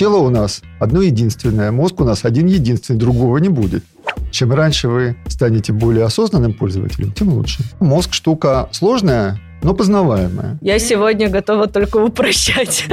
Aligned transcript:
тело 0.00 0.16
у 0.16 0.30
нас 0.30 0.62
одно 0.78 1.02
единственное, 1.02 1.70
мозг 1.72 2.00
у 2.00 2.04
нас 2.04 2.24
один 2.24 2.46
единственный, 2.46 2.96
другого 2.96 3.36
не 3.36 3.50
будет. 3.50 3.84
Чем 4.30 4.50
раньше 4.50 4.88
вы 4.88 5.16
станете 5.26 5.74
более 5.74 6.06
осознанным 6.06 6.54
пользователем, 6.54 7.12
тем 7.12 7.28
лучше. 7.28 7.62
Мозг 7.80 8.14
штука 8.14 8.70
сложная, 8.72 9.38
но 9.62 9.74
познаваемая. 9.74 10.58
Я 10.60 10.78
сегодня 10.78 11.28
готова 11.28 11.66
только 11.66 11.98
упрощать. 11.98 12.86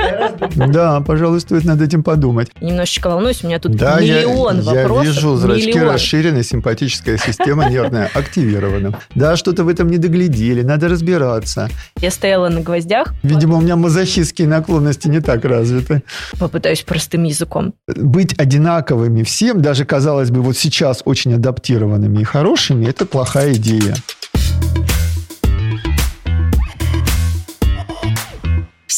Да, 0.55 1.01
пожалуй, 1.01 1.39
стоит 1.39 1.65
над 1.65 1.81
этим 1.81 2.03
подумать. 2.03 2.49
Немножечко 2.61 3.09
волнуюсь, 3.09 3.43
у 3.43 3.47
меня 3.47 3.59
тут 3.59 3.75
да, 3.75 3.99
миллион 3.99 4.59
я, 4.61 4.63
вопросов. 4.63 5.05
Я 5.05 5.11
вижу, 5.11 5.35
зрачки 5.35 5.67
миллион. 5.67 5.93
расширены, 5.93 6.43
симпатическая 6.43 7.17
система 7.17 7.69
нервная 7.69 8.09
активирована. 8.13 8.99
Да, 9.15 9.35
что-то 9.35 9.63
в 9.63 9.67
этом 9.67 9.89
не 9.89 9.97
доглядели, 9.97 10.61
надо 10.61 10.87
разбираться. 10.87 11.69
Я 11.99 12.11
стояла 12.11 12.49
на 12.49 12.61
гвоздях. 12.61 13.13
Видимо, 13.23 13.57
у 13.57 13.61
меня 13.61 13.75
мазохистские 13.75 14.47
наклонности 14.47 15.07
не 15.07 15.21
так 15.21 15.45
развиты. 15.45 16.03
Попытаюсь 16.39 16.81
простым 16.81 17.23
языком. 17.23 17.73
Быть 17.87 18.37
одинаковыми 18.37 19.23
всем, 19.23 19.61
даже, 19.61 19.85
казалось 19.85 20.31
бы, 20.31 20.41
вот 20.41 20.57
сейчас 20.57 21.01
очень 21.05 21.33
адаптированными 21.33 22.21
и 22.21 22.23
хорошими, 22.23 22.85
это 22.87 23.05
плохая 23.05 23.53
идея. 23.53 23.95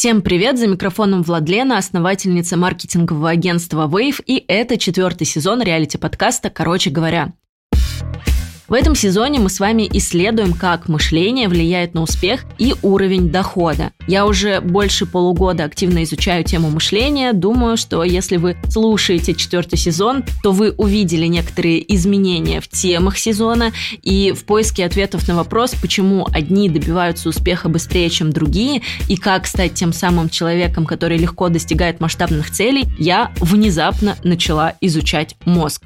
Всем 0.00 0.22
привет! 0.22 0.58
За 0.58 0.66
микрофоном 0.66 1.22
Владлена, 1.22 1.76
основательница 1.76 2.56
маркетингового 2.56 3.28
агентства 3.28 3.86
Wave, 3.86 4.22
и 4.24 4.42
это 4.48 4.78
четвертый 4.78 5.26
сезон 5.26 5.60
реалити-подкаста 5.60 6.48
«Короче 6.48 6.88
говоря». 6.88 7.34
В 8.70 8.72
этом 8.72 8.94
сезоне 8.94 9.40
мы 9.40 9.50
с 9.50 9.58
вами 9.58 9.90
исследуем, 9.94 10.52
как 10.52 10.88
мышление 10.88 11.48
влияет 11.48 11.94
на 11.94 12.02
успех 12.02 12.44
и 12.56 12.72
уровень 12.82 13.28
дохода. 13.28 13.90
Я 14.06 14.26
уже 14.26 14.60
больше 14.60 15.06
полугода 15.06 15.64
активно 15.64 16.04
изучаю 16.04 16.44
тему 16.44 16.70
мышления. 16.70 17.32
Думаю, 17.32 17.76
что 17.76 18.04
если 18.04 18.36
вы 18.36 18.56
слушаете 18.68 19.34
четвертый 19.34 19.76
сезон, 19.76 20.22
то 20.44 20.52
вы 20.52 20.70
увидели 20.70 21.26
некоторые 21.26 21.82
изменения 21.96 22.60
в 22.60 22.68
темах 22.68 23.18
сезона 23.18 23.72
и 24.04 24.30
в 24.30 24.44
поиске 24.44 24.84
ответов 24.84 25.26
на 25.26 25.34
вопрос, 25.34 25.74
почему 25.74 26.28
одни 26.32 26.68
добиваются 26.68 27.28
успеха 27.28 27.68
быстрее, 27.68 28.08
чем 28.08 28.30
другие, 28.32 28.82
и 29.08 29.16
как 29.16 29.48
стать 29.48 29.74
тем 29.74 29.92
самым 29.92 30.28
человеком, 30.28 30.86
который 30.86 31.18
легко 31.18 31.48
достигает 31.48 31.98
масштабных 31.98 32.52
целей, 32.52 32.84
я 33.00 33.32
внезапно 33.40 34.16
начала 34.22 34.74
изучать 34.80 35.34
мозг. 35.44 35.82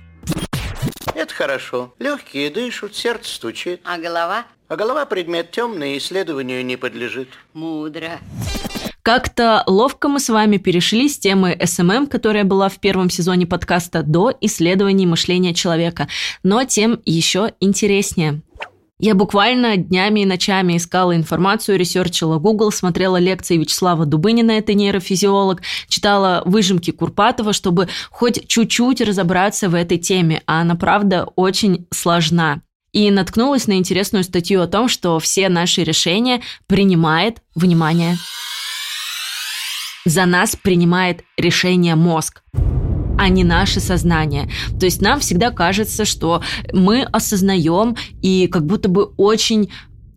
Это 1.15 1.33
хорошо. 1.35 1.95
Легкие 1.99 2.51
дышат, 2.51 2.95
сердце 2.95 3.35
стучит. 3.35 3.81
А 3.85 3.99
голова? 3.99 4.47
А 4.69 4.77
голова 4.77 5.05
предмет 5.05 5.51
темный, 5.51 5.99
исследованию 5.99 6.65
не 6.65 6.77
подлежит. 6.77 7.29
Мудро. 7.53 8.19
Как-то 9.03 9.63
ловко 9.67 10.09
мы 10.09 10.19
с 10.19 10.31
вами 10.31 10.57
перешли 10.57 11.11
с 11.11 11.19
темы 11.19 11.59
SMM, 11.63 12.07
которая 12.07 12.45
была 12.45 12.71
в 12.71 12.79
первом 12.81 13.11
сезоне 13.11 13.47
подкаста, 13.47 14.03
до 14.03 14.33
исследований 14.41 15.07
мышления 15.07 15.53
человека. 15.53 16.09
Но 16.43 16.65
тем 16.65 17.01
еще 17.05 17.53
интереснее. 17.61 18.41
Я 19.01 19.17
буквально 19.17 19.77
днями 19.77 20.21
и 20.21 20.27
ночами 20.27 20.77
искала 20.77 21.17
информацию, 21.17 21.79
ресерчила 21.79 22.39
Google, 22.39 22.71
смотрела 22.71 23.17
лекции 23.17 23.57
Вячеслава 23.57 24.07
Дубынина, 24.07 24.53
это 24.53 24.73
нейрофизиолог, 24.75 25.63
читала 25.89 26.43
выжимки 26.45 26.93
Курпатова, 26.93 27.53
чтобы 27.53 27.89
хоть 28.11 28.47
чуть-чуть 28.47 29.01
разобраться 29.01 29.69
в 29.69 29.75
этой 29.75 29.99
теме, 29.99 30.43
а 30.47 30.61
она, 30.61 30.77
правда, 30.77 31.29
очень 31.35 31.87
сложна. 31.93 32.63
И 32.93 33.11
наткнулась 33.11 33.67
на 33.67 33.73
интересную 33.73 34.23
статью 34.23 34.63
о 34.63 34.69
том, 34.69 34.89
что 34.89 35.19
все 35.19 35.49
наши 35.49 35.83
решения 35.83 36.43
принимает, 36.69 37.43
внимание, 37.57 38.17
за 40.05 40.25
нас 40.25 40.55
принимает 40.55 41.25
решение 41.37 41.97
мозг 41.97 42.43
а 43.19 43.29
не 43.29 43.45
наше 43.45 43.81
сознание. 43.81 44.49
То 44.79 44.87
есть 44.87 45.01
нам 45.01 45.21
всегда 45.21 45.51
кажется, 45.51 46.05
что 46.05 46.43
мы 46.73 47.03
осознаем 47.03 47.97
и 48.23 48.49
как 48.49 48.67
будто 48.67 48.89
бы 48.89 49.05
очень 49.17 49.71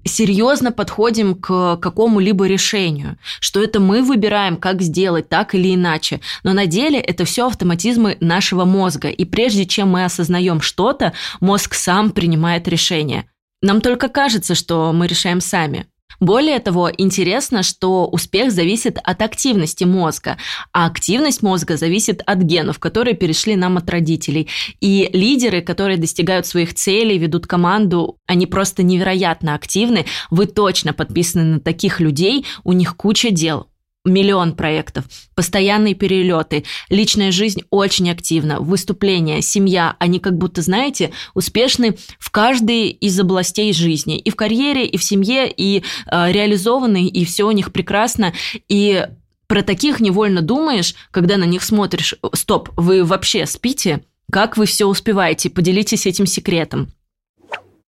серьезно 0.08 0.72
подходим 0.72 1.36
к 1.36 1.78
какому-либо 1.78 2.48
решению, 2.48 3.18
что 3.40 3.62
это 3.62 3.80
мы 3.80 4.02
выбираем, 4.02 4.58
как 4.58 4.82
сделать 4.82 5.30
так 5.30 5.54
или 5.54 5.76
иначе. 5.76 6.22
Но 6.44 6.54
на 6.54 6.66
деле 6.66 7.00
это 7.00 7.26
все 7.26 7.48
автоматизмы 7.48 8.18
нашего 8.20 8.66
мозга. 8.66 9.10
И 9.10 9.26
прежде 9.26 9.66
чем 9.66 9.90
мы 9.90 10.06
осознаем 10.06 10.62
что-то, 10.62 11.14
мозг 11.40 11.74
сам 11.74 12.12
принимает 12.12 12.68
решение. 12.68 13.26
Нам 13.62 13.82
только 13.82 14.08
кажется, 14.08 14.56
что 14.56 14.94
мы 14.94 15.08
решаем 15.08 15.42
сами. 15.42 15.88
Более 16.20 16.60
того, 16.60 16.90
интересно, 16.98 17.62
что 17.62 18.08
успех 18.08 18.52
зависит 18.52 18.98
от 19.04 19.22
активности 19.22 19.84
мозга, 19.84 20.38
а 20.72 20.88
активность 20.88 21.44
мозга 21.44 21.78
зависит 21.78 22.22
от 22.26 22.40
генов, 22.40 22.80
которые 22.80 23.16
перешли 23.16 23.56
нам 23.56 23.78
от 23.78 23.90
родителей. 23.90 24.48
И 24.82 25.10
лидеры, 25.14 25.62
которые 25.62 25.98
достигают 25.98 26.48
своих 26.48 26.74
целей, 26.74 27.18
ведут 27.18 27.46
команду, 27.46 28.18
они 28.26 28.48
просто 28.48 28.82
невероятно 28.82 29.54
активны. 29.54 30.06
Вы 30.32 30.48
точно 30.48 30.94
подписаны 30.94 31.44
на 31.44 31.60
таких 31.60 32.00
людей, 32.00 32.46
у 32.64 32.74
них 32.74 32.96
куча 32.96 33.30
дел 33.30 33.68
миллион 34.08 34.56
проектов, 34.56 35.06
постоянные 35.36 35.94
перелеты, 35.94 36.64
личная 36.90 37.32
жизнь 37.32 37.62
очень 37.70 38.10
активна, 38.10 38.60
выступления, 38.60 39.42
семья, 39.42 39.96
они 40.00 40.20
как 40.20 40.38
будто, 40.38 40.62
знаете, 40.62 41.12
успешны 41.34 41.98
в 42.20 42.32
каждой 42.32 42.90
из 42.90 43.20
областей 43.20 43.74
жизни, 43.74 44.18
и 44.18 44.30
в 44.30 44.36
карьере, 44.36 44.86
и 44.86 44.98
в 44.98 45.04
семье, 45.04 45.52
и 45.52 45.84
э, 46.12 46.32
реализованы, 46.32 47.08
и 47.08 47.26
все 47.26 47.46
у 47.46 47.52
них 47.52 47.72
прекрасно, 47.72 48.34
и 48.68 49.08
про 49.48 49.62
таких 49.62 50.00
невольно 50.00 50.42
думаешь, 50.42 50.94
когда 51.12 51.38
на 51.38 51.46
них 51.46 51.64
смотришь, 51.64 52.16
стоп, 52.34 52.70
вы 52.76 53.04
вообще 53.04 53.46
спите? 53.46 54.04
Как 54.32 54.58
вы 54.58 54.66
все 54.66 54.86
успеваете? 54.86 55.50
Поделитесь 55.50 56.06
этим 56.06 56.26
секретом. 56.26 56.92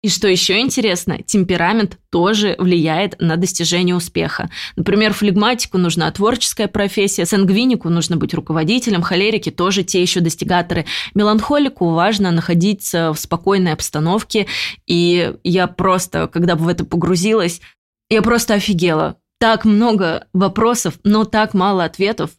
И 0.03 0.09
что 0.09 0.27
еще 0.27 0.59
интересно, 0.59 1.19
темперамент 1.21 1.99
тоже 2.09 2.55
влияет 2.57 3.21
на 3.21 3.37
достижение 3.37 3.95
успеха. 3.95 4.49
Например, 4.75 5.13
флегматику 5.13 5.77
нужна 5.77 6.09
творческая 6.09 6.67
профессия, 6.67 7.27
сангвинику 7.27 7.87
нужно 7.89 8.17
быть 8.17 8.33
руководителем, 8.33 9.03
холерики 9.03 9.51
тоже 9.51 9.83
те 9.83 10.01
еще 10.01 10.19
достигаторы. 10.19 10.85
Меланхолику 11.13 11.91
важно 11.91 12.31
находиться 12.31 13.13
в 13.13 13.19
спокойной 13.19 13.73
обстановке. 13.73 14.47
И 14.87 15.35
я 15.43 15.67
просто, 15.67 16.27
когда 16.27 16.55
бы 16.55 16.65
в 16.65 16.67
это 16.67 16.83
погрузилась, 16.83 17.61
я 18.09 18.23
просто 18.23 18.55
офигела. 18.55 19.17
Так 19.39 19.65
много 19.65 20.25
вопросов, 20.33 20.95
но 21.03 21.25
так 21.25 21.53
мало 21.53 21.83
ответов. 21.83 22.31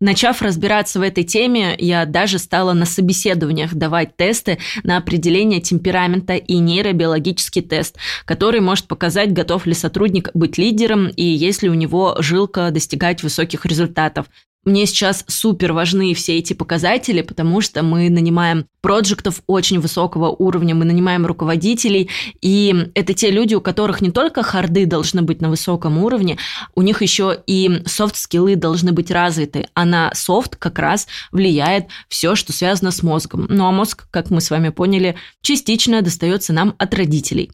Начав 0.00 0.42
разбираться 0.42 1.00
в 1.00 1.02
этой 1.02 1.24
теме, 1.24 1.74
я 1.76 2.06
даже 2.06 2.38
стала 2.38 2.72
на 2.72 2.86
собеседованиях 2.86 3.74
давать 3.74 4.16
тесты 4.16 4.58
на 4.84 4.96
определение 4.96 5.60
темперамента 5.60 6.36
и 6.36 6.58
нейробиологический 6.58 7.62
тест, 7.62 7.96
который 8.24 8.60
может 8.60 8.86
показать, 8.86 9.32
готов 9.32 9.66
ли 9.66 9.74
сотрудник 9.74 10.30
быть 10.34 10.56
лидером 10.56 11.08
и 11.08 11.24
есть 11.24 11.64
ли 11.64 11.68
у 11.68 11.74
него 11.74 12.14
жилка 12.20 12.70
достигать 12.70 13.24
высоких 13.24 13.66
результатов. 13.66 14.26
Мне 14.64 14.86
сейчас 14.86 15.24
супер 15.28 15.72
важны 15.72 16.12
все 16.14 16.38
эти 16.38 16.52
показатели, 16.52 17.22
потому 17.22 17.60
что 17.60 17.82
мы 17.82 18.10
нанимаем 18.10 18.66
проектов 18.80 19.42
очень 19.46 19.80
высокого 19.80 20.28
уровня, 20.28 20.74
мы 20.74 20.84
нанимаем 20.84 21.24
руководителей, 21.26 22.10
и 22.42 22.90
это 22.94 23.14
те 23.14 23.30
люди, 23.30 23.54
у 23.54 23.60
которых 23.60 24.00
не 24.00 24.10
только 24.10 24.42
харды 24.42 24.84
должны 24.84 25.22
быть 25.22 25.40
на 25.40 25.48
высоком 25.48 25.98
уровне, 25.98 26.38
у 26.74 26.82
них 26.82 27.02
еще 27.02 27.40
и 27.46 27.82
софт-скиллы 27.86 28.56
должны 28.56 28.92
быть 28.92 29.10
развиты, 29.10 29.68
а 29.74 29.84
на 29.84 30.12
софт 30.14 30.56
как 30.56 30.78
раз 30.78 31.06
влияет 31.32 31.86
все, 32.08 32.34
что 32.34 32.52
связано 32.52 32.90
с 32.90 33.02
мозгом. 33.02 33.46
Ну 33.48 33.64
а 33.66 33.72
мозг, 33.72 34.06
как 34.10 34.30
мы 34.30 34.40
с 34.40 34.50
вами 34.50 34.68
поняли, 34.68 35.16
частично 35.40 36.02
достается 36.02 36.52
нам 36.52 36.74
от 36.78 36.94
родителей. 36.94 37.52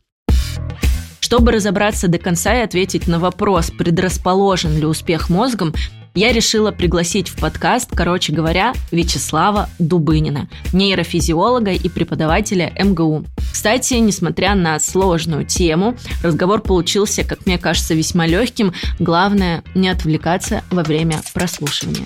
Чтобы 1.24 1.52
разобраться 1.52 2.06
до 2.06 2.18
конца 2.18 2.54
и 2.54 2.62
ответить 2.62 3.08
на 3.08 3.18
вопрос, 3.18 3.70
предрасположен 3.70 4.76
ли 4.76 4.84
успех 4.84 5.30
мозгом, 5.30 5.72
я 6.14 6.34
решила 6.34 6.70
пригласить 6.70 7.30
в 7.30 7.40
подкаст, 7.40 7.88
короче 7.94 8.31
говоря, 8.31 8.75
Вячеслава 8.93 9.70
Дубынина, 9.78 10.50
нейрофизиолога 10.75 11.70
и 11.70 11.88
преподавателя 11.88 12.75
МГУ. 12.78 13.25
Кстати, 13.50 13.94
несмотря 13.94 14.54
на 14.54 14.78
сложную 14.78 15.46
тему, 15.46 15.96
разговор 16.22 16.60
получился, 16.60 17.25
как 17.25 17.46
мне 17.46 17.56
кажется, 17.56 17.94
весьма 17.94 18.26
легким. 18.26 18.75
Главное, 18.99 19.64
не 19.75 19.88
отвлекаться 19.88 20.62
во 20.70 20.82
время 20.82 21.22
прослушивания. 21.32 22.04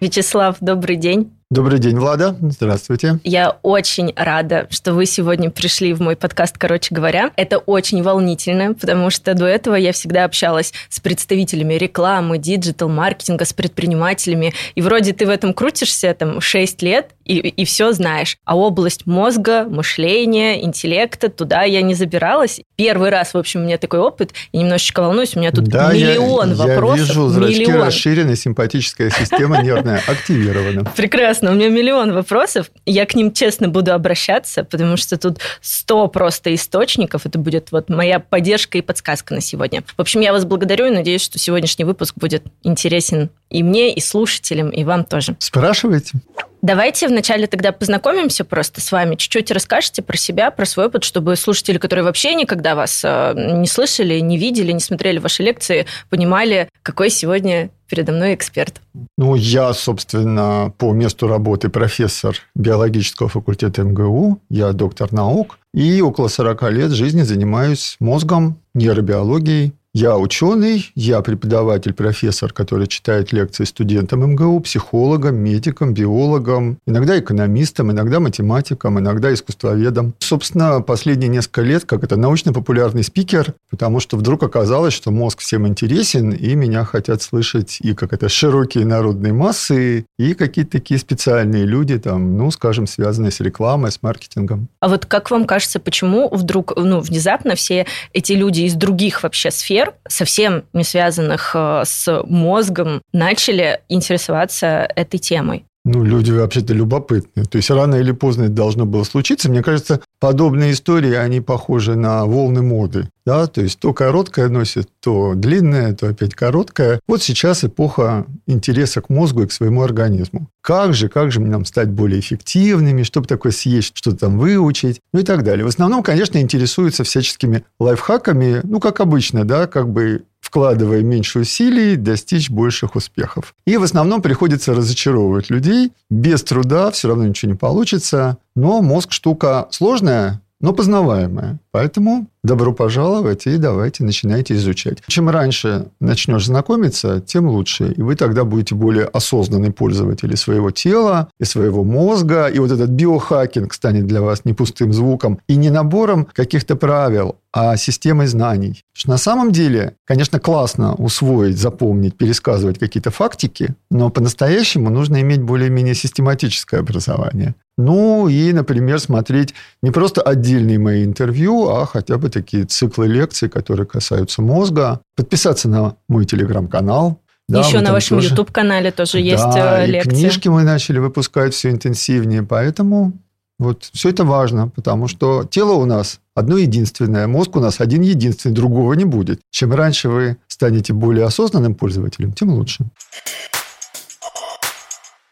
Вячеслав, 0.00 0.56
добрый 0.60 0.96
день. 0.96 1.39
Добрый 1.52 1.80
день, 1.80 1.98
Влада. 1.98 2.36
Здравствуйте. 2.40 3.18
Я 3.24 3.56
очень 3.64 4.12
рада, 4.14 4.68
что 4.70 4.94
вы 4.94 5.04
сегодня 5.04 5.50
пришли 5.50 5.92
в 5.92 6.00
мой 6.00 6.14
подкаст 6.14 6.56
«Короче 6.56 6.94
говоря». 6.94 7.32
Это 7.34 7.58
очень 7.58 8.04
волнительно, 8.04 8.72
потому 8.72 9.10
что 9.10 9.34
до 9.34 9.46
этого 9.46 9.74
я 9.74 9.90
всегда 9.90 10.22
общалась 10.22 10.72
с 10.88 11.00
представителями 11.00 11.74
рекламы, 11.74 12.38
диджитал-маркетинга, 12.38 13.44
с 13.44 13.52
предпринимателями. 13.52 14.54
И 14.76 14.80
вроде 14.80 15.12
ты 15.12 15.26
в 15.26 15.28
этом 15.28 15.52
крутишься 15.52 16.14
там 16.14 16.40
6 16.40 16.82
лет, 16.82 17.10
и, 17.24 17.38
и 17.38 17.64
все 17.64 17.92
знаешь. 17.92 18.36
А 18.44 18.56
область 18.56 19.06
мозга, 19.06 19.64
мышления, 19.64 20.64
интеллекта, 20.64 21.30
туда 21.30 21.62
я 21.62 21.82
не 21.82 21.94
забиралась. 21.94 22.60
Первый 22.76 23.10
раз, 23.10 23.34
в 23.34 23.38
общем, 23.38 23.60
у 23.60 23.64
меня 23.64 23.78
такой 23.78 24.00
опыт, 24.00 24.34
и 24.52 24.58
немножечко 24.58 25.00
волнуюсь, 25.00 25.36
у 25.36 25.40
меня 25.40 25.50
тут 25.50 25.64
да, 25.64 25.92
миллион 25.92 26.50
я, 26.50 26.56
вопросов. 26.56 26.98
Я 26.98 27.04
вижу, 27.04 27.28
зрачки 27.28 27.60
миллион. 27.60 27.86
расширены, 27.86 28.36
симпатическая 28.36 29.10
система 29.10 29.62
нервная 29.62 30.00
активирована. 30.06 30.84
Прекрасно, 30.96 31.39
у 31.48 31.54
меня 31.54 31.68
миллион 31.68 32.12
вопросов. 32.12 32.70
Я 32.84 33.06
к 33.06 33.14
ним 33.14 33.32
честно 33.32 33.68
буду 33.68 33.92
обращаться, 33.92 34.64
потому 34.64 34.96
что 34.96 35.16
тут 35.16 35.38
сто 35.60 36.06
просто 36.08 36.54
источников. 36.54 37.26
Это 37.26 37.38
будет 37.38 37.72
вот 37.72 37.88
моя 37.88 38.20
поддержка 38.20 38.78
и 38.78 38.82
подсказка 38.82 39.34
на 39.34 39.40
сегодня. 39.40 39.82
В 39.96 40.00
общем, 40.00 40.20
я 40.20 40.32
вас 40.32 40.44
благодарю 40.44 40.86
и 40.86 40.90
надеюсь, 40.90 41.22
что 41.22 41.38
сегодняшний 41.38 41.84
выпуск 41.84 42.14
будет 42.16 42.44
интересен 42.62 43.30
и 43.48 43.62
мне, 43.62 43.92
и 43.94 44.00
слушателям, 44.00 44.70
и 44.70 44.84
вам 44.84 45.04
тоже. 45.04 45.36
Спрашивайте. 45.38 46.18
Давайте 46.62 47.08
вначале 47.08 47.46
тогда 47.46 47.72
познакомимся 47.72 48.44
просто 48.44 48.82
с 48.82 48.92
вами, 48.92 49.14
чуть-чуть 49.14 49.50
расскажете 49.50 50.02
про 50.02 50.16
себя, 50.18 50.50
про 50.50 50.66
свой 50.66 50.86
опыт, 50.86 51.04
чтобы 51.04 51.34
слушатели, 51.36 51.78
которые 51.78 52.04
вообще 52.04 52.34
никогда 52.34 52.74
вас 52.74 53.00
э, 53.02 53.32
не 53.34 53.66
слышали, 53.66 54.20
не 54.20 54.36
видели, 54.36 54.70
не 54.72 54.80
смотрели 54.80 55.18
ваши 55.18 55.42
лекции, 55.42 55.86
понимали, 56.10 56.68
какой 56.82 57.08
сегодня 57.08 57.70
передо 57.90 58.12
мной 58.12 58.34
эксперт. 58.34 58.80
Ну, 59.18 59.34
я, 59.34 59.74
собственно, 59.74 60.72
по 60.78 60.92
месту 60.92 61.26
работы 61.26 61.68
профессор 61.68 62.36
биологического 62.54 63.28
факультета 63.28 63.82
МГУ, 63.82 64.40
я 64.48 64.72
доктор 64.72 65.12
наук, 65.12 65.58
и 65.74 66.00
около 66.00 66.28
40 66.28 66.70
лет 66.70 66.90
жизни 66.92 67.22
занимаюсь 67.22 67.96
мозгом, 68.00 68.56
нейробиологией, 68.74 69.74
я 69.92 70.16
ученый, 70.16 70.92
я 70.94 71.20
преподаватель, 71.20 71.92
профессор, 71.92 72.52
который 72.52 72.86
читает 72.86 73.32
лекции 73.32 73.64
студентам 73.64 74.24
МГУ, 74.32 74.60
психологам, 74.60 75.36
медикам, 75.36 75.94
биологам, 75.94 76.78
иногда 76.86 77.18
экономистам, 77.18 77.90
иногда 77.90 78.20
математикам, 78.20 79.00
иногда 79.00 79.34
искусствоведам. 79.34 80.14
Собственно, 80.20 80.80
последние 80.80 81.28
несколько 81.28 81.62
лет 81.62 81.84
как 81.86 82.04
это 82.04 82.16
научно-популярный 82.16 83.02
спикер, 83.02 83.54
потому 83.68 83.98
что 83.98 84.16
вдруг 84.16 84.44
оказалось, 84.44 84.94
что 84.94 85.10
мозг 85.10 85.40
всем 85.40 85.66
интересен, 85.66 86.30
и 86.30 86.54
меня 86.54 86.84
хотят 86.84 87.20
слышать 87.20 87.78
и 87.80 87.92
как 87.94 88.12
это 88.12 88.28
широкие 88.28 88.86
народные 88.86 89.32
массы, 89.32 90.06
и 90.18 90.34
какие-то 90.34 90.70
такие 90.70 91.00
специальные 91.00 91.64
люди, 91.64 91.98
там, 91.98 92.36
ну, 92.36 92.52
скажем, 92.52 92.86
связанные 92.86 93.32
с 93.32 93.40
рекламой, 93.40 93.90
с 93.90 94.02
маркетингом. 94.02 94.68
А 94.78 94.88
вот 94.88 95.06
как 95.06 95.32
вам 95.32 95.46
кажется, 95.46 95.80
почему 95.80 96.28
вдруг, 96.28 96.74
ну, 96.76 97.00
внезапно 97.00 97.56
все 97.56 97.86
эти 98.12 98.34
люди 98.34 98.62
из 98.62 98.74
других 98.74 99.24
вообще 99.24 99.50
сфер 99.50 99.79
сфер, 99.80 99.94
совсем 100.08 100.64
не 100.72 100.84
связанных 100.84 101.52
э, 101.54 101.82
с 101.84 102.22
мозгом, 102.24 103.02
начали 103.12 103.80
интересоваться 103.88 104.88
этой 104.94 105.18
темой. 105.18 105.64
Ну, 105.84 106.04
люди 106.04 106.30
вообще-то 106.30 106.74
любопытные. 106.74 107.46
То 107.46 107.56
есть 107.56 107.70
рано 107.70 107.96
или 107.96 108.12
поздно 108.12 108.44
это 108.44 108.52
должно 108.52 108.84
было 108.84 109.04
случиться. 109.04 109.50
Мне 109.50 109.62
кажется, 109.62 110.00
подобные 110.20 110.72
истории, 110.72 111.14
они 111.14 111.40
похожи 111.40 111.96
на 111.96 112.24
волны 112.26 112.62
моды. 112.62 113.08
Да? 113.26 113.46
То 113.46 113.62
есть 113.62 113.80
то 113.80 113.92
короткое 113.92 114.48
носит, 114.48 114.88
то 115.00 115.34
длинное, 115.34 115.94
то 115.94 116.08
опять 116.08 116.34
короткое. 116.34 117.00
Вот 117.08 117.22
сейчас 117.22 117.64
эпоха 117.64 118.26
интереса 118.46 119.00
к 119.00 119.08
мозгу 119.08 119.42
и 119.42 119.46
к 119.46 119.52
своему 119.52 119.82
организму. 119.82 120.48
Как 120.62 120.94
же, 120.94 121.08
как 121.08 121.32
же 121.32 121.40
нам 121.40 121.64
стать 121.64 121.88
более 121.88 122.20
эффективными, 122.20 123.02
чтобы 123.02 123.26
такое 123.26 123.52
съесть, 123.52 123.92
что-то 123.94 124.18
там 124.18 124.38
выучить, 124.38 125.00
ну 125.12 125.20
и 125.20 125.24
так 125.24 125.42
далее. 125.42 125.64
В 125.64 125.68
основном, 125.68 126.02
конечно, 126.02 126.38
интересуются 126.38 127.02
всяческими 127.02 127.64
лайфхаками, 127.78 128.60
ну, 128.62 128.78
как 128.78 129.00
обычно, 129.00 129.44
да, 129.44 129.66
как 129.66 129.88
бы 129.88 130.24
вкладывая 130.50 131.02
меньше 131.02 131.38
усилий, 131.38 131.94
достичь 131.94 132.50
больших 132.50 132.96
успехов. 132.96 133.54
И 133.66 133.76
в 133.76 133.84
основном 133.84 134.20
приходится 134.20 134.74
разочаровывать 134.74 135.48
людей. 135.48 135.92
Без 136.10 136.42
труда 136.42 136.90
все 136.90 137.06
равно 137.06 137.24
ничего 137.28 137.52
не 137.52 137.56
получится. 137.56 138.36
Но 138.56 138.82
мозг 138.82 139.12
штука 139.12 139.68
сложная, 139.70 140.42
но 140.60 140.72
познаваемая. 140.72 141.60
Поэтому 141.72 142.26
добро 142.42 142.72
пожаловать 142.72 143.46
и 143.46 143.56
давайте 143.56 144.02
начинайте 144.02 144.54
изучать. 144.54 145.02
Чем 145.06 145.28
раньше 145.28 145.86
начнешь 146.00 146.46
знакомиться, 146.46 147.20
тем 147.20 147.48
лучше. 147.48 147.92
И 147.92 148.02
вы 148.02 148.16
тогда 148.16 148.44
будете 148.44 148.74
более 148.74 149.04
осознанный 149.04 149.72
пользователь 149.72 150.36
своего 150.36 150.70
тела, 150.70 151.28
и 151.38 151.44
своего 151.44 151.84
мозга. 151.84 152.46
И 152.46 152.58
вот 152.58 152.70
этот 152.70 152.90
биохакинг 152.90 153.72
станет 153.72 154.06
для 154.06 154.20
вас 154.20 154.44
не 154.44 154.52
пустым 154.52 154.92
звуком 154.92 155.40
и 155.48 155.56
не 155.56 155.70
набором 155.70 156.26
каких-то 156.32 156.76
правил, 156.76 157.36
а 157.52 157.76
системой 157.76 158.26
знаний. 158.26 158.84
На 159.06 159.18
самом 159.18 159.52
деле, 159.52 159.96
конечно, 160.04 160.38
классно 160.38 160.94
усвоить, 160.94 161.58
запомнить, 161.58 162.16
пересказывать 162.16 162.78
какие-то 162.78 163.10
фактики, 163.10 163.74
но 163.90 164.10
по-настоящему 164.10 164.90
нужно 164.90 165.20
иметь 165.20 165.42
более-менее 165.42 165.94
систематическое 165.94 166.80
образование. 166.80 167.54
Ну 167.78 168.28
и, 168.28 168.52
например, 168.52 169.00
смотреть 169.00 169.54
не 169.82 169.90
просто 169.90 170.20
отдельные 170.20 170.78
мои 170.78 171.02
интервью, 171.02 171.59
а 171.68 171.86
хотя 171.86 172.18
бы 172.18 172.30
такие 172.30 172.64
циклы 172.64 173.06
лекций, 173.06 173.48
которые 173.48 173.86
касаются 173.86 174.42
мозга. 174.42 175.00
Подписаться 175.16 175.68
на 175.68 175.96
мой 176.08 176.24
телеграм-канал. 176.24 177.20
Да, 177.48 177.60
Еще 177.60 177.80
на 177.80 177.92
вашем 177.92 178.18
тоже... 178.18 178.30
YouTube-канале 178.30 178.92
тоже 178.92 179.14
да, 179.14 179.18
есть 179.18 179.56
э, 179.56 179.86
лекции. 179.86 180.10
книжки 180.10 180.48
мы 180.48 180.62
начали 180.62 180.98
выпускать 180.98 181.52
все 181.52 181.70
интенсивнее, 181.70 182.44
поэтому 182.44 183.12
вот 183.58 183.90
все 183.92 184.10
это 184.10 184.24
важно, 184.24 184.68
потому 184.68 185.08
что 185.08 185.44
тело 185.44 185.72
у 185.72 185.84
нас 185.84 186.20
одно 186.34 186.56
единственное, 186.56 187.26
мозг 187.26 187.56
у 187.56 187.60
нас 187.60 187.80
один 187.80 188.02
единственный, 188.02 188.52
другого 188.52 188.94
не 188.94 189.04
будет. 189.04 189.40
Чем 189.50 189.72
раньше 189.72 190.08
вы 190.08 190.36
станете 190.46 190.92
более 190.92 191.26
осознанным 191.26 191.74
пользователем, 191.74 192.32
тем 192.32 192.50
лучше. 192.50 192.86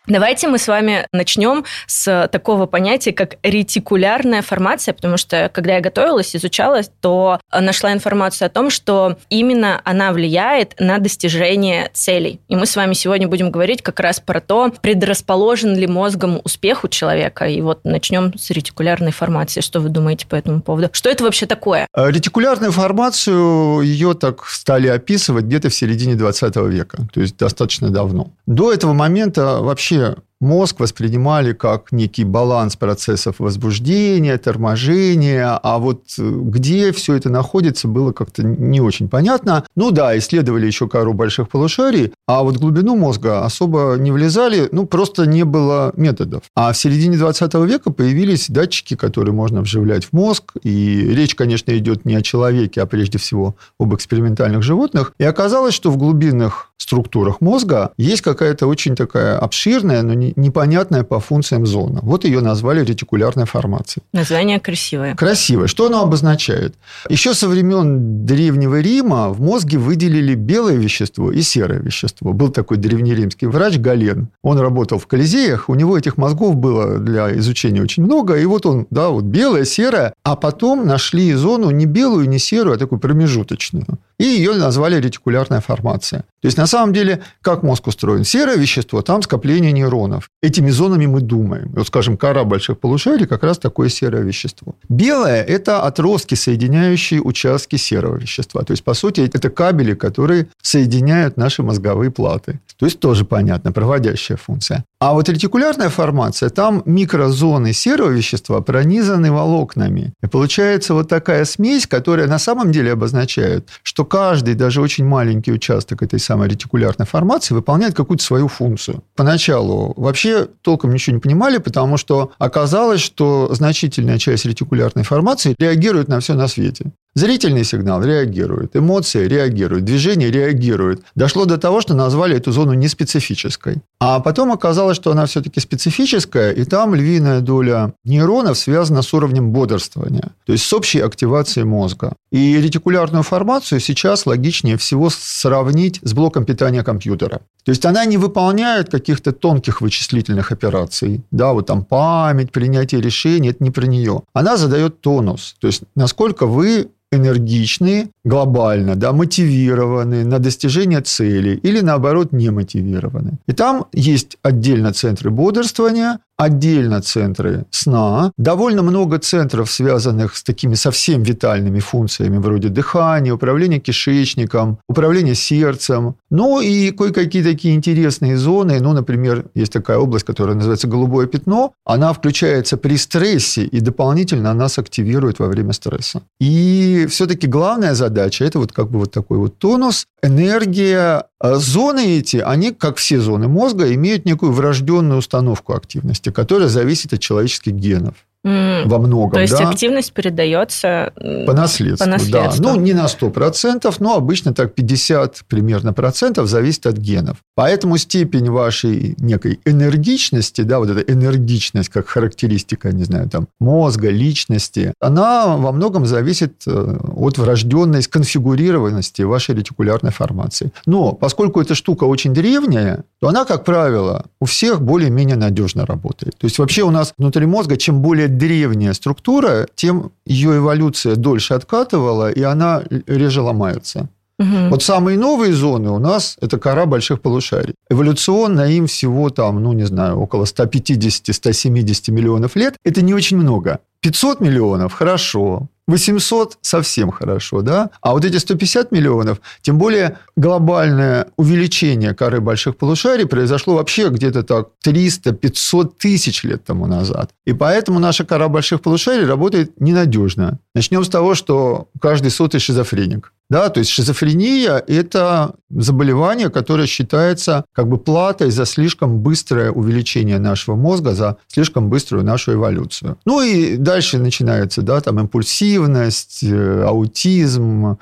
Давайте 0.09 0.49
мы 0.49 0.57
с 0.57 0.67
вами 0.67 1.07
начнем 1.13 1.67
с 1.87 2.29
такого 2.33 2.65
понятия, 2.65 3.13
как 3.13 3.37
ретикулярная 3.43 4.41
формация, 4.41 4.95
потому 4.95 5.19
что, 5.19 5.51
когда 5.53 5.75
я 5.75 5.81
готовилась, 5.83 6.35
изучала, 6.35 6.81
то 7.03 7.41
нашла 7.53 7.93
информацию 7.93 8.47
о 8.47 8.49
том, 8.49 8.71
что 8.71 9.19
именно 9.29 9.83
она 9.85 10.13
влияет 10.13 10.75
на 10.81 10.99
достижение 10.99 11.91
целей. 11.93 12.41
И 12.49 12.57
мы 12.57 12.65
с 12.65 12.75
вами 12.75 12.95
сегодня 12.95 13.29
будем 13.29 13.51
говорить 13.51 13.83
как 13.83 14.01
раз 14.01 14.19
про 14.19 14.41
то, 14.41 14.73
предрасположен 14.81 15.77
ли 15.77 15.87
мозгом 15.87 16.41
успех 16.43 16.85
у 16.85 16.89
человека. 16.89 17.45
И 17.45 17.61
вот 17.61 17.85
начнем 17.85 18.33
с 18.39 18.51
ретикулярной 18.51 19.13
формации. 19.13 19.61
Что 19.61 19.81
вы 19.81 19.91
думаете 19.91 20.27
по 20.27 20.37
этому 20.37 20.63
поводу? 20.63 20.89
Что 20.93 21.11
это 21.11 21.25
вообще 21.25 21.45
такое? 21.45 21.87
А 21.93 22.11
ретикулярную 22.11 22.73
формацию, 22.73 23.83
ее 23.83 24.15
так 24.15 24.47
стали 24.47 24.89
описывать 24.89 25.45
где-то 25.45 25.69
в 25.69 25.75
середине 25.75 26.15
20 26.15 26.57
века, 26.57 26.99
то 27.13 27.21
есть 27.21 27.37
достаточно 27.37 27.91
давно. 27.91 28.31
До 28.47 28.73
этого 28.73 28.95
момента 28.95 29.59
вообще 29.61 29.98
Россия 29.99 30.28
мозг 30.41 30.81
воспринимали 30.81 31.53
как 31.53 31.93
некий 31.93 32.25
баланс 32.25 32.77
процессов 32.77 33.37
возбуждения, 33.39 34.37
торможения, 34.39 35.59
а 35.63 35.79
вот 35.79 36.03
э, 36.19 36.23
где 36.23 36.93
все 36.93 37.15
это 37.15 37.31
находится, 37.31 37.89
было 37.89 38.13
как-то 38.13 38.43
не 38.43 38.81
очень 38.81 39.09
понятно. 39.09 39.65
Ну 39.75 39.91
да, 39.91 40.17
исследовали 40.19 40.67
еще 40.67 40.89
кору 40.89 41.13
больших 41.13 41.49
полушарий, 41.49 42.13
а 42.27 42.43
вот 42.43 42.57
глубину 42.57 42.97
мозга 42.97 43.45
особо 43.45 43.97
не 43.99 44.13
влезали, 44.13 44.69
ну 44.73 44.87
просто 44.87 45.27
не 45.27 45.45
было 45.45 45.93
методов. 45.97 46.43
А 46.55 46.73
в 46.73 46.77
середине 46.77 47.17
20 47.17 47.55
века 47.55 47.91
появились 47.91 48.49
датчики, 48.49 48.95
которые 48.95 49.35
можно 49.35 49.63
вживлять 49.63 50.05
в 50.05 50.13
мозг, 50.13 50.53
и 50.63 51.11
речь, 51.15 51.35
конечно, 51.35 51.77
идет 51.77 52.05
не 52.05 52.15
о 52.15 52.23
человеке, 52.23 52.83
а 52.83 52.87
прежде 52.87 53.19
всего 53.19 53.57
об 53.79 53.95
экспериментальных 53.95 54.63
животных. 54.63 55.13
И 55.19 55.25
оказалось, 55.25 55.75
что 55.75 55.91
в 55.91 55.97
глубинных 55.97 56.71
структурах 56.79 57.41
мозга 57.41 57.93
есть 57.99 58.23
какая-то 58.23 58.67
очень 58.67 58.95
такая 58.95 59.39
обширная, 59.39 60.03
но 60.03 60.15
непонятная 60.37 61.05
по 61.05 61.21
функциям 61.21 61.67
зона. 61.67 62.01
Вот 62.03 62.25
ее 62.25 62.41
назвали 62.41 62.85
ретикулярной 62.85 63.47
формацией. 63.47 64.05
Название 64.13 64.61
красивое. 64.61 65.15
Красивое. 65.15 65.67
Что 65.67 65.87
оно 65.87 66.03
обозначает? 66.03 66.75
Еще 67.09 67.35
со 67.35 67.49
времен 67.49 68.25
Древнего 68.27 68.81
Рима 68.81 69.29
в 69.31 69.41
мозге 69.41 69.79
выделили 69.79 70.35
белое 70.35 70.77
вещество 70.77 71.33
и 71.33 71.43
серое 71.43 71.81
вещество. 71.81 72.33
Был 72.33 72.51
такой 72.51 72.77
древнеримский 72.77 73.49
врач 73.49 73.79
Гален. 73.79 74.29
Он 74.43 74.59
работал 74.59 74.99
в 74.99 75.07
Колизеях, 75.07 75.69
у 75.69 75.75
него 75.75 75.97
этих 75.97 76.17
мозгов 76.17 76.57
было 76.57 76.99
для 76.99 77.37
изучения 77.39 77.83
очень 77.83 78.05
много, 78.05 78.37
и 78.37 78.45
вот 78.47 78.67
он, 78.67 78.87
да, 78.91 79.09
вот 79.09 79.25
белое, 79.25 79.65
серое, 79.65 80.13
а 80.25 80.37
потом 80.37 80.87
нашли 80.87 81.33
зону 81.35 81.71
не 81.71 81.87
белую, 81.87 82.29
не 82.29 82.39
серую, 82.39 82.75
а 82.75 82.79
такую 82.79 82.99
промежуточную 82.99 83.87
и 84.19 84.25
ее 84.25 84.55
назвали 84.55 85.01
ретикулярная 85.01 85.61
формация. 85.61 86.25
То 86.41 86.47
есть, 86.47 86.57
на 86.57 86.67
самом 86.67 86.93
деле, 86.93 87.23
как 87.41 87.63
мозг 87.63 87.87
устроен? 87.87 88.25
Серое 88.25 88.57
вещество, 88.57 89.03
там 89.03 89.23
скопление 89.23 89.73
нейронов. 89.73 90.31
Этими 90.43 90.71
зонами 90.71 91.07
мы 91.07 91.21
думаем. 91.21 91.73
Вот, 91.75 91.87
скажем, 91.87 92.17
кора 92.17 92.45
больших 92.45 92.79
полушарий 92.79 93.27
как 93.27 93.43
раз 93.43 93.59
такое 93.59 93.89
серое 93.89 94.23
вещество. 94.23 94.75
Белое– 94.89 95.43
это 95.49 95.83
отростки, 95.83 96.37
соединяющие 96.37 97.21
участки 97.21 97.77
серого 97.77 98.17
вещества. 98.17 98.63
То 98.63 98.73
есть, 98.73 98.85
по 98.85 98.95
сути, 98.95 99.21
это 99.33 99.51
кабели, 99.51 99.95
которые 99.95 100.47
соединяют 100.63 101.37
наши 101.37 101.63
мозговые 101.63 102.11
платы. 102.11 102.61
То 102.77 102.87
есть, 102.87 103.01
тоже 103.01 103.25
понятно, 103.25 103.73
проводящая 103.73 104.39
функция. 104.39 104.85
А 105.01 105.13
вот 105.13 105.29
ретикулярная 105.29 105.91
формация, 105.91 106.49
там 106.49 106.83
микрозоны 106.85 107.73
серого 107.73 108.11
вещества 108.11 108.61
пронизаны 108.61 109.31
волокнами. 109.31 110.13
И 110.25 110.27
получается 110.27 110.93
вот 110.93 111.09
такая 111.09 111.45
смесь, 111.45 111.87
которая 111.87 112.27
на 112.27 112.41
самом 112.41 112.73
деле 112.73 112.93
обозначает, 112.93 113.69
что 113.85 114.05
каждый, 114.05 114.55
даже 114.55 114.81
очень 114.81 115.05
маленький 115.05 115.53
участок 115.53 116.03
этой 116.03 116.19
самой 116.19 116.49
ретикулярной 116.49 117.07
формации 117.07 117.55
выполняет 117.55 117.95
какую-то 117.95 118.25
свою 118.25 118.49
функцию. 118.49 119.05
Поначалу 119.15 119.95
вообще 119.97 120.49
толком 120.63 120.93
ничего 120.93 121.15
не 121.15 121.21
понимали, 121.21 121.59
потому 121.59 121.97
что 121.97 122.33
оказалось, 122.39 123.01
что 123.01 123.55
значительная 123.55 124.19
часть 124.19 124.47
ретикулярной 124.47 125.05
формации 125.05 125.55
реагирует 125.61 126.09
на 126.09 126.19
все 126.19 126.35
на 126.35 126.49
свете. 126.49 126.91
Зрительный 127.15 127.65
сигнал 127.65 128.03
реагирует, 128.03 128.77
эмоции 128.77 129.27
реагируют, 129.27 129.85
движение 129.85 130.31
реагирует. 130.31 131.03
Дошло 131.15 131.47
до 131.47 131.59
того, 131.59 131.81
что 131.81 131.95
назвали 131.95 132.37
эту 132.37 132.53
зону 132.53 132.75
неспецифической. 132.75 133.83
А 133.99 134.21
потом 134.21 134.53
оказалось, 134.53 134.97
что 134.97 135.11
она 135.11 135.27
все-таки 135.27 135.59
специфическая, 135.59 136.53
и 136.53 136.65
там 136.65 136.95
львиная 136.95 137.41
доля 137.41 137.95
нейронов 138.05 138.59
связана 138.59 139.03
с 139.03 139.13
уровнем 139.13 139.51
бодрствования, 139.51 140.31
то 140.47 140.53
есть 140.53 140.65
с 140.65 140.73
общей 140.73 141.01
активацией 141.01 141.65
мозга. 141.65 142.13
И 142.31 142.61
ретикулярную 142.61 143.23
формацию 143.23 143.81
сейчас 143.81 144.27
логичнее 144.27 144.77
всего 144.77 145.09
сравнить 145.11 146.01
с 146.03 146.13
блоком 146.13 146.45
питания 146.45 146.85
компьютера. 146.85 147.41
То 147.65 147.71
есть 147.71 147.85
она 147.87 148.05
не 148.05 148.19
выполняет 148.19 148.91
каких-то 148.91 149.33
тонких 149.33 149.81
вычислительных 149.81 150.53
операций, 150.53 151.23
да, 151.31 151.53
вот 151.53 151.67
там 151.67 151.85
память, 151.85 152.53
принятие 152.53 153.01
решений, 153.01 153.51
это 153.51 153.65
не 153.65 153.71
про 153.71 153.87
нее. 153.87 154.23
Она 154.35 154.57
задает 154.57 155.01
тонус, 155.01 155.57
то 155.61 155.67
есть 155.67 155.83
насколько 155.95 156.47
вы 156.47 156.89
энергичны, 157.13 158.11
глобально, 158.25 158.97
да, 158.97 159.13
мотивированы 159.13 160.25
на 160.25 160.39
достижение 160.39 161.01
цели 161.01 161.59
или, 161.65 161.81
наоборот, 161.81 162.33
не 162.33 162.51
мотивированы. 162.51 163.39
И 163.47 163.53
там 163.53 163.87
есть 163.93 164.39
отдельно 164.43 164.93
центры 164.93 165.31
бодрствования, 165.31 166.19
отдельно 166.39 167.03
центры 167.03 167.65
сна, 167.71 168.33
довольно 168.39 168.83
много 168.83 169.19
центров, 169.19 169.71
связанных 169.71 170.37
с 170.37 170.45
такими 170.45 170.75
совсем 170.75 171.23
витальными 171.23 171.81
функциями, 171.81 172.39
вроде 172.39 172.69
дыхания, 172.69 173.33
управления 173.33 173.81
кишечником, 173.81 174.79
управления 174.89 175.35
сердцем, 175.35 176.15
ну 176.31 176.61
и 176.61 176.93
кое-какие 176.93 177.43
такие 177.43 177.75
интересные 177.75 178.37
зоны, 178.37 178.79
ну, 178.81 178.93
например, 178.93 179.47
есть 179.55 179.73
такая 179.73 179.99
область, 179.99 180.25
которая 180.25 180.55
называется 180.55 180.87
голубое 180.87 181.27
пятно, 181.27 181.73
она 181.85 182.13
включается 182.13 182.77
при 182.77 182.97
стрессе 182.97 183.65
и 183.65 183.81
дополнительно 183.81 184.55
нас 184.55 184.79
активирует 184.79 185.41
во 185.41 185.49
время 185.49 185.73
стресса. 185.73 186.23
И 186.41 186.98
все-таки 187.07 187.47
главная 187.47 187.95
задача– 187.95 188.45
это 188.47 188.59
вот 188.59 188.73
как 188.73 188.91
бы 188.91 188.99
вот 189.01 189.13
такой 189.13 189.39
вот 189.39 189.59
тонус, 189.59 190.07
энергия, 190.23 191.25
а 191.39 191.55
зоны 191.57 192.19
эти, 192.19 192.39
они, 192.39 192.73
как 192.73 192.97
все 192.97 193.21
зоны 193.21 193.49
мозга, 193.49 193.93
имеют 193.95 194.25
некую 194.25 194.53
врожденную 194.53 195.19
установку 195.19 195.75
активности, 195.75 196.31
которая 196.31 196.69
зависит 196.69 197.13
от 197.13 197.21
человеческих 197.21 197.73
генов. 197.73 198.15
Во 198.45 198.99
многом, 198.99 199.33
То 199.33 199.41
есть 199.41 199.59
да? 199.59 199.69
активность 199.69 200.13
передается 200.13 201.13
по 201.47 201.53
наследству, 201.53 202.05
по 202.05 202.11
наследству. 202.11 202.63
Да. 202.63 202.75
Ну, 202.75 202.81
не 202.81 202.93
на 202.93 203.07
100%, 203.07 203.93
но 203.99 204.17
обычно 204.17 204.55
так 204.55 204.75
50 204.75 205.43
примерно 205.49 205.93
процентов 205.93 206.49
зависит 206.49 206.87
от 206.87 206.97
генов. 206.97 207.39
Поэтому 207.57 207.99
степень 207.99 208.49
вашей 208.49 209.17
некой 209.19 209.59
энергичности, 209.65 210.61
да, 210.61 210.79
вот 210.79 210.91
эта 210.91 211.01
энергичность 211.13 211.89
как 211.89 212.07
характеристика, 212.07 212.93
не 212.93 213.05
знаю, 213.05 213.29
там, 213.29 213.49
мозга, 213.59 214.09
личности, 214.11 214.95
она 215.01 215.57
во 215.57 215.73
многом 215.73 216.07
зависит 216.07 216.63
э, 216.67 216.99
от 217.17 217.39
врожденной 217.39 218.03
сконфигурированности 218.03 219.23
вашей 219.23 219.57
ретикулярной 219.57 220.13
формации. 220.13 220.71
Но 220.87 221.13
поскольку 221.13 221.61
эта 221.61 221.75
штука 221.75 222.05
очень 222.05 222.33
древняя, 222.33 223.05
то 223.21 223.29
она, 223.29 223.45
как 223.45 223.65
правило, 223.65 224.27
у 224.41 224.45
всех 224.45 224.81
более-менее 224.81 225.37
надежно 225.37 225.85
работает. 225.87 226.37
То 226.39 226.47
есть 226.47 226.59
вообще 226.59 226.83
у 226.83 226.91
нас 226.91 227.13
внутри 227.19 227.47
мозга, 227.47 227.77
чем 227.77 228.01
более 228.01 228.28
древняя 228.37 228.93
структура, 228.93 229.67
тем 229.75 230.13
ее 230.27 230.59
эволюция 230.59 231.17
дольше 231.17 231.55
откатывала, 231.55 232.31
и 232.31 232.43
она 232.43 232.83
реже 233.07 233.41
ломается. 233.43 234.09
Угу. 234.39 234.69
Вот 234.71 234.83
самые 234.83 235.19
новые 235.19 235.53
зоны 235.53 235.91
у 235.91 235.99
нас– 235.99 236.37
это 236.41 236.59
кора 236.59 236.87
больших 236.87 237.21
полушарий. 237.21 237.75
Эволюционно 237.91 238.71
им 238.71 238.87
всего 238.87 239.31
там, 239.31 239.63
ну, 239.63 239.73
не 239.73 239.85
знаю, 239.85 240.21
около 240.21 240.45
150-170 240.45 242.13
миллионов 242.13 242.55
лет. 242.55 242.77
Это 242.85 243.03
не 243.03 243.15
очень 243.15 243.37
много. 243.37 243.81
500 244.01 244.41
миллионов– 244.41 244.93
хорошо. 244.95 245.67
800 245.89 246.59
совсем 246.61 247.11
хорошо, 247.11 247.63
да? 247.63 247.91
А 248.01 248.13
вот 248.13 248.25
эти 248.25 248.37
150 248.37 248.93
миллионов, 248.93 249.41
тем 249.63 249.79
более 249.79 250.19
глобальное 250.37 251.29
увеличение 251.37 252.15
коры 252.15 252.41
больших 252.41 252.77
полушарий 252.77 253.27
произошло 253.27 253.75
вообще 253.75 254.11
где-то 254.11 254.43
так 254.43 254.69
300-500 254.87 255.93
тысяч 255.99 256.45
лет 256.45 256.65
тому 256.65 256.87
назад. 256.87 257.31
И 257.47 257.55
поэтому 257.55 257.99
наша 257.99 258.25
кора 258.25 258.49
больших 258.49 258.83
полушарий 258.83 259.25
работает 259.25 259.81
ненадежно. 259.81 260.59
Начнем 260.75 261.03
с 261.03 261.09
того, 261.09 261.35
что 261.35 261.89
каждый 262.01 262.31
сотый 262.31 262.61
шизофреник. 262.61 263.33
Да, 263.51 263.71
то 263.71 263.81
есть 263.81 263.91
шизофрения– 263.91 264.77
это 264.87 265.55
заболевание, 265.71 266.51
которое 266.51 266.87
считается 266.87 267.65
как 267.73 267.89
бы 267.89 267.97
платой 267.97 268.51
за 268.51 268.67
слишком 268.67 269.21
быстрое 269.21 269.71
увеличение 269.71 270.39
нашего 270.39 270.77
мозга, 270.77 271.15
за 271.15 271.39
слишком 271.47 271.89
быструю 271.89 272.25
нашу 272.25 272.53
эволюцию. 272.53 273.17
Ну 273.25 273.41
и 273.41 273.77
дальше 273.77 274.19
начинается, 274.19 274.83
да, 274.83 275.01
там 275.01 275.19
импульсивность, 275.21 276.43
э, 276.43 276.83
аутизм, 276.83 277.97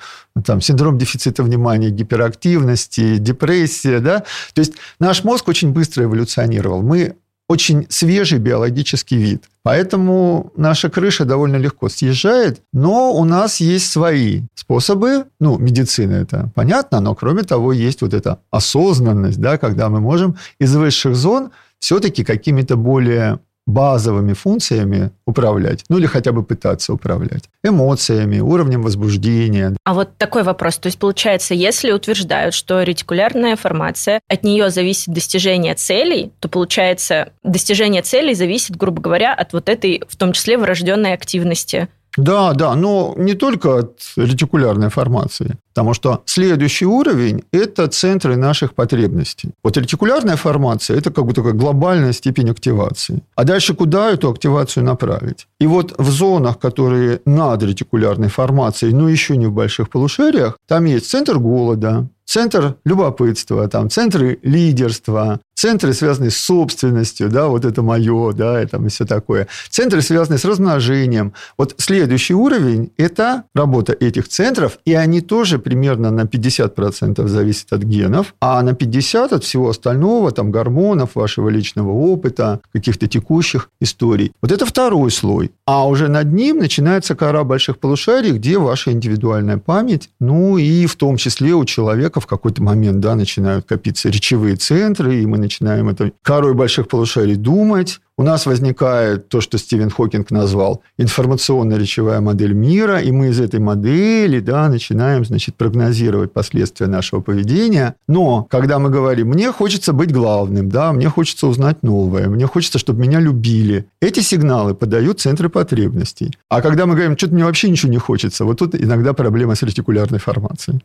там 0.44 0.60
синдром 0.60 0.98
дефицита 0.98 1.44
внимания, 1.44 1.90
гиперактивности, 1.90 3.18
депрессия, 3.18 4.00
да. 4.00 4.24
То 4.52 4.60
есть 4.60 4.72
наш 4.98 5.22
мозг 5.22 5.46
очень 5.46 5.70
быстро 5.70 6.04
эволюционировал. 6.04 6.82
Мы 6.82 7.14
очень 7.48 7.86
свежий 7.88 8.38
биологический 8.40 9.16
вид. 9.16 9.44
Поэтому 9.66 10.52
наша 10.54 10.88
крыша 10.88 11.25
довольно 11.25 11.56
легко 11.56 11.88
съезжает, 11.88 12.61
но 12.73 13.12
у 13.12 13.25
нас 13.25 13.58
есть 13.58 13.90
свои 13.90 14.42
способы, 14.54 15.25
ну, 15.40 15.58
медицина 15.58 16.12
это 16.12 16.52
понятно, 16.54 17.00
но 17.00 17.16
кроме 17.16 17.42
того 17.42 17.73
есть 17.73 18.00
вот 18.00 18.14
эта 18.14 18.38
осознанность, 18.52 19.40
да, 19.40 19.58
когда 19.58 19.88
мы 19.88 19.99
можем 19.99 20.37
из 20.61 20.76
высших 20.76 21.16
зон 21.16 21.50
все-таки 21.80 22.23
какими-то 22.23 22.76
более 22.76 23.40
базовыми 23.66 24.32
функциями 24.32 25.11
управлять, 25.26 25.85
ну 25.88 25.99
или 25.99 26.06
хотя 26.06 26.32
бы 26.32 26.42
пытаться 26.42 26.92
управлять, 26.92 27.44
эмоциями, 27.64 28.38
уровнем 28.38 28.82
возбуждения. 28.82 29.76
А 29.85 29.94
вот 29.94 30.16
такой 30.16 30.44
вопрос, 30.44 30.78
то 30.78 30.87
есть 30.87 30.99
получается, 30.99 31.54
если 31.54 31.90
утверждают, 31.90 32.54
что 32.54 32.82
ретикулярная 32.82 33.56
формация, 33.56 34.20
от 34.28 34.44
нее 34.44 34.70
зависит 34.70 35.12
достижение 35.12 35.75
целей, 35.75 36.32
то 36.40 36.49
получается, 36.49 37.32
достижение 37.42 38.02
целей 38.02 38.35
зависит, 38.35 38.76
грубо 38.76 39.02
говоря, 39.02 39.35
от 39.35 39.52
вот 39.52 39.68
этой, 39.68 40.02
в 40.08 40.16
том 40.16 40.32
числе, 40.32 40.58
врожденной 40.58 41.12
активности 41.12 41.88
да, 42.16 42.52
да, 42.54 42.75
но 42.75 43.14
не 43.16 43.35
только 43.35 43.78
от 43.78 44.00
ретикулярной 44.16 44.88
формации, 44.88 45.56
потому 45.75 45.94
что 45.94 46.23
следующий 46.25 46.87
уровень– 46.87 47.42
это 47.52 47.87
центры 47.88 48.37
наших 48.37 48.75
потребностей. 48.75 49.50
Вот 49.62 49.76
ретикулярная 49.76 50.37
формация– 50.37 50.96
это 50.99 51.12
как 51.12 51.26
бы 51.26 51.32
такая 51.35 51.52
глобальная 51.52 52.12
степень 52.12 52.50
активации. 52.50 53.23
А 53.35 53.44
дальше 53.44 53.75
куда 53.75 54.11
эту 54.11 54.30
активацию 54.30 54.85
направить? 54.85 55.46
И 55.61 55.66
вот 55.66 55.94
в 55.99 56.11
зонах, 56.11 56.58
которые 56.58 57.20
над 57.26 57.62
ретикулярной 57.62 58.28
формацией, 58.28 58.94
но 58.94 59.08
еще 59.08 59.37
не 59.37 59.46
в 59.46 59.52
больших 59.52 59.90
полушариях, 59.90 60.56
там 60.66 60.87
есть 60.87 61.11
центр 61.11 61.38
голода, 61.38 62.08
центр 62.26 62.76
любопытства, 62.85 63.68
там, 63.68 63.88
центры 63.88 64.38
лидерства, 64.42 65.40
центры, 65.56 65.94
связанные 65.94 66.30
с 66.30 66.36
собственностью, 66.36 67.28
да, 67.28 67.48
вот 67.48 67.64
это 67.64 67.82
мое, 67.82 68.32
да, 68.32 68.62
и, 68.62 68.66
там, 68.66 68.86
и 68.86 68.90
все 68.90 69.04
такое. 69.06 69.48
Центры, 69.70 70.02
связанные 70.02 70.38
с 70.38 70.44
размножением. 70.44 71.32
Вот 71.58 71.75
следующий 71.78 72.34
уровень– 72.34 72.92
это 72.98 73.44
работа 73.54 73.96
этих 73.98 74.28
центров, 74.28 74.78
и 74.84 74.92
они 74.92 75.20
тоже 75.22 75.58
примерно 75.58 76.10
на 76.10 76.22
50% 76.22 77.26
зависят 77.26 77.72
от 77.72 77.82
генов, 77.82 78.34
а 78.40 78.62
на 78.62 78.70
50% 78.70 79.34
от 79.34 79.44
всего 79.44 79.70
остального, 79.70 80.30
там, 80.30 80.50
гормонов, 80.50 81.14
вашего 81.14 81.48
личного 81.48 81.90
опыта, 81.90 82.60
каких-то 82.72 83.08
текущих 83.08 83.70
историй. 83.80 84.32
Вот 84.42 84.52
это 84.52 84.66
второй 84.66 85.10
слой. 85.10 85.52
А 85.64 85.88
уже 85.88 86.08
над 86.08 86.32
ним 86.32 86.58
начинается 86.58 87.14
кора 87.14 87.44
больших 87.44 87.78
полушарий, 87.78 88.32
где 88.32 88.58
ваша 88.58 88.92
индивидуальная 88.92 89.56
память, 89.56 90.10
ну 90.20 90.58
и 90.58 90.86
в 90.86 90.96
том 90.96 91.16
числе 91.16 91.54
у 91.54 91.64
человека 91.64 92.20
в 92.20 92.26
какой-то 92.26 92.62
момент, 92.62 93.00
да, 93.00 93.14
начинают 93.14 93.64
копиться 93.64 94.10
речевые 94.10 94.56
центры, 94.56 95.22
и 95.22 95.26
мы 95.26 95.45
начинаем 95.46 95.88
это 95.88 96.12
корой 96.22 96.54
больших 96.54 96.88
полушарий 96.88 97.36
думать, 97.36 98.00
у 98.18 98.22
нас 98.22 98.46
возникает 98.46 99.28
то, 99.28 99.42
что 99.42 99.58
Стивен 99.58 99.90
Хокинг 99.90 100.30
назвал 100.30 100.82
информационно-речевая 100.96 102.20
модель 102.20 102.54
мира, 102.54 102.98
и 103.00 103.12
мы 103.12 103.28
из 103.28 103.40
этой 103.40 103.60
модели 103.60 104.40
да, 104.40 104.68
начинаем 104.68 105.24
значит, 105.24 105.54
прогнозировать 105.54 106.32
последствия 106.32 106.86
нашего 106.86 107.20
поведения. 107.20 107.94
Но 108.08 108.44
когда 108.44 108.78
мы 108.78 108.88
говорим, 108.88 109.28
мне 109.28 109.52
хочется 109.52 109.92
быть 109.92 110.12
главным, 110.12 110.70
да, 110.70 110.92
мне 110.92 111.10
хочется 111.10 111.46
узнать 111.46 111.82
новое, 111.82 112.28
мне 112.28 112.46
хочется, 112.46 112.78
чтобы 112.78 113.02
меня 113.02 113.20
любили, 113.20 113.86
эти 114.00 114.20
сигналы 114.20 114.74
подают 114.74 115.20
центры 115.20 115.50
потребностей. 115.50 116.30
А 116.48 116.62
когда 116.62 116.86
мы 116.86 116.94
говорим, 116.94 117.18
что-то 117.18 117.34
мне 117.34 117.44
вообще 117.44 117.68
ничего 117.68 117.92
не 117.92 117.98
хочется, 117.98 118.46
вот 118.46 118.58
тут 118.58 118.74
иногда 118.74 119.12
проблема 119.12 119.54
с 119.54 119.62
ретикулярной 119.62 120.20
формацией. 120.20 120.80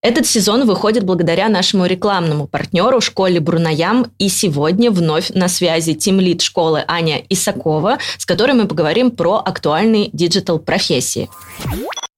Этот 0.00 0.26
сезон 0.26 0.64
выходит 0.64 1.02
благодаря 1.02 1.48
нашему 1.48 1.84
рекламному 1.84 2.46
партнеру 2.46 3.00
школе 3.00 3.40
Бруноям. 3.40 4.12
И 4.18 4.28
сегодня 4.28 4.92
вновь 4.92 5.30
на 5.30 5.48
связи 5.48 5.94
тимлид 5.94 6.40
школы 6.40 6.84
Аня 6.86 7.24
Исакова, 7.28 7.98
с 8.16 8.24
которой 8.24 8.52
мы 8.52 8.68
поговорим 8.68 9.10
про 9.10 9.42
актуальные 9.44 10.10
digital-профессии. 10.12 11.28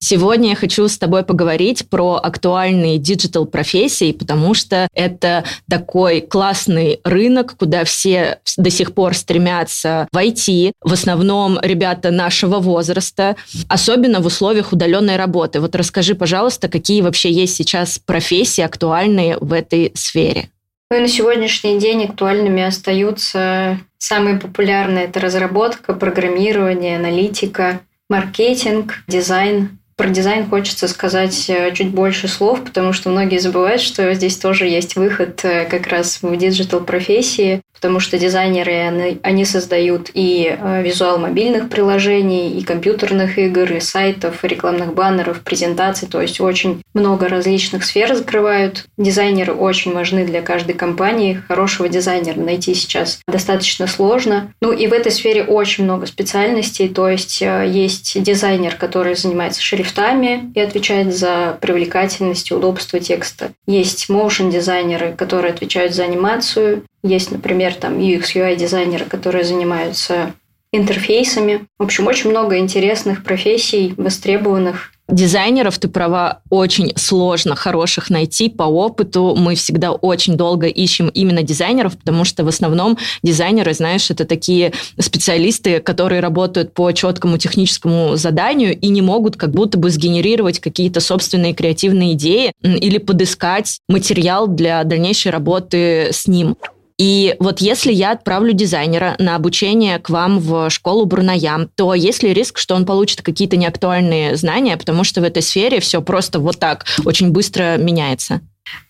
Сегодня 0.03 0.49
я 0.49 0.55
хочу 0.55 0.87
с 0.87 0.97
тобой 0.97 1.23
поговорить 1.23 1.87
про 1.87 2.15
актуальные 2.15 2.97
digital-профессии, 2.97 4.11
потому 4.11 4.55
что 4.55 4.87
это 4.95 5.43
такой 5.69 6.21
классный 6.21 6.99
рынок, 7.03 7.55
куда 7.55 7.83
все 7.83 8.39
до 8.57 8.71
сих 8.71 8.95
пор 8.95 9.13
стремятся 9.13 10.07
войти. 10.11 10.73
В 10.81 10.91
основном 10.91 11.59
ребята 11.61 12.09
нашего 12.09 12.57
возраста, 12.57 13.35
особенно 13.69 14.21
в 14.21 14.25
условиях 14.25 14.73
удаленной 14.73 15.17
работы. 15.17 15.59
Вот 15.59 15.75
расскажи, 15.75 16.15
пожалуйста, 16.15 16.67
какие 16.67 17.01
вообще 17.01 17.31
есть 17.31 17.55
сейчас 17.55 17.99
профессии 17.99 18.63
актуальные 18.63 19.37
в 19.39 19.53
этой 19.53 19.91
сфере? 19.93 20.49
Ну 20.89 20.97
и 20.97 21.01
на 21.01 21.07
сегодняшний 21.07 21.79
день 21.79 22.05
актуальными 22.05 22.63
остаются 22.63 23.79
самые 23.99 24.39
популярные. 24.39 25.05
Это 25.05 25.19
разработка, 25.19 25.93
программирование, 25.93 26.97
аналитика, 26.97 27.81
маркетинг, 28.09 29.03
дизайн, 29.07 29.77
про 30.01 30.09
дизайн 30.09 30.49
хочется 30.49 30.87
сказать 30.87 31.47
э, 31.47 31.71
чуть 31.75 31.91
больше 31.91 32.27
слов, 32.27 32.63
потому 32.63 32.91
что 32.91 33.11
многие 33.11 33.37
забывают, 33.37 33.81
что 33.81 34.11
здесь 34.15 34.35
тоже 34.35 34.65
есть 34.65 34.95
выход 34.95 35.41
э, 35.43 35.65
как 35.65 35.85
раз 35.85 36.23
в 36.23 36.35
digital-профессии, 36.35 37.61
потому 37.75 37.99
что 37.99 38.17
дизайнеры, 38.17 39.19
они 39.21 39.45
создают 39.45 40.09
и 40.15 40.57
э, 40.59 40.81
визуал 40.81 41.19
мобильных 41.19 41.69
приложений, 41.69 42.57
и 42.57 42.63
компьютерных 42.63 43.37
игр, 43.37 43.73
и 43.73 43.79
сайтов, 43.79 44.43
и 44.43 44.47
рекламных 44.47 44.95
баннеров, 44.95 45.41
презентаций, 45.41 46.07
то 46.07 46.19
есть 46.19 46.41
очень 46.41 46.81
много 46.95 47.29
различных 47.29 47.83
сфер 47.83 48.15
закрывают. 48.15 48.85
Дизайнеры 48.97 49.53
очень 49.53 49.93
важны 49.93 50.25
для 50.25 50.41
каждой 50.41 50.73
компании. 50.73 51.43
Хорошего 51.47 51.87
дизайнера 51.87 52.39
найти 52.39 52.73
сейчас 52.73 53.19
достаточно 53.27 53.85
сложно. 53.85 54.51
Ну 54.61 54.71
и 54.71 54.87
в 54.87 54.93
этой 54.93 55.11
сфере 55.11 55.43
очень 55.43 55.83
много 55.83 56.07
специальностей, 56.07 56.89
то 56.89 57.07
есть 57.07 57.41
есть 57.41 58.19
дизайнер, 58.19 58.75
который 58.75 59.13
занимается 59.13 59.61
шрифтом, 59.61 59.90
шрифтами 59.91 60.51
и 60.55 60.59
отвечает 60.59 61.13
за 61.13 61.57
привлекательность 61.59 62.51
и 62.51 62.53
удобство 62.53 62.99
текста. 62.99 63.51
Есть 63.67 64.09
motion 64.09 64.51
дизайнеры, 64.51 65.13
которые 65.13 65.53
отвечают 65.53 65.93
за 65.93 66.03
анимацию. 66.03 66.83
Есть, 67.03 67.31
например, 67.31 67.73
там 67.75 67.97
UX, 67.97 68.35
UI 68.35 68.55
дизайнеры, 68.55 69.05
которые 69.05 69.43
занимаются 69.43 70.33
интерфейсами. 70.71 71.65
В 71.77 71.83
общем, 71.83 72.07
очень 72.07 72.29
много 72.29 72.57
интересных 72.57 73.23
профессий, 73.23 73.93
востребованных 73.97 74.91
Дизайнеров, 75.11 75.77
ты 75.77 75.89
права, 75.89 76.41
очень 76.49 76.93
сложно 76.95 77.55
хороших 77.55 78.09
найти 78.09 78.49
по 78.49 78.63
опыту. 78.63 79.35
Мы 79.37 79.55
всегда 79.55 79.91
очень 79.91 80.37
долго 80.37 80.67
ищем 80.67 81.09
именно 81.09 81.43
дизайнеров, 81.43 81.97
потому 81.97 82.23
что 82.23 82.45
в 82.45 82.47
основном 82.47 82.97
дизайнеры, 83.21 83.73
знаешь, 83.73 84.09
это 84.09 84.23
такие 84.25 84.71
специалисты, 84.97 85.81
которые 85.81 86.21
работают 86.21 86.73
по 86.73 86.91
четкому 86.93 87.37
техническому 87.37 88.15
заданию 88.15 88.77
и 88.77 88.87
не 88.87 89.01
могут 89.01 89.35
как 89.35 89.51
будто 89.51 89.77
бы 89.77 89.89
сгенерировать 89.89 90.59
какие-то 90.59 91.01
собственные 91.01 91.53
креативные 91.53 92.13
идеи 92.13 92.53
или 92.61 92.97
подыскать 92.97 93.79
материал 93.89 94.47
для 94.47 94.83
дальнейшей 94.85 95.31
работы 95.31 96.09
с 96.11 96.25
ним. 96.27 96.55
И 96.97 97.35
вот 97.39 97.59
если 97.59 97.91
я 97.91 98.11
отправлю 98.11 98.53
дизайнера 98.53 99.15
на 99.19 99.35
обучение 99.35 99.99
к 99.99 100.09
вам 100.09 100.39
в 100.39 100.69
школу 100.69 101.05
Бурнаям, 101.05 101.69
то 101.75 101.93
есть 101.93 102.23
ли 102.23 102.33
риск, 102.33 102.57
что 102.57 102.75
он 102.75 102.85
получит 102.85 103.21
какие-то 103.21 103.57
неактуальные 103.57 104.35
знания, 104.35 104.77
потому 104.77 105.03
что 105.03 105.21
в 105.21 105.23
этой 105.23 105.41
сфере 105.41 105.79
все 105.79 106.01
просто 106.01 106.39
вот 106.39 106.59
так 106.59 106.85
очень 107.05 107.31
быстро 107.31 107.77
меняется? 107.77 108.41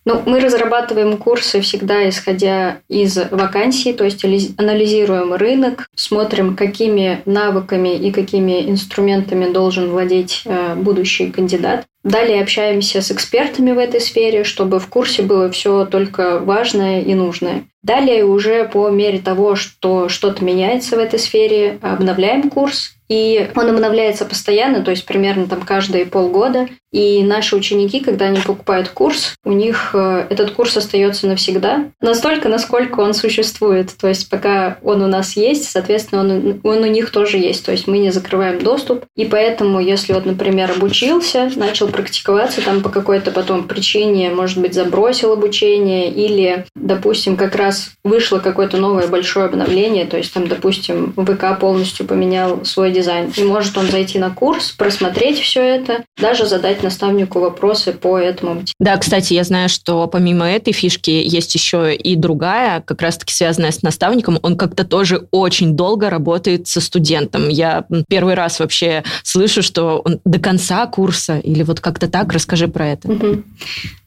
Ну, 0.03 0.21
мы 0.25 0.39
разрабатываем 0.39 1.17
курсы 1.17 1.61
всегда 1.61 2.07
исходя 2.09 2.79
из 2.89 3.17
вакансий, 3.17 3.93
то 3.93 4.03
есть 4.03 4.23
анализируем 4.57 5.33
рынок, 5.33 5.87
смотрим, 5.95 6.55
какими 6.55 7.21
навыками 7.25 7.95
и 7.95 8.11
какими 8.11 8.69
инструментами 8.69 9.51
должен 9.51 9.89
владеть 9.89 10.41
э, 10.45 10.75
будущий 10.75 11.31
кандидат. 11.31 11.85
Далее 12.03 12.41
общаемся 12.41 13.01
с 13.01 13.11
экспертами 13.11 13.71
в 13.71 13.77
этой 13.77 14.01
сфере, 14.01 14.43
чтобы 14.43 14.79
в 14.79 14.87
курсе 14.87 15.21
было 15.21 15.51
все 15.51 15.85
только 15.85 16.39
важное 16.39 17.01
и 17.01 17.13
нужное. 17.13 17.65
Далее 17.83 18.25
уже 18.25 18.67
по 18.67 18.89
мере 18.89 19.19
того, 19.19 19.55
что 19.55 20.09
что-то 20.09 20.43
меняется 20.43 20.95
в 20.95 20.99
этой 20.99 21.19
сфере, 21.19 21.77
обновляем 21.81 22.49
курс 22.49 22.95
и 23.11 23.49
он 23.55 23.69
обновляется 23.69 24.23
постоянно, 24.23 24.83
то 24.83 24.91
есть 24.91 25.05
примерно 25.05 25.45
там 25.45 25.63
каждые 25.63 26.05
полгода. 26.05 26.69
И 26.93 27.23
наши 27.23 27.57
ученики, 27.57 27.99
когда 27.99 28.25
они 28.25 28.39
покупают 28.39 28.87
курс, 28.87 29.35
у 29.43 29.51
них 29.51 29.91
э, 29.93 30.27
этот 30.29 30.51
курс 30.51 30.77
остается 30.77 31.27
навсегда. 31.27 31.89
Настолько, 31.99 32.47
насколько 32.47 33.01
он 33.01 33.13
существует. 33.13 33.91
То 33.99 34.07
есть 34.07 34.29
пока 34.29 34.77
он 34.81 35.01
у 35.01 35.07
нас 35.07 35.35
есть, 35.35 35.69
соответственно, 35.69 36.21
он, 36.21 36.61
он 36.63 36.83
у 36.83 36.85
них 36.85 37.11
тоже 37.11 37.37
есть. 37.37 37.65
То 37.65 37.73
есть 37.73 37.85
мы 37.85 37.97
не 37.97 38.11
закрываем 38.11 38.59
доступ. 38.59 39.03
И 39.17 39.25
поэтому, 39.25 39.81
если 39.81 40.13
вот, 40.13 40.25
например, 40.25 40.71
обучился, 40.71 41.51
начал 41.57 41.89
практиковаться 41.91 42.61
там 42.61 42.81
по 42.81 42.89
какой-то 42.89 43.31
потом 43.31 43.67
причине, 43.67 44.29
может 44.29 44.57
быть, 44.57 44.73
забросил 44.73 45.33
обучение 45.33 46.11
или, 46.11 46.65
допустим, 46.75 47.37
как 47.37 47.55
раз 47.55 47.91
вышло 48.03 48.39
какое-то 48.39 48.77
новое 48.77 49.07
большое 49.07 49.45
обновление, 49.45 50.05
то 50.05 50.17
есть 50.17 50.33
там, 50.33 50.47
допустим, 50.47 51.13
ВК 51.13 51.59
полностью 51.59 52.05
поменял 52.05 52.63
свой 52.65 52.91
дизайн. 52.91 53.31
И 53.35 53.43
может 53.43 53.77
он 53.77 53.87
зайти 53.89 54.19
на 54.19 54.29
курс, 54.29 54.71
просмотреть 54.71 55.39
все 55.39 55.61
это, 55.61 56.03
даже 56.17 56.45
задать 56.45 56.83
наставнику 56.83 57.39
вопросы 57.39 57.91
по 57.91 58.17
этому. 58.17 58.63
Да, 58.79 58.97
кстати, 58.97 59.33
я 59.33 59.43
знаю, 59.43 59.69
что 59.69 60.07
помимо 60.07 60.49
этой 60.49 60.73
фишки 60.73 61.11
есть 61.11 61.53
еще 61.53 61.93
и 61.93 62.15
другая, 62.15 62.81
как 62.81 63.01
раз-таки 63.01 63.33
связанная 63.33 63.71
с 63.71 63.81
наставником. 63.81 64.39
Он 64.41 64.55
как-то 64.55 64.85
тоже 64.85 65.27
очень 65.31 65.75
долго 65.75 66.09
работает 66.09 66.67
со 66.67 66.79
студентом. 66.81 67.49
Я 67.49 67.85
первый 68.07 68.35
раз 68.35 68.59
вообще 68.59 69.03
слышу, 69.23 69.61
что 69.61 70.01
он 70.05 70.19
до 70.25 70.39
конца 70.39 70.85
курса 70.87 71.39
или 71.39 71.63
вот 71.63 71.80
как-то 71.81 72.07
так. 72.07 72.31
Расскажи 72.31 72.67
про 72.67 72.87
это. 72.89 73.11
Угу. 73.11 73.43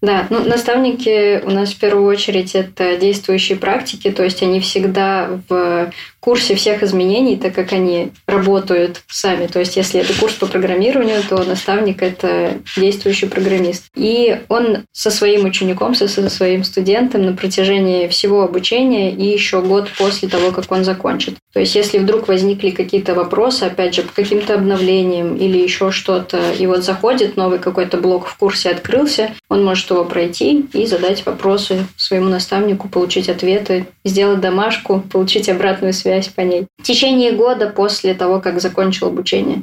Да, 0.02 0.26
ну 0.30 0.44
наставники 0.44 1.42
у 1.44 1.50
нас 1.50 1.72
в 1.72 1.78
первую 1.78 2.06
очередь 2.06 2.54
это 2.54 2.96
действующие 2.96 3.58
практики, 3.58 4.10
то 4.10 4.22
есть 4.22 4.42
они 4.42 4.60
всегда 4.60 5.40
в 5.48 5.90
курсе 6.24 6.54
всех 6.54 6.82
изменений, 6.82 7.36
так 7.36 7.54
как 7.54 7.74
они 7.74 8.10
работают 8.26 9.02
сами. 9.08 9.46
То 9.46 9.58
есть, 9.58 9.76
если 9.76 10.00
это 10.00 10.14
курс 10.18 10.32
по 10.32 10.46
программированию, 10.46 11.22
то 11.28 11.44
наставник– 11.44 12.00
это 12.02 12.54
действующий 12.78 13.26
программист. 13.26 13.84
И 13.94 14.40
он 14.48 14.84
со 14.90 15.10
своим 15.10 15.44
учеником, 15.44 15.94
со, 15.94 16.08
своим 16.08 16.64
студентом 16.64 17.26
на 17.26 17.34
протяжении 17.34 18.08
всего 18.08 18.42
обучения 18.42 19.12
и 19.12 19.26
еще 19.26 19.60
год 19.60 19.90
после 19.98 20.26
того, 20.26 20.50
как 20.50 20.72
он 20.72 20.82
закончит. 20.82 21.36
То 21.52 21.60
есть, 21.60 21.74
если 21.74 21.98
вдруг 21.98 22.26
возникли 22.26 22.70
какие-то 22.70 23.14
вопросы, 23.14 23.64
опять 23.64 23.94
же, 23.94 24.02
по 24.02 24.14
каким-то 24.14 24.54
обновлениям 24.54 25.36
или 25.36 25.58
еще 25.58 25.90
что-то, 25.90 26.40
и 26.58 26.66
вот 26.66 26.84
заходит 26.84 27.36
новый 27.36 27.58
какой-то 27.64 27.96
блок 27.96 28.26
в 28.26 28.36
курсе 28.36 28.70
открылся, 28.70 29.32
он 29.48 29.64
может 29.64 29.90
его 29.90 30.04
пройти 30.04 30.66
и 30.72 30.86
задать 30.86 31.24
вопросы 31.26 31.86
своему 31.96 32.28
наставнику, 32.28 32.88
получить 32.88 33.28
ответы, 33.28 33.86
сделать 34.04 34.40
домашку, 34.40 35.02
получить 35.10 35.48
обратную 35.48 35.92
связь 35.92 36.28
по 36.28 36.42
ней. 36.42 36.66
В 36.78 36.84
течение 36.84 37.32
года 37.32 37.68
после 37.68 38.14
того, 38.14 38.40
как 38.40 38.60
закончил 38.60 39.08
обучение. 39.08 39.62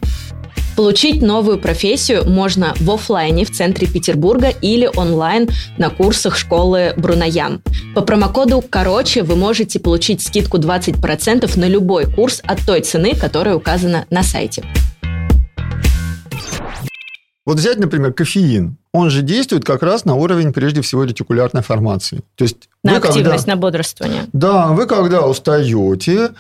Получить 0.76 1.22
новую 1.22 1.60
профессию 1.60 2.28
можно 2.28 2.74
в 2.78 2.90
офлайне 2.90 3.46
в 3.46 3.52
центре 3.52 3.88
Петербурга 3.88 4.50
или 4.50 4.90
онлайн 4.96 5.50
на 5.78 5.90
курсах 5.90 6.38
школы 6.38 6.94
Брунаям. 6.98 7.62
По 7.94 8.02
промокоду 8.02 8.64
«Короче» 8.68 9.22
вы 9.22 9.36
можете 9.36 9.80
получить 9.80 10.22
скидку 10.22 10.58
20% 10.58 11.60
на 11.60 11.66
любой 11.66 12.06
курс 12.06 12.42
от 12.46 12.66
той 12.66 12.82
цены, 12.82 13.14
которая 13.16 13.56
указана 13.56 14.06
на 14.10 14.24
сайте. 14.24 14.64
Вот 17.46 17.58
взять, 17.58 17.80
например, 17.80 18.14
кофеин. 18.14 18.78
Он 18.94 19.10
же 19.10 19.22
действует 19.22 19.66
как 19.66 19.82
раз 19.84 20.06
на 20.06 20.16
уровень, 20.16 20.54
прежде 20.54 20.82
всего, 20.82 21.04
ретикулярной 21.04 21.64
формации. 21.64 22.22
То 22.36 22.44
есть 22.44 22.70
на 22.84 22.98
активность, 22.98 23.46
когда... 23.46 23.56
на 23.56 23.56
бодрствование. 23.56 24.24
Да, 24.32 24.68
вы 24.68 24.86
когда 24.86 25.26
устаете, 25.26 26.32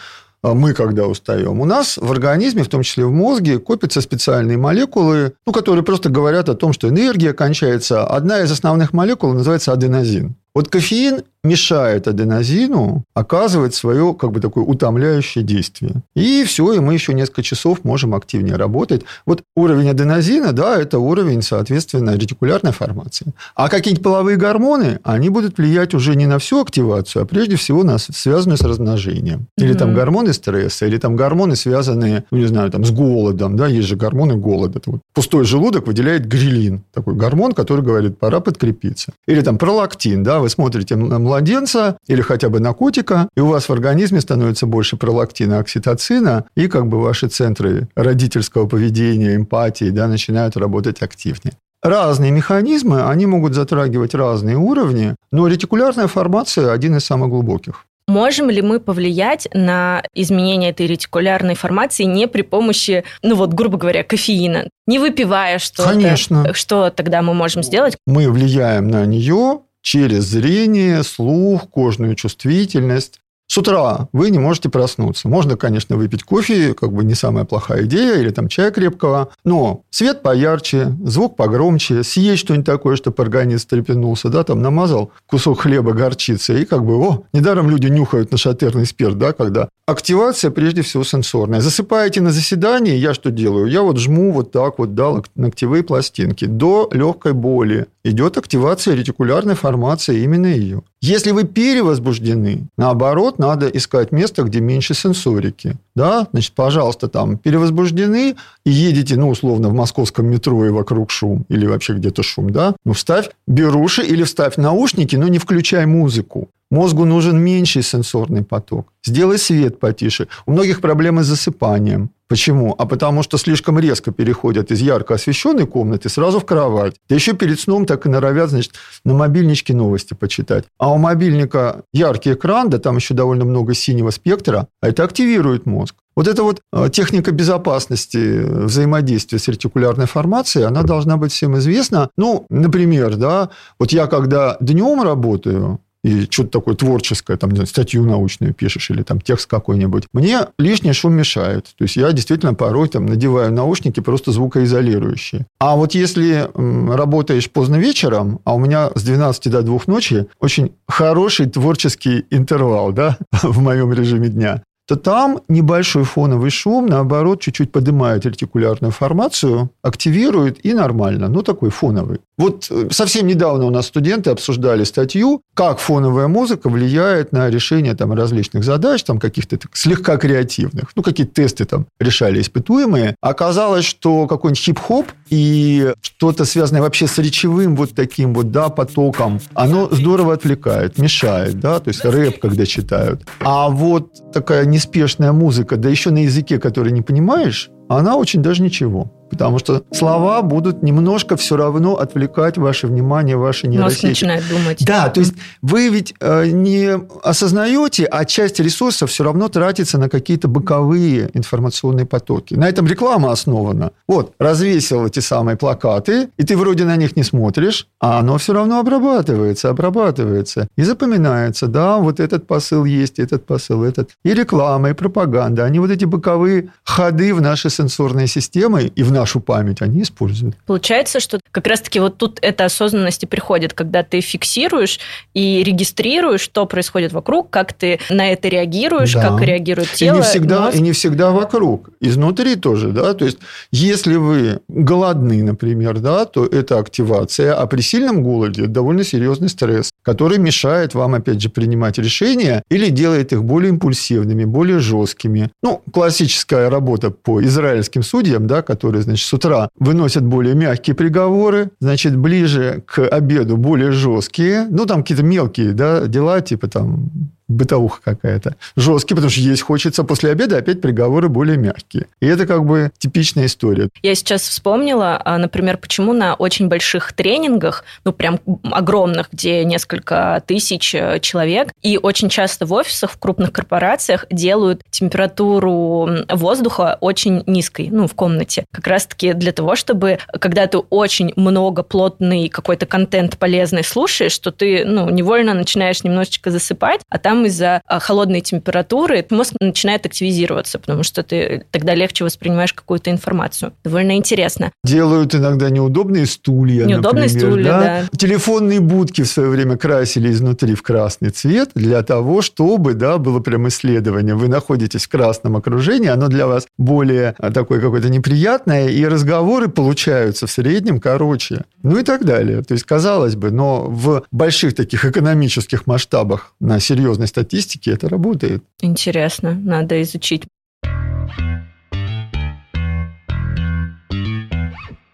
а 0.44 0.54
мы 0.54 0.74
когда 0.74 1.08
устаем, 1.08 1.60
у 1.60 1.66
нас 1.66 1.98
в 1.98 2.12
организме, 2.12 2.64
в 2.64 2.68
том 2.68 2.84
числе 2.84 3.06
в 3.06 3.12
мозге, 3.12 3.60
копятся 3.60 4.02
специальные 4.02 4.58
молекулы, 4.58 5.34
ну, 5.46 5.54
которые 5.54 5.84
просто 5.84 6.10
говорят 6.10 6.50
о 6.50 6.56
том, 6.56 6.74
что 6.74 6.90
энергия 6.90 7.34
кончается. 7.34 8.06
Одна 8.06 8.42
из 8.42 8.52
основных 8.52 8.92
молекул 8.92 9.34
называется 9.34 9.72
аденозин. 9.72 10.36
Вот 10.54 10.68
кофеин 10.68 11.22
мешает 11.44 12.08
аденозину 12.08 13.04
оказывать 13.14 13.74
свое 13.74 14.14
как 14.14 14.32
бы 14.32 14.40
такое 14.40 14.64
утомляющее 14.64 15.44
действие. 15.44 16.04
И 16.16 16.44
все, 16.44 16.74
и 16.74 16.80
мы 16.80 16.94
еще 16.94 17.14
несколько 17.14 17.42
часов 17.42 17.84
можем 17.84 18.14
активнее 18.14 18.56
работать. 18.56 19.04
Вот 19.26 19.44
уровень 19.56 19.90
аденозина, 19.90 20.54
да, 20.54 20.80
это 20.80 21.00
уровень, 21.00 21.42
соответственно, 21.42 22.16
ретикулярной 22.16 22.72
формации. 22.72 23.34
А 23.56 23.70
какие-нибудь 23.70 24.04
половые 24.04 24.38
гормоны, 24.38 25.00
они 25.04 25.30
будут 25.30 25.58
влиять 25.58 25.94
уже 25.94 26.16
не 26.16 26.28
на 26.28 26.38
всю 26.38 26.62
активацию, 26.62 27.24
а 27.24 27.26
прежде 27.26 27.56
всего 27.56 27.84
на 27.84 27.98
связанную 27.98 28.58
с 28.58 28.62
размножением. 28.62 29.48
Или 29.58 29.74
mm-hmm. 29.74 29.78
там 29.78 29.96
гормоны 29.96 30.34
стресса, 30.34 30.86
или 30.86 30.98
там 30.98 31.16
гормоны, 31.16 31.56
связанные, 31.56 32.24
ну, 32.32 32.38
не 32.38 32.46
знаю, 32.46 32.70
там, 32.70 32.86
с 32.86 32.92
голодом, 32.92 33.58
да, 33.58 33.68
есть 33.68 33.88
же 33.88 33.96
гормоны 33.96 34.36
голода. 34.36 34.78
Это 34.78 34.92
вот 34.92 35.02
пустой 35.14 35.46
желудок 35.46 35.88
выделяет 35.88 36.28
грилин, 36.28 36.84
такой 36.94 37.16
гормон, 37.16 37.54
который 37.54 37.84
говорит, 37.84 38.20
пора 38.20 38.40
подкрепиться. 38.40 39.14
Или 39.28 39.42
там 39.42 39.58
пролактин, 39.58 40.24
да, 40.24 40.40
вы 40.40 40.50
смотрите 40.50 40.96
на 40.96 41.31
младенца 41.32 41.98
или 42.08 42.22
хотя 42.22 42.50
бы 42.50 42.60
на 42.60 42.74
котика, 42.74 43.30
и 43.38 43.40
у 43.40 43.48
вас 43.48 43.70
в 43.70 43.74
организме 43.74 44.20
становится 44.20 44.66
больше 44.66 44.98
пролактина, 44.98 45.60
окситоцина, 45.60 46.46
и 46.56 46.68
как 46.68 46.88
бы 46.88 47.02
ваши 47.02 47.28
центры 47.28 47.88
родительского 47.96 48.68
поведения, 48.68 49.36
эмпатии, 49.36 49.92
да, 49.92 50.08
начинают 50.08 50.58
работать 50.58 51.02
активнее. 51.02 51.54
Разные 51.82 52.32
механизмы, 52.32 53.10
они 53.10 53.26
могут 53.26 53.54
затрагивать 53.54 54.14
разные 54.14 54.58
уровни, 54.58 55.16
но 55.32 55.48
ретикулярная 55.48 56.08
формация 56.08 56.72
один 56.72 56.98
из 56.98 57.06
самых 57.06 57.30
глубоких. 57.30 57.86
Можем 58.08 58.50
ли 58.50 58.62
мы 58.62 58.80
повлиять 58.80 59.48
на 59.54 60.04
изменение 60.14 60.72
этой 60.72 60.86
ретикулярной 60.86 61.56
формации 61.56 62.04
не 62.04 62.28
при 62.28 62.42
помощи, 62.42 63.04
ну 63.24 63.36
вот, 63.36 63.54
грубо 63.54 63.78
говоря, 63.78 64.04
кофеина? 64.04 64.68
Не 64.86 65.00
выпивая 65.00 65.60
что-то. 65.60 65.90
Конечно. 65.90 66.54
Что 66.54 66.90
тогда 66.90 67.22
мы 67.22 67.34
можем 67.34 67.64
сделать? 67.64 67.96
Мы 68.06 68.30
влияем 68.30 68.90
на 68.90 69.06
нее 69.06 69.62
через 69.82 70.26
зрение, 70.26 71.04
слух, 71.04 71.70
кожную 71.70 72.16
чувствительность. 72.16 73.22
С 73.52 73.58
утра 73.58 74.08
вы 74.14 74.30
не 74.30 74.40
можете 74.40 74.70
проснуться. 74.70 75.28
Можно, 75.28 75.58
конечно, 75.58 75.98
выпить 75.98 76.24
кофе, 76.24 76.74
как 76.74 76.94
бы 76.94 77.04
не 77.04 77.16
самая 77.16 77.44
плохая 77.44 77.84
идея, 77.84 78.22
или 78.22 78.30
там 78.30 78.48
чая 78.48 78.72
крепкого, 78.72 79.34
но 79.44 79.84
свет 79.90 80.22
поярче, 80.22 80.96
звук 81.04 81.36
погромче, 81.36 82.04
съесть 82.04 82.44
что-нибудь 82.44 82.66
такое, 82.66 82.96
чтобы 82.96 83.22
организм 83.22 83.64
стрепенулся, 83.64 84.30
да, 84.30 84.46
там 84.46 84.62
намазал 84.62 85.12
кусок 85.28 85.60
хлеба 85.60 85.92
горчицы, 85.92 86.62
и 86.62 86.66
как 86.66 86.86
бы, 86.86 86.96
о, 86.96 87.24
недаром 87.34 87.70
люди 87.70 87.88
нюхают 87.88 88.32
нашатерный 88.32 88.86
спирт, 88.86 89.18
да, 89.18 89.34
когда 89.34 89.68
активация 89.86 90.50
прежде 90.50 90.82
всего 90.82 91.04
сенсорная. 91.04 91.60
Засыпаете 91.60 92.22
на 92.22 92.32
заседании, 92.32 92.96
я 92.96 93.14
что 93.14 93.32
делаю? 93.32 93.66
Я 93.66 93.82
вот 93.82 93.98
жму 93.98 94.32
вот 94.32 94.54
так 94.54 94.80
вот, 94.80 94.96
да, 94.96 95.22
ногтевые 95.36 95.84
пластинки 95.84 96.46
до 96.46 96.90
легкой 96.94 97.34
боли. 97.34 97.88
Идет 98.06 98.38
активация 98.38 98.96
ретикулярной 98.96 99.56
формации 99.56 100.24
именно 100.24 100.48
ее. 100.48 100.84
Если 101.04 101.32
вы 101.32 101.46
перевозбуждены, 101.46 102.68
наоборот, 102.78 103.40
надо 103.40 103.68
искать 103.68 104.12
место, 104.12 104.44
где 104.44 104.62
меньше 104.62 104.94
сенсорики. 104.94 105.78
Да, 105.96 106.28
значит, 106.32 106.54
пожалуйста, 106.54 107.08
там 107.08 107.40
перевозбуждены 107.40 108.36
и 108.66 108.70
едете, 108.70 109.16
ну, 109.16 109.30
условно, 109.30 109.70
в 109.70 109.74
московском 109.74 110.28
метро 110.28 110.64
и 110.64 110.70
вокруг 110.70 111.10
шум, 111.10 111.46
или 111.50 111.66
вообще 111.66 111.94
где-то 111.94 112.22
шум, 112.22 112.52
да, 112.52 112.76
ну, 112.86 112.94
вставь 112.94 113.32
беруши 113.48 114.04
или 114.04 114.24
вставь 114.24 114.58
наушники, 114.58 115.16
но 115.16 115.28
не 115.28 115.40
включай 115.40 115.88
музыку. 115.88 116.50
Мозгу 116.70 117.04
нужен 117.04 117.38
меньший 117.38 117.84
сенсорный 117.84 118.44
поток. 118.44 118.94
Сделай 119.04 119.38
свет 119.38 119.80
потише. 119.80 120.28
У 120.46 120.52
многих 120.54 120.80
проблемы 120.80 121.24
с 121.24 121.28
засыпанием. 121.28 122.12
Почему? 122.32 122.74
А 122.78 122.86
потому 122.86 123.24
что 123.24 123.38
слишком 123.38 123.78
резко 123.78 124.12
переходят 124.12 124.72
из 124.72 124.80
ярко 124.80 125.16
освещенной 125.16 125.68
комнаты 125.68 126.08
сразу 126.08 126.40
в 126.40 126.46
кровать. 126.46 126.96
Да 127.10 127.16
еще 127.16 127.34
перед 127.34 127.60
сном 127.60 127.86
так 127.86 128.06
и 128.06 128.10
норовят, 128.10 128.52
значит, 128.52 128.72
на 129.04 129.14
мобильничке 129.14 129.74
новости 129.74 130.14
почитать. 130.14 130.64
А 130.80 130.94
у 130.94 130.98
мобильника 130.98 131.82
яркий 131.92 132.32
экран, 132.32 132.70
да 132.70 132.78
там 132.78 132.96
еще 132.96 133.14
довольно 133.16 133.44
много 133.44 133.74
синего 133.74 134.12
спектра, 134.12 134.70
а 134.80 134.88
это 134.88 135.04
активирует 135.04 135.66
мозг. 135.66 135.96
Вот 136.16 136.30
эта 136.30 136.44
вот 136.44 136.62
э, 136.72 136.90
техника 136.90 137.34
безопасности 137.34 138.44
взаимодействия 138.46 139.38
с 139.38 139.50
ретикулярной 139.50 140.06
формацией, 140.06 140.64
она 140.64 140.84
должна 140.84 141.18
быть 141.18 141.34
всем 141.34 141.58
известна. 141.58 142.12
Ну, 142.16 142.46
например, 142.50 143.18
да, 143.18 143.50
вот 143.78 143.92
я 143.92 144.08
когда 144.08 144.56
днем 144.62 145.02
работаю, 145.04 145.82
и 146.04 146.28
что-то 146.30 146.50
такое 146.50 146.76
творческое, 146.76 147.38
там, 147.38 147.52
знаю, 147.52 147.68
статью 147.68 148.06
научную 148.06 148.54
пишешь 148.54 148.90
или 148.90 149.04
там 149.04 149.22
текст 149.22 149.50
какой-нибудь, 149.50 150.06
мне 150.14 150.48
лишний 150.58 150.94
шум 150.94 151.14
мешает. 151.14 151.66
То 151.78 151.84
есть 151.84 151.96
я 151.96 152.12
действительно 152.12 152.54
порой 152.54 152.88
там 152.90 153.06
надеваю 153.06 153.52
наушники 153.54 154.00
просто 154.00 154.32
звукоизолирующие. 154.32 155.46
А 155.60 155.76
вот 155.76 155.94
если 155.94 156.50
работаешь 156.56 157.50
поздно 157.50 157.76
вечером, 157.76 158.40
а 158.46 158.56
у 158.56 158.60
меня 158.60 158.90
с 158.96 159.04
12 159.04 159.52
до 159.52 159.62
2 159.62 159.80
ночи 159.88 160.28
очень 160.40 160.74
хороший 160.88 161.48
творческий 161.48 162.26
интервал, 162.32 162.92
да, 162.92 163.18
в 163.44 163.60
моем 163.62 163.94
режиме 163.94 164.30
дня, 164.30 164.64
то 164.88 164.98
там 164.98 165.40
небольшой 165.48 166.04
фоновый 166.04 166.50
шум, 166.50 166.88
наоборот, 166.88 167.40
чуть-чуть 167.40 167.72
поднимает 167.72 168.26
ретикулярную 168.26 168.92
формацию, 168.92 169.70
активирует 169.82 170.66
и 170.66 170.74
нормально. 170.74 171.30
Ну, 171.30 171.44
такой 171.44 171.70
фоновый. 171.70 172.20
Вот 172.42 172.66
э, 172.72 172.88
совсем 172.90 173.28
недавно 173.28 173.66
у 173.66 173.70
нас 173.70 173.86
студенты 173.86 174.32
обсуждали 174.32 174.84
статью, 174.84 175.44
как 175.54 175.78
фоновая 175.78 176.28
музыка 176.28 176.70
влияет 176.70 177.32
на 177.32 177.52
решение 177.52 177.94
там, 177.94 178.14
различных 178.14 178.64
задач, 178.64 179.04
там, 179.04 179.20
каких-то 179.20 179.60
слегка 179.74 180.18
креативных. 180.18 180.90
Ну, 180.96 181.04
какие-то 181.04 181.36
тесты 181.36 181.66
там 181.66 181.86
решали 182.00 182.42
испытуемые. 182.42 183.16
Оказалось, 183.22 183.86
что 183.86 184.26
какой-нибудь 184.26 184.60
хип-хоп 184.60 185.06
и 185.30 185.94
что-то 186.02 186.46
связанное 186.46 186.82
вообще 186.82 187.06
с 187.06 187.16
речевым 187.20 187.76
вот 187.76 187.94
таким 187.94 188.34
вот, 188.34 188.50
да, 188.50 188.70
потоком, 188.70 189.40
оно 189.54 189.88
здорово 189.92 190.34
отвлекает, 190.34 190.98
мешает, 190.98 191.60
да, 191.60 191.80
то 191.80 191.90
есть 191.90 192.04
рэп, 192.04 192.40
когда 192.40 192.66
читают. 192.66 193.22
А 193.42 193.70
вот 193.70 194.34
такая 194.34 194.66
неспешная 194.66 195.32
музыка, 195.32 195.78
да 195.78 195.90
еще 195.90 196.10
на 196.10 196.24
языке, 196.24 196.58
который 196.58 196.92
не 196.92 197.04
понимаешь, 197.04 197.70
она 197.88 198.16
очень 198.16 198.42
даже 198.42 198.64
ничего. 198.64 199.12
Потому 199.32 199.60
что 199.60 199.84
слова 199.92 200.42
будут 200.42 200.84
немножко 200.84 201.38
все 201.38 201.56
равно 201.56 201.96
отвлекать 201.96 202.58
ваше 202.58 202.88
внимание, 202.88 203.38
ваши 203.38 203.68
нейросети. 203.68 204.06
Мозг 204.06 204.22
начинает 204.22 204.44
думать. 204.50 204.86
Да, 204.86 205.10
то 205.10 205.22
есть 205.22 205.34
вы 205.62 205.90
ведь 205.90 206.14
э, 206.20 206.48
не 206.48 207.00
осознаете, 207.24 208.06
а 208.06 208.26
часть 208.26 208.60
ресурсов 208.60 209.10
все 209.10 209.24
равно 209.24 209.48
тратится 209.48 209.98
на 209.98 210.10
какие-то 210.10 210.48
боковые 210.48 211.30
информационные 211.34 212.06
потоки. 212.06 212.56
На 212.56 212.68
этом 212.68 212.88
реклама 212.88 213.32
основана. 213.32 213.92
Вот, 214.08 214.34
развесил 214.38 215.08
эти 215.08 215.20
самые 215.20 215.56
плакаты, 215.56 216.30
и 216.38 216.44
ты 216.44 216.58
вроде 216.58 216.84
на 216.84 216.98
них 216.98 217.16
не 217.16 217.24
смотришь, 217.24 217.88
а 218.00 218.20
оно 218.20 218.38
все 218.38 218.54
равно 218.54 218.80
обрабатывается, 218.80 219.70
обрабатывается. 219.70 220.68
И 220.76 220.84
запоминается, 220.84 221.68
да, 221.68 221.98
вот 221.98 222.20
этот 222.20 222.48
посыл 222.48 222.86
есть, 222.86 223.20
этот 223.20 223.46
посыл, 223.46 223.84
этот. 223.84 224.10
И 224.26 224.34
реклама, 224.34 224.90
и 224.90 224.94
пропаганда. 224.94 225.64
Они 225.64 225.80
вот 225.80 225.92
эти 225.92 226.06
боковые 226.06 226.70
ходы 226.84 227.34
в 227.34 227.42
наши 227.42 227.70
сенсорные 227.70 228.28
системы 228.28 228.92
и 228.96 229.04
в 229.04 229.12
нашу 229.22 229.40
память 229.40 229.82
они 229.82 230.02
используют. 230.02 230.56
Получается, 230.66 231.20
что 231.20 231.40
как 231.52 231.68
раз-таки 231.68 232.00
вот 232.00 232.18
тут 232.18 232.40
эта 232.42 232.66
осознанность 232.66 233.24
и 233.24 233.28
приходит, 233.28 233.74
когда 233.74 234.04
ты 234.04 234.20
фиксируешь 234.22 235.00
и 235.34 235.64
регистрируешь, 235.64 236.42
что 236.42 236.66
происходит 236.66 237.14
вокруг, 237.14 237.50
как 237.50 237.74
ты 237.74 238.00
на 238.10 238.32
это 238.32 238.48
реагируешь, 238.48 239.14
да. 239.14 239.22
как 239.30 239.42
реагирует 239.42 239.92
тело. 239.94 240.16
И 240.16 240.18
не, 240.18 240.24
всегда, 240.24 240.62
мозг. 240.62 240.76
и 240.76 240.82
не 240.82 240.92
всегда 240.92 241.32
вокруг, 241.32 241.90
изнутри 242.02 242.56
тоже, 242.56 242.90
да, 242.90 243.14
то 243.14 243.26
есть 243.26 243.38
если 243.72 244.16
вы 244.16 244.60
голодны, 244.68 245.44
например, 245.44 246.00
да, 246.00 246.26
то 246.26 246.46
это 246.46 246.80
активация, 246.80 247.54
а 247.54 247.68
при 247.68 247.82
сильном 247.82 248.24
голоде 248.24 248.66
довольно 248.66 249.04
серьезный 249.04 249.50
стресс, 249.50 249.92
который 250.04 250.40
мешает 250.40 250.96
вам, 250.96 251.14
опять 251.14 251.42
же, 251.42 251.50
принимать 251.50 251.98
решения 252.00 252.64
или 252.70 252.90
делает 252.90 253.34
их 253.34 253.44
более 253.44 253.70
импульсивными, 253.70 254.46
более 254.46 254.80
жесткими. 254.80 255.52
Ну, 255.62 255.82
классическая 255.94 256.70
работа 256.70 257.12
по 257.12 257.42
израильским 257.44 258.04
судьям, 258.04 258.48
да, 258.48 258.62
которые, 258.62 259.04
значит, 259.12 259.28
с 259.28 259.34
утра 259.34 259.70
выносят 259.78 260.26
более 260.26 260.56
мягкие 260.56 260.96
приговоры, 260.96 261.72
значит, 261.80 262.16
ближе 262.18 262.84
к 262.86 263.08
обеду 263.08 263.58
более 263.58 263.92
жесткие, 263.92 264.68
ну, 264.70 264.86
там 264.86 265.02
какие-то 265.02 265.24
мелкие, 265.24 265.74
да, 265.74 266.08
дела, 266.08 266.42
типа 266.42 266.68
там 266.68 267.12
бытовуха 267.52 268.02
какая-то. 268.04 268.56
Жесткий, 268.76 269.14
потому 269.14 269.30
что 269.30 269.42
есть 269.42 269.62
хочется. 269.62 270.04
После 270.04 270.32
обеда 270.32 270.58
опять 270.58 270.82
приговоры 270.82 271.30
более 271.30 271.58
мягкие. 271.58 272.08
И 272.20 272.28
это 272.28 272.46
как 272.46 272.66
бы 272.66 272.92
типичная 272.98 273.46
история. 273.46 273.90
Я 274.02 274.16
сейчас 274.16 274.42
вспомнила, 274.42 275.22
а, 275.24 275.38
например, 275.38 275.78
почему 275.78 276.14
на 276.14 276.36
очень 276.36 276.68
больших 276.68 277.14
тренингах, 277.14 277.84
ну 278.06 278.14
прям 278.14 278.40
огромных, 278.64 279.30
где 279.32 279.64
несколько 279.66 280.44
тысяч 280.46 280.94
э, 280.96 281.20
человек, 281.20 281.70
и 281.82 281.98
очень 281.98 282.30
часто 282.30 282.66
в 282.66 282.74
офисах, 282.74 283.12
в 283.12 283.18
крупных 283.18 283.52
корпорациях 283.52 284.26
делают 284.32 284.82
температуру 284.90 286.10
воздуха 286.30 286.98
очень 287.02 287.44
низкой, 287.48 287.90
ну, 287.92 288.08
в 288.08 288.14
комнате. 288.14 288.66
Как 288.72 288.88
раз-таки 288.88 289.34
для 289.34 289.52
того, 289.52 289.76
чтобы, 289.76 290.20
когда 290.40 290.68
ты 290.68 290.78
очень 290.78 291.34
много 291.36 291.84
плотный 291.84 292.50
какой-то 292.50 292.86
контент 292.86 293.38
полезный 293.38 293.84
слушаешь, 293.84 294.32
что 294.32 294.52
ты, 294.52 294.86
ну, 294.86 295.10
невольно 295.10 295.54
начинаешь 295.54 296.04
немножечко 296.04 296.52
засыпать, 296.52 297.02
а 297.10 297.18
там 297.18 297.41
там 297.42 297.46
из-за 297.48 297.82
а, 297.88 298.00
холодной 298.00 298.42
температуры 298.42 299.26
мозг 299.30 299.54
начинает 299.60 300.06
активизироваться, 300.06 300.80
потому 300.80 301.04
что 301.04 301.24
ты 301.24 301.66
тогда 301.72 301.96
легче 301.96 302.24
воспринимаешь 302.24 302.74
какую-то 302.74 303.10
информацию. 303.10 303.74
Довольно 303.84 304.18
интересно. 304.18 304.72
Делают 304.84 305.34
иногда 305.34 305.70
неудобные 305.70 306.26
стулья, 306.26 306.86
Неудобные 306.86 307.26
например, 307.26 307.52
стулья, 307.52 307.64
да? 307.64 307.80
да. 308.12 308.18
Телефонные 308.18 308.80
будки 308.80 309.24
в 309.24 309.28
свое 309.28 309.50
время 309.50 309.78
красили 309.78 310.32
изнутри 310.32 310.76
в 310.76 310.84
красный 310.84 311.30
цвет 311.30 311.72
для 311.76 312.04
того, 312.04 312.42
чтобы, 312.42 312.94
да, 312.94 313.18
было 313.18 313.40
прям 313.40 313.68
исследование. 313.68 314.36
Вы 314.36 314.48
находитесь 314.48 315.06
в 315.06 315.10
красном 315.10 315.56
окружении, 315.56 316.10
оно 316.10 316.28
для 316.28 316.48
вас 316.48 316.68
более 316.78 317.36
а, 317.40 317.52
такое 317.52 317.82
какое-то 317.82 318.10
неприятное, 318.10 318.90
и 318.90 319.06
разговоры 319.06 319.68
получаются 319.68 320.48
в 320.48 320.52
среднем 320.52 321.00
короче. 321.00 321.64
Ну 321.84 321.98
и 321.98 322.04
так 322.04 322.26
далее. 322.26 322.62
То 322.62 322.74
есть, 322.74 322.86
казалось 322.86 323.36
бы, 323.36 323.52
но 323.52 323.86
в 323.88 324.24
больших 324.32 324.76
таких 324.76 325.06
экономических 325.06 325.88
масштабах 325.88 326.54
на 326.60 326.80
серьезной 326.80 327.28
статистике 327.32 327.92
это 327.92 328.08
работает. 328.10 328.64
Интересно, 328.82 329.54
надо 329.54 330.02
изучить. 330.02 330.44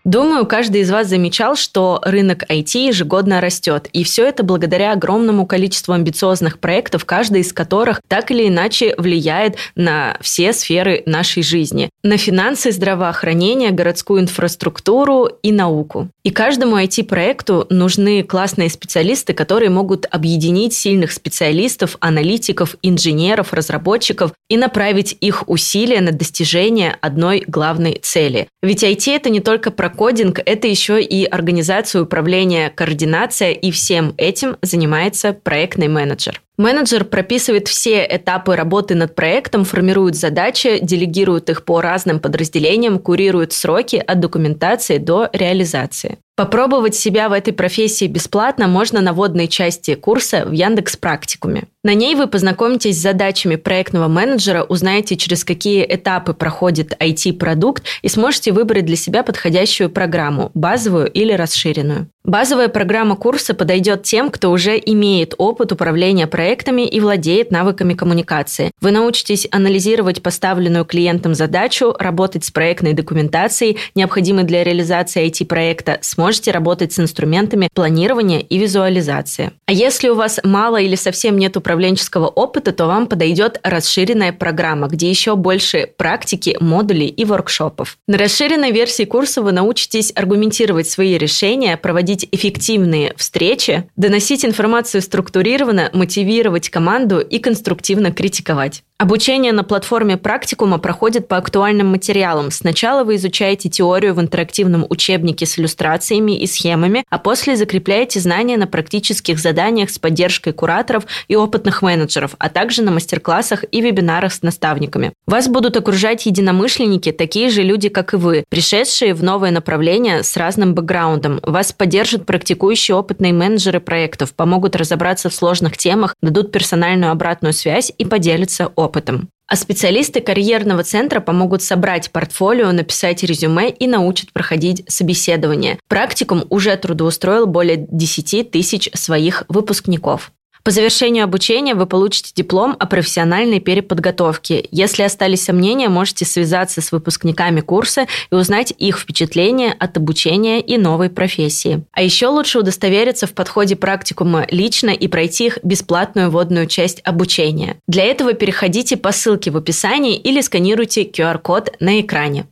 Думаю, 0.08 0.46
каждый 0.46 0.82
из 0.82 0.90
вас 0.90 1.10
замечал, 1.10 1.58
что 1.58 2.00
рынок 2.02 2.50
IT 2.50 2.78
ежегодно 2.78 3.42
растет. 3.42 3.90
И 3.92 4.06
все 4.06 4.26
это 4.26 4.42
благодаря 4.42 4.94
огромному 4.94 5.46
количеству 5.46 5.94
амбициозных 5.94 6.60
проектов, 6.60 7.04
каждый 7.04 7.42
из 7.42 7.52
которых 7.52 8.00
так 8.08 8.32
или 8.32 8.48
иначе 8.48 8.96
влияет 8.98 9.58
на 9.76 10.16
все 10.22 10.54
сферы 10.54 11.04
нашей 11.06 11.44
жизни. 11.44 11.90
На 12.04 12.16
финансы, 12.16 12.72
здравоохранение, 12.72 13.72
городскую 13.72 14.22
инфраструктуру 14.22 15.26
и 15.44 15.52
науку. 15.52 16.08
И 16.24 16.30
каждому 16.30 16.78
IT-проекту 16.78 17.68
нужны 17.70 18.24
классные 18.24 18.70
специалисты, 18.70 19.34
которые 19.34 19.70
могут 19.70 20.06
объединить 20.10 20.74
сильных 20.74 21.12
специалистов, 21.12 21.98
аналитиков, 22.00 22.78
инженеров, 22.82 23.52
разработчиков 23.52 24.32
и 24.48 24.56
направить 24.56 25.18
их 25.20 25.50
усилия 25.50 26.00
на 26.00 26.14
достижение 26.14 26.96
одной 27.02 27.44
главной 27.46 28.00
цели. 28.02 28.48
Ведь 28.62 28.86
IT– 28.86 29.12
это 29.16 29.30
не 29.30 29.42
только 29.42 29.70
про 29.70 29.90
кодинг– 29.98 30.40
это 30.46 30.68
еще 30.68 31.02
и 31.02 31.26
организация 31.26 32.04
управления, 32.04 32.70
координация, 32.70 33.52
и 33.52 33.72
всем 33.72 34.14
этим 34.18 34.56
занимается 34.62 35.34
проектный 35.34 35.90
менеджер. 35.90 36.42
Менеджер 36.58 37.06
прописывает 37.06 37.68
все 37.68 38.04
этапы 38.10 38.56
работы 38.56 38.96
над 38.96 39.14
проектом, 39.14 39.64
формирует 39.64 40.16
задачи, 40.16 40.80
делегирует 40.82 41.52
их 41.52 41.64
по 41.64 41.82
разным 41.82 42.20
подразделениям, 42.20 42.98
курирует 42.98 43.54
сроки 43.54 43.98
от 43.98 44.20
документации 44.20 44.98
до 44.98 45.30
реализации. 45.34 46.18
Попробовать 46.38 46.94
себя 46.94 47.30
в 47.30 47.34
этой 47.34 47.52
профессии 47.52 48.06
бесплатно 48.06 48.68
можно 48.68 49.02
на 49.02 49.14
водной 49.14 49.48
части 49.48 49.96
курса 49.96 50.46
в 50.46 50.52
Яндекс 50.52 50.96
Практикуме. 50.96 51.64
На 51.84 51.96
ней 51.96 52.14
вы 52.14 52.28
познакомитесь 52.28 53.00
с 53.00 53.02
задачами 53.02 53.56
проектного 53.56 54.08
менеджера, 54.08 54.62
узнаете, 54.64 55.16
через 55.16 55.44
какие 55.44 55.84
этапы 55.84 56.36
проходит 56.36 56.94
IT-продукт 57.02 57.84
и 58.04 58.08
сможете 58.08 58.52
выбрать 58.52 58.86
для 58.86 58.96
себя 58.96 59.24
подходящую 59.24 59.90
программу– 59.90 60.52
базовую 60.54 61.10
или 61.12 61.34
расширенную. 61.34 62.08
Базовая 62.24 62.68
программа 62.68 63.16
курса 63.16 63.56
подойдет 63.56 64.04
тем, 64.04 64.30
кто 64.30 64.52
уже 64.52 64.78
имеет 64.78 65.34
опыт 65.40 65.72
управления 65.72 66.28
проектами 66.48 66.88
и 66.88 67.02
владеет 67.02 67.52
навыками 67.52 67.94
коммуникации. 67.94 68.72
Вы 68.80 68.92
научитесь 68.92 69.50
анализировать 69.52 70.24
поставленную 70.24 70.86
клиентам 70.86 71.36
задачу, 71.36 71.94
работать 72.00 72.46
с 72.46 72.52
проектной 72.52 72.94
документацией, 72.94 73.78
необходимой 73.96 74.46
для 74.46 74.64
реализации 74.64 75.28
IT-проекта, 75.28 75.98
сможете 76.00 76.52
работать 76.52 76.94
с 76.94 77.00
инструментами 77.00 77.68
планирования 77.74 78.40
и 78.40 78.58
визуализации. 78.58 79.52
А 79.66 79.74
если 79.74 80.08
у 80.08 80.16
вас 80.16 80.40
мало 80.46 80.78
или 80.78 80.96
совсем 80.96 81.38
нет 81.38 81.58
управленческого 81.58 82.28
опыта, 82.28 82.72
то 82.72 82.86
вам 82.86 83.08
подойдет 83.08 83.60
расширенная 83.64 84.32
программа, 84.32 84.88
где 84.88 85.10
еще 85.10 85.36
больше 85.36 85.90
практики, 85.98 86.56
модулей 86.62 87.08
и 87.08 87.26
воркшопов. 87.26 87.98
На 88.08 88.18
расширенной 88.18 88.72
версии 88.72 89.04
курса 89.04 89.42
вы 89.42 89.52
научитесь 89.52 90.14
аргументировать 90.16 90.90
свои 90.90 91.18
решения, 91.18 91.76
проводить 91.76 92.26
эффективные 92.32 93.14
встречи, 93.18 93.90
доносить 93.98 94.46
информацию 94.46 95.02
структурированно, 95.02 95.90
мотивировать 96.38 96.70
команду 96.70 97.20
и 97.20 97.40
конструктивно 97.40 98.12
критиковать. 98.12 98.84
Обучение 99.00 99.54
на 99.54 99.64
платформе 99.64 100.18
практикума 100.18 100.80
проходит 100.80 101.28
по 101.28 101.38
актуальным 101.38 101.86
материалам. 101.86 102.50
Сначала 102.50 103.04
вы 103.04 103.18
изучаете 103.18 103.70
теорию 103.70 104.16
в 104.16 104.22
интерактивном 104.22 104.88
учебнике 104.90 105.46
с 105.46 105.60
иллюстрациями 105.60 106.32
и 106.32 106.48
схемами, 106.48 107.06
а 107.12 107.20
после 107.20 107.56
закрепляете 107.56 108.20
знания 108.20 108.58
на 108.58 108.66
практических 108.66 109.38
заданиях 109.38 109.92
с 109.92 110.00
поддержкой 110.00 110.54
кураторов 110.54 111.06
и 111.28 111.36
опытных 111.36 111.84
менеджеров, 111.84 112.34
а 112.40 112.50
также 112.50 112.82
на 112.82 112.90
мастер-классах 112.90 113.66
и 113.72 113.82
вебинарах 113.82 114.34
с 114.34 114.42
наставниками. 114.42 115.14
Вас 115.28 115.48
будут 115.48 115.78
окружать 115.78 116.26
единомышленники, 116.26 117.12
такие 117.12 117.52
же 117.52 117.62
люди, 117.62 117.90
как 117.90 118.16
и 118.16 118.18
вы, 118.18 118.46
пришедшие 118.50 119.14
в 119.14 119.22
новое 119.24 119.52
направление 119.52 120.24
с 120.24 120.36
разным 120.36 120.74
бэкграундом. 120.74 121.40
Вас 121.44 121.72
поддержат 121.72 122.26
практикующие 122.26 122.98
опытные 122.98 123.32
менеджеры 123.32 123.80
проектов, 123.80 124.34
помогут 124.34 124.76
разобраться 124.76 125.30
в 125.30 125.36
сложных 125.36 125.78
темах, 125.78 126.16
дадут 126.24 126.52
персональную 126.52 127.12
обратную 127.12 127.54
связь 127.54 127.94
и 127.96 128.04
поделятся 128.04 128.66
опытом 128.70 128.87
опытом. 128.88 129.30
А 129.48 129.56
специалисты 129.56 130.20
карьерного 130.20 130.84
центра 130.84 131.20
помогут 131.22 131.62
собрать 131.62 132.12
портфолио, 132.12 132.72
написать 132.72 133.24
резюме 133.24 133.70
и 133.70 133.88
научат 133.88 134.34
проходить 134.34 134.84
собеседование. 134.88 135.80
Практикум 135.88 136.44
уже 136.50 136.76
трудоустроил 136.76 137.46
более 137.46 137.88
10 137.90 138.52
тысяч 138.52 138.90
своих 138.94 139.44
выпускников. 139.48 140.32
По 140.68 140.72
завершению 140.72 141.24
обучения 141.24 141.76
вы 141.76 141.86
получите 141.86 142.34
диплом 142.36 142.76
о 142.78 142.88
профессиональной 142.88 143.62
переподготовке. 143.62 144.68
Если 144.70 145.02
остались 145.02 145.46
сомнения, 145.46 145.88
можете 145.88 146.26
связаться 146.26 146.82
с 146.82 146.92
выпускниками 146.92 147.62
курса 147.62 148.06
и 148.30 148.36
узнать 148.36 148.74
их 148.78 149.00
впечатления 149.00 149.74
от 149.80 149.96
обучения 149.96 150.60
и 150.60 150.78
новой 150.78 151.10
профессии. 151.10 151.86
А 151.94 152.02
еще 152.02 152.28
лучше 152.28 152.60
удостовериться 152.60 153.28
в 153.28 153.34
подходе 153.34 153.78
практикума 153.78 154.46
лично 154.52 154.90
и 154.90 155.08
пройти 155.08 155.46
их 155.46 155.60
бесплатную 155.64 156.30
вводную 156.30 156.68
часть 156.68 157.00
обучения. 157.06 157.78
Для 157.88 158.04
этого 158.04 158.34
переходите 158.34 158.98
по 158.98 159.14
ссылке 159.14 159.52
в 159.52 159.56
описании 159.56 160.18
или 160.18 160.42
сканируйте 160.42 161.04
QR-код 161.04 161.78
на 161.80 162.02
экране. 162.02 162.46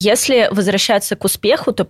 Если 0.00 0.48
возвращаться 0.50 1.16
к 1.16 1.24
успеху, 1.24 1.72
то 1.72 1.88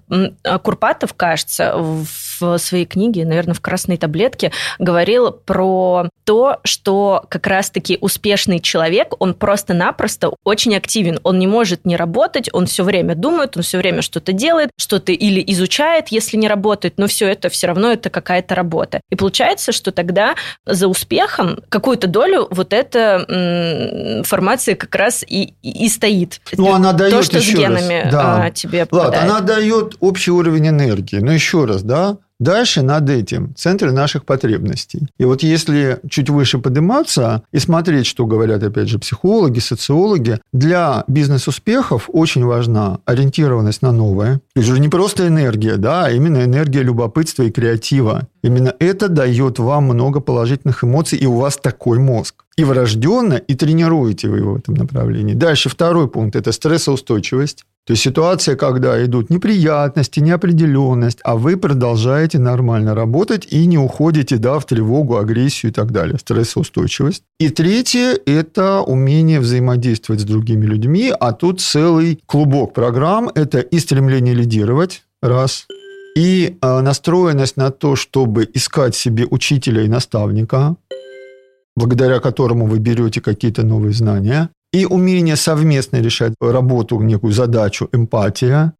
Курпатов, 0.62 1.14
кажется, 1.14 1.74
в 1.76 2.06
в 2.40 2.58
своей 2.58 2.86
книге, 2.86 3.24
наверное, 3.24 3.54
в 3.54 3.60
«Красной 3.60 3.96
таблетке», 3.96 4.52
говорил 4.78 5.32
про 5.32 6.08
то, 6.24 6.60
что 6.64 7.24
как 7.28 7.46
раз-таки 7.46 7.98
успешный 8.00 8.60
человек, 8.60 9.14
он 9.18 9.34
просто-напросто 9.34 10.32
очень 10.44 10.74
активен. 10.76 11.20
Он 11.22 11.38
не 11.38 11.46
может 11.46 11.84
не 11.84 11.96
работать, 11.96 12.48
он 12.52 12.66
все 12.66 12.84
время 12.84 13.14
думает, 13.14 13.56
он 13.56 13.62
все 13.62 13.78
время 13.78 14.02
что-то 14.02 14.32
делает, 14.32 14.70
что-то 14.78 15.12
или 15.12 15.42
изучает, 15.52 16.08
если 16.08 16.36
не 16.36 16.48
работает, 16.48 16.94
но 16.96 17.06
все 17.06 17.28
это 17.28 17.48
все 17.48 17.66
равно 17.66 17.92
это 17.92 18.10
какая-то 18.10 18.54
работа. 18.54 19.00
И 19.10 19.16
получается, 19.16 19.72
что 19.72 19.92
тогда 19.92 20.34
за 20.64 20.88
успехом 20.88 21.60
какую-то 21.68 22.06
долю 22.06 22.48
вот 22.50 22.72
эта 22.72 24.22
формация 24.24 24.74
как 24.74 24.94
раз 24.94 25.24
и, 25.26 25.54
и 25.62 25.88
стоит. 25.88 26.40
Ну, 26.56 26.72
она 26.72 26.92
дает 26.92 27.12
то, 27.12 27.22
что 27.22 27.38
еще 27.38 27.56
с 27.56 27.58
генами 27.58 28.02
раз. 28.04 28.12
Да. 28.12 28.44
А, 28.44 28.50
тебе 28.50 28.86
Ладно, 28.90 29.22
она 29.22 29.40
дает 29.40 29.96
общий 30.00 30.30
уровень 30.30 30.68
энергии. 30.68 31.16
Но 31.16 31.32
еще 31.32 31.64
раз, 31.64 31.82
да, 31.82 32.18
Дальше 32.44 32.83
над 32.83 33.09
этим 33.09 33.54
центры 33.57 33.90
наших 33.90 34.26
потребностей. 34.26 35.09
И 35.16 35.24
вот 35.24 35.42
если 35.42 35.98
чуть 36.11 36.28
выше 36.28 36.59
подниматься 36.59 37.42
и 37.52 37.59
смотреть, 37.59 38.04
что 38.04 38.26
говорят, 38.26 38.62
опять 38.62 38.90
же, 38.90 38.98
психологи, 38.98 39.61
социологи, 39.61 40.38
для 40.52 41.04
бизнес-успехов 41.09 42.11
очень 42.12 42.44
важна 42.44 42.98
ориентированность 43.07 43.80
на 43.80 43.92
новое. 43.92 44.40
То 44.54 44.61
есть 44.61 44.70
уже 44.70 44.80
не 44.80 44.90
просто 44.90 45.26
энергия, 45.26 45.76
да, 45.76 46.04
а 46.04 46.11
именно 46.11 46.44
энергия 46.44 46.83
любопытства 46.83 47.44
и 47.44 47.50
креатива. 47.50 48.28
Именно 48.44 48.74
это 48.78 49.09
дает 49.09 49.59
вам 49.59 49.85
много 49.85 50.20
положительных 50.20 50.85
эмоций, 50.85 51.18
и 51.18 51.26
у 51.26 51.37
вас 51.37 51.57
такой 51.57 51.98
мозг. 51.98 52.44
И 52.59 52.64
врожденно, 52.64 53.35
и 53.35 53.54
тренируете 53.54 54.28
вы 54.28 54.38
его 54.38 54.52
в 54.52 54.57
этом 54.59 54.74
направлении. 54.74 55.33
Дальше 55.33 55.70
второй 55.70 56.09
пункт– 56.09 56.37
это 56.37 56.52
стрессоустойчивость. 56.52 57.64
То 57.87 57.92
есть 57.92 58.02
ситуация, 58.02 58.57
когда 58.57 59.02
идут 59.02 59.30
неприятности, 59.30 60.20
неопределенность, 60.20 61.20
а 61.24 61.37
вы 61.37 61.57
продолжаете 61.57 62.38
нормально 62.38 62.94
работать 62.94 63.46
и 63.50 63.64
не 63.64 63.78
уходите 63.78 64.37
да, 64.37 64.59
в 64.59 64.66
тревогу, 64.66 65.16
агрессию 65.16 65.70
и 65.70 65.74
так 65.74 65.90
далее. 65.90 66.18
Стрессоустойчивость. 66.18 67.22
И 67.40 67.48
третье– 67.48 68.18
это 68.26 68.83
умение 68.83 69.40
взаимодействовать 69.40 70.20
с 70.20 70.24
другими 70.24 70.66
людьми, 70.66 71.11
а 71.18 71.33
тут 71.33 71.62
целый 71.62 72.20
клубок 72.26 72.74
программ. 72.74 73.30
Это 73.35 73.61
и 73.61 73.78
стремление 73.78 74.35
лидировать, 74.35 75.02
раз, 75.22 75.66
и 76.16 76.57
а, 76.61 76.81
настроенность 76.81 77.57
на 77.57 77.70
то, 77.70 77.96
чтобы 77.96 78.48
искать 78.55 78.94
себе 78.94 79.27
учителя 79.31 79.83
и 79.83 79.88
наставника, 79.88 80.77
благодаря 81.77 82.20
которому 82.20 82.66
вы 82.66 82.79
берете 82.79 83.20
какие-то 83.20 83.64
новые 83.64 83.92
знания, 83.92 84.50
и 84.72 84.87
умение 84.87 85.37
совместно 85.37 86.00
решать 86.00 86.33
работу, 86.40 87.00
некую 87.00 87.33
задачу, 87.33 87.88
эмпатия. 87.92 88.72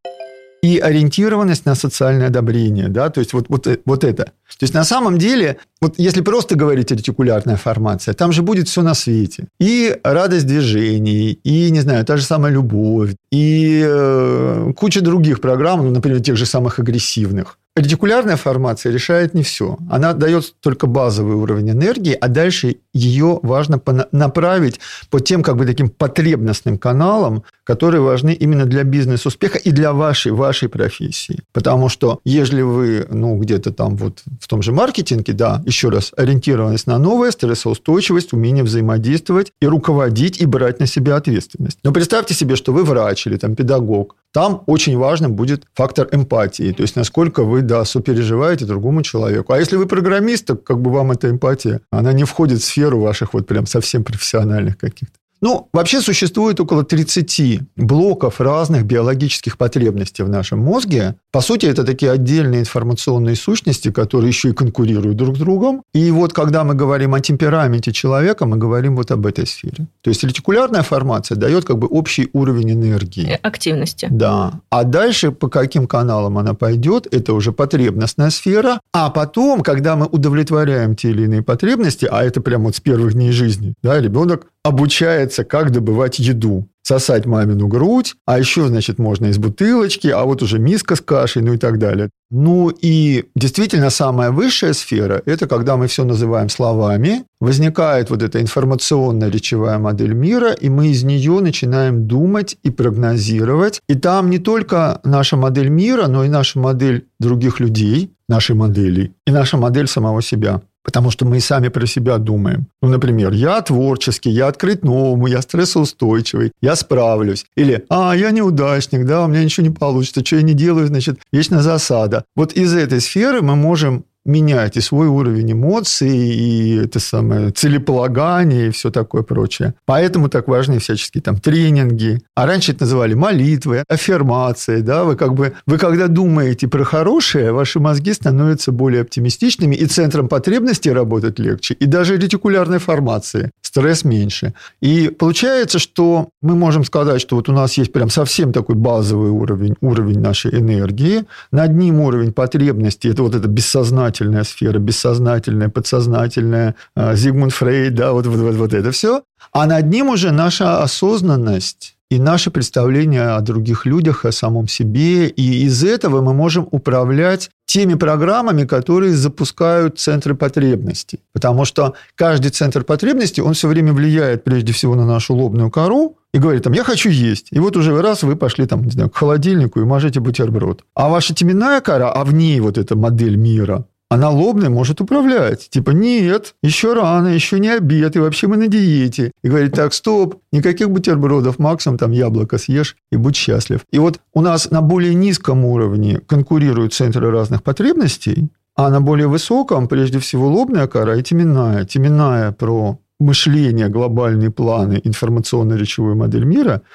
И 0.61 0.79
ориентированность 0.79 1.65
на 1.65 1.75
социальное 1.75 2.27
одобрение, 2.27 2.87
да, 2.87 3.09
то 3.09 3.19
есть 3.19 3.33
вот, 3.33 3.45
вот, 3.49 3.67
вот 3.85 4.03
это. 4.03 4.23
То 4.23 4.63
есть 4.63 4.73
на 4.73 4.83
самом 4.83 5.17
деле, 5.17 5.57
вот 5.81 5.95
если 5.97 6.21
просто 6.21 6.55
говорить 6.55 6.91
ретикулярная 6.91 7.57
формация, 7.57 8.13
там 8.13 8.31
же 8.31 8.41
будет 8.41 8.67
все 8.67 8.81
на 8.81 8.93
свете. 8.93 9.47
И 9.59 9.95
радость 10.03 10.47
движений, 10.47 11.39
и, 11.43 11.71
не 11.71 11.81
знаю, 11.81 12.05
та 12.05 12.17
же 12.17 12.23
самая 12.23 12.53
любовь, 12.53 13.11
и 13.31 13.83
э, 13.85 14.73
куча 14.75 15.01
других 15.01 15.39
программ, 15.39 15.83
ну, 15.83 15.91
например, 15.91 16.21
тех 16.21 16.37
же 16.37 16.45
самых 16.45 16.79
агрессивных. 16.79 17.57
Ретикулярная 17.77 18.37
формация 18.37 18.93
решает 18.93 19.33
не 19.33 19.43
все. 19.43 19.77
Она 19.89 20.13
дает 20.13 20.55
только 20.61 20.87
базовый 20.87 21.35
уровень 21.35 21.71
энергии, 21.71 22.13
а 22.13 22.29
дальше 22.29 22.77
ее 22.93 23.39
важно 23.43 23.81
направить 24.13 24.79
по 25.09 25.19
тем 25.19 25.43
как 25.43 25.57
бы 25.57 25.65
таким 25.65 25.89
потребностным 25.89 26.77
каналам, 26.77 27.43
которые 27.65 27.99
важны 27.99 28.31
именно 28.33 28.65
для 28.65 28.83
бизнес-успеха 28.83 29.57
и 29.57 29.71
для 29.71 29.91
вашей, 29.91 30.31
вашей 30.31 30.69
профессии. 30.69 31.41
Потому 31.51 31.89
что 31.89 32.21
если 32.23 32.61
вы, 32.61 33.07
ну, 33.09 33.35
где-то 33.37 33.73
там 33.73 33.97
вот 33.97 34.23
в 34.39 34.47
том 34.47 34.61
же 34.61 34.71
маркетинге, 34.71 35.33
да, 35.33 35.61
еще 35.65 35.89
раз, 35.89 36.13
ориентированность 36.15 36.87
на 36.87 36.97
новое, 36.97 37.31
стрессоустойчивость, 37.31 38.31
умение 38.31 38.63
взаимодействовать 38.63 39.51
и 39.59 39.67
руководить, 39.67 40.39
и 40.39 40.45
брать 40.45 40.79
на 40.79 40.85
себя 40.85 41.17
ответственность. 41.17 41.79
Но 41.83 41.91
представьте 41.91 42.33
себе, 42.33 42.55
что 42.55 42.71
вы 42.71 42.85
врач 42.85 43.27
или 43.27 43.35
там 43.35 43.55
педагог, 43.55 44.15
там 44.31 44.63
очень 44.65 44.97
важным 44.97 45.33
будет 45.33 45.63
фактор 45.73 46.07
эмпатии, 46.11 46.71
то 46.71 46.81
есть 46.81 46.95
насколько 46.95 47.43
вы, 47.43 47.61
да, 47.65 47.85
сопереживаете 47.85 48.65
другому 48.65 49.03
человеку. 49.03 49.53
А 49.53 49.59
если 49.59 49.75
вы 49.75 49.85
программист, 49.85 50.45
то 50.45 50.55
как 50.55 50.81
бы 50.81 50.91
вам 50.91 51.11
эта 51.11 51.29
эмпатия, 51.29 51.81
она 51.91 52.13
не 52.13 52.23
входит 52.23 52.61
в 52.61 52.65
сферу 52.65 52.99
ваших 52.99 53.33
вот 53.33 53.47
прям 53.47 53.65
совсем 53.65 54.03
профессиональных 54.03 54.77
каких-то. 54.77 55.17
Ну, 55.41 55.69
вообще 55.73 56.01
существует 56.01 56.59
около 56.59 56.83
30 56.83 57.59
блоков 57.75 58.39
разных 58.39 58.85
биологических 58.85 59.57
потребностей 59.57 60.23
в 60.23 60.29
нашем 60.29 60.59
мозге. 60.59 61.15
По 61.35 61.41
сути, 61.41 61.65
это 61.65 61.83
такие 61.83 62.13
отдельные 62.13 62.61
информационные 62.61 63.35
сущности, 63.35 63.91
которые 63.91 64.29
еще 64.29 64.51
и 64.51 64.53
конкурируют 64.53 65.17
друг 65.17 65.35
с 65.35 65.39
другом. 65.39 65.83
И 65.93 66.09
вот 66.09 66.31
когда 66.31 66.63
мы 66.63 66.75
говорим 66.75 67.13
о 67.13 67.19
темпераменте 67.19 67.91
человека, 67.91 68.45
мы 68.45 68.55
говорим 68.55 68.95
вот 68.95 69.11
об 69.11 69.25
этой 69.25 69.45
сфере. 69.45 69.87
То 70.01 70.11
есть 70.11 70.23
ретикулярная 70.23 70.81
формация 70.81 71.35
дает 71.35 71.65
как 71.65 71.77
бы 71.77 71.87
общий 71.87 72.29
уровень 72.31 72.71
энергии. 72.71 73.33
Э, 73.33 73.39
активности. 73.41 74.07
Да. 74.09 74.61
А 74.69 74.85
дальше 74.85 75.31
по 75.31 75.49
каким 75.49 75.87
каналам 75.87 76.37
она 76.37 76.53
пойдет, 76.53 77.05
это 77.13 77.33
уже 77.33 77.51
потребностная 77.51 78.29
сфера. 78.29 78.79
А 78.93 79.09
потом, 79.09 79.61
когда 79.61 79.97
мы 79.97 80.05
удовлетворяем 80.05 80.95
те 80.95 81.09
или 81.09 81.23
иные 81.23 81.41
потребности, 81.41 82.07
а 82.09 82.23
это 82.23 82.39
прямо 82.39 82.67
вот 82.67 82.77
с 82.77 82.79
первых 82.79 83.11
дней 83.11 83.33
жизни, 83.33 83.73
да, 83.83 83.99
ребенок 83.99 84.47
обучается, 84.63 85.43
как 85.43 85.71
добывать 85.71 86.17
еду. 86.17 86.69
Сосать 86.87 87.25
мамину 87.25 87.67
грудь, 87.67 88.13
а 88.27 88.37
еще, 88.37 88.67
значит, 88.67 88.99
можно 88.99 89.25
из 89.25 89.39
бутылочки, 89.39 90.07
а 90.07 90.23
вот 90.23 90.43
уже 90.43 90.59
миска 90.59 90.95
с 90.95 91.01
кашей, 91.01 91.41
ну 91.41 91.53
и 91.53 91.57
так 91.57 91.79
далее. 91.79 92.11
Ну 92.29 92.69
и 92.69 93.25
действительно 93.35 93.89
самая 93.89 94.29
высшая 94.29 94.73
сфера– 94.73 95.19
это 95.25 95.47
когда 95.47 95.77
мы 95.77 95.87
все 95.87 96.03
называем 96.03 96.47
словами, 96.47 97.23
возникает 97.39 98.11
вот 98.11 98.21
эта 98.21 98.39
информационная 98.39 99.31
речевая 99.31 99.79
модель 99.79 100.13
мира, 100.13 100.51
и 100.51 100.69
мы 100.69 100.89
из 100.89 101.03
нее 101.03 101.39
начинаем 101.39 102.07
думать 102.07 102.57
и 102.61 102.69
прогнозировать. 102.69 103.81
И 103.89 103.95
там 103.95 104.29
не 104.29 104.37
только 104.37 105.01
наша 105.03 105.37
модель 105.37 105.69
мира, 105.69 106.05
но 106.05 106.23
и 106.23 106.29
наша 106.29 106.59
модель 106.59 107.07
других 107.19 107.59
людей, 107.59 108.11
наши 108.29 108.53
модели, 108.53 109.11
и 109.25 109.31
наша 109.31 109.57
модель 109.57 109.87
самого 109.87 110.21
себя. 110.21 110.61
Потому 110.85 111.11
что 111.11 111.25
мы 111.25 111.37
и 111.37 111.39
сами 111.41 111.69
про 111.69 111.87
себя 111.87 112.17
думаем. 112.19 112.67
Ну, 112.81 112.89
например, 112.89 113.33
я 113.33 113.61
творческий, 113.61 114.29
я 114.29 114.47
открыт 114.47 114.83
новому, 114.83 115.27
я 115.27 115.41
стрессоустойчивый, 115.41 116.51
я 116.61 116.75
справлюсь. 116.75 117.45
Или, 117.57 117.83
а, 117.89 118.15
я 118.15 118.31
неудачник, 118.31 119.05
да, 119.05 119.25
у 119.25 119.27
меня 119.27 119.43
ничего 119.43 119.65
не 119.65 119.73
получится, 119.73 120.23
что 120.23 120.35
я 120.35 120.43
не 120.43 120.53
делаю, 120.53 120.87
значит, 120.87 121.19
вечная 121.33 121.61
засада. 121.61 122.23
Вот 122.35 122.53
из 122.53 122.73
этой 122.73 123.01
сферы 123.01 123.41
мы 123.41 123.55
можем 123.55 124.05
менять 124.25 124.75
и 124.75 124.81
свой 124.81 125.07
уровень 125.07 125.51
эмоций, 125.51 126.09
и 126.09 126.77
это 126.77 126.99
самое 126.99 127.51
целеполагание, 127.51 128.67
и 128.67 128.71
все 128.71 128.89
такое 128.89 129.21
прочее. 129.21 129.75
Поэтому 129.85 130.29
так 130.29 130.47
важны 130.47 130.79
всяческие 130.79 131.21
там 131.21 131.37
тренинги. 131.37 132.21
А 132.35 132.45
раньше 132.45 132.71
это 132.71 132.85
называли 132.85 133.13
молитвы, 133.13 133.83
аффирмации, 133.87 134.81
да, 134.81 135.03
вы 135.03 135.15
как 135.15 135.35
бы, 135.35 135.53
вы 135.67 135.77
когда 135.77 136.07
думаете 136.07 136.67
про 136.67 136.83
хорошее, 136.83 137.51
ваши 137.51 137.79
мозги 137.79 138.13
становятся 138.13 138.71
более 138.71 139.03
оптимистичными, 139.03 139.75
и 139.75 139.85
центром 139.85 140.27
потребностей 140.27 140.91
работать 140.91 141.37
легче, 141.39 141.75
и 141.75 141.85
даже 141.85 142.17
ретикулярной 142.17 142.79
формации 142.79 143.51
стресс 143.61 144.03
меньше. 144.03 144.53
И 144.81 145.09
получается, 145.09 145.79
что 145.79 146.29
мы 146.41 146.55
можем 146.55 146.83
сказать, 146.83 147.21
что 147.21 147.35
вот 147.35 147.49
у 147.49 147.51
нас 147.51 147.77
есть 147.77 147.93
прям 147.93 148.09
совсем 148.09 148.53
такой 148.53 148.75
базовый 148.75 149.29
уровень, 149.29 149.75
уровень 149.81 150.19
нашей 150.19 150.59
энергии, 150.59 151.25
над 151.51 151.73
ним 151.73 151.99
уровень 151.99 152.33
потребностей, 152.33 153.09
это 153.09 153.21
вот 153.21 153.35
эта 153.35 153.47
бессознательная 153.47 154.14
сознательная 154.15 154.43
сфера, 154.43 154.79
бессознательная, 154.79 155.69
подсознательная, 155.69 156.75
а, 156.95 157.15
Зигмунд 157.15 157.53
Фрейд, 157.53 157.95
да, 157.95 158.13
вот, 158.13 158.25
вот, 158.25 158.39
вот, 158.39 158.55
вот 158.55 158.73
это 158.73 158.91
все. 158.91 159.23
А 159.51 159.65
над 159.65 159.87
ним 159.87 160.09
уже 160.09 160.31
наша 160.31 160.81
осознанность 160.81 161.95
и 162.11 162.19
наше 162.19 162.51
представление 162.51 163.35
о 163.35 163.41
других 163.41 163.85
людях, 163.85 164.25
о 164.25 164.31
самом 164.31 164.67
себе. 164.67 165.27
И 165.27 165.65
из 165.65 165.83
этого 165.83 166.21
мы 166.21 166.33
можем 166.33 166.67
управлять 166.71 167.49
теми 167.65 167.95
программами, 167.95 168.65
которые 168.65 169.13
запускают 169.13 169.99
центры 169.99 170.35
потребностей. 170.35 171.19
Потому 171.33 171.65
что 171.65 171.93
каждый 172.15 172.51
центр 172.51 172.83
потребностей, 172.83 173.41
он 173.41 173.53
все 173.53 173.67
время 173.67 173.91
влияет 173.91 174.43
прежде 174.43 174.71
всего 174.71 174.95
на 174.95 175.05
нашу 175.05 175.35
лобную 175.35 175.71
кору, 175.71 176.17
и 176.35 176.37
говорит 176.37 176.63
там, 176.63 176.73
я 176.73 176.83
хочу 176.83 177.09
есть. 177.09 177.47
И 177.51 177.59
вот 177.59 177.77
уже 177.77 178.01
раз 178.01 178.23
вы 178.23 178.35
пошли 178.35 178.65
там, 178.65 178.83
не 178.83 178.91
знаю, 178.91 179.09
к 179.09 179.15
холодильнику 179.15 179.79
и 179.79 179.85
мажете 179.85 180.19
бутерброд. 180.19 180.83
А 180.93 181.07
ваша 181.07 181.33
теменная 181.33 181.79
кора, 181.79 182.11
а 182.11 182.25
в 182.25 182.33
ней 182.33 182.59
вот 182.59 182.77
эта 182.77 182.95
модель 182.97 183.37
мира, 183.37 183.85
она 184.09 184.29
лобная 184.29 184.69
может 184.69 185.01
управлять. 185.01 185.69
Типа, 185.69 185.91
нет, 185.91 186.55
еще 186.63 186.93
рано, 186.93 187.29
еще 187.29 187.59
не 187.59 187.69
обед, 187.69 188.15
и 188.15 188.19
вообще 188.19 188.47
мы 188.47 188.57
на 188.57 188.67
диете. 188.67 189.31
И 189.43 189.49
говорит, 189.49 189.73
так, 189.73 189.93
стоп, 189.93 190.41
никаких 190.51 190.89
бутербродов, 190.89 191.59
максимум 191.59 191.97
там 191.97 192.11
яблоко 192.11 192.57
съешь 192.57 192.95
и 193.11 193.17
будь 193.17 193.35
счастлив. 193.35 193.81
И 193.91 193.99
вот 193.99 194.19
у 194.33 194.41
нас 194.41 194.71
на 194.71 194.81
более 194.81 195.15
низком 195.15 195.65
уровне 195.65 196.19
конкурируют 196.27 196.93
центры 196.93 197.31
разных 197.31 197.63
потребностей, 197.63 198.49
а 198.75 198.89
на 198.89 199.01
более 199.01 199.27
высоком, 199.27 199.87
прежде 199.87 200.19
всего, 200.19 200.47
лобная 200.47 200.87
кора 200.87 201.15
и 201.15 201.23
теменная. 201.23 201.85
Теменная 201.85 202.51
про 202.51 202.99
мышление, 203.19 203.87
глобальные 203.87 204.51
планы, 204.51 204.99
информационно-речевую 205.03 206.15
модель 206.15 206.45
мира– 206.45 206.81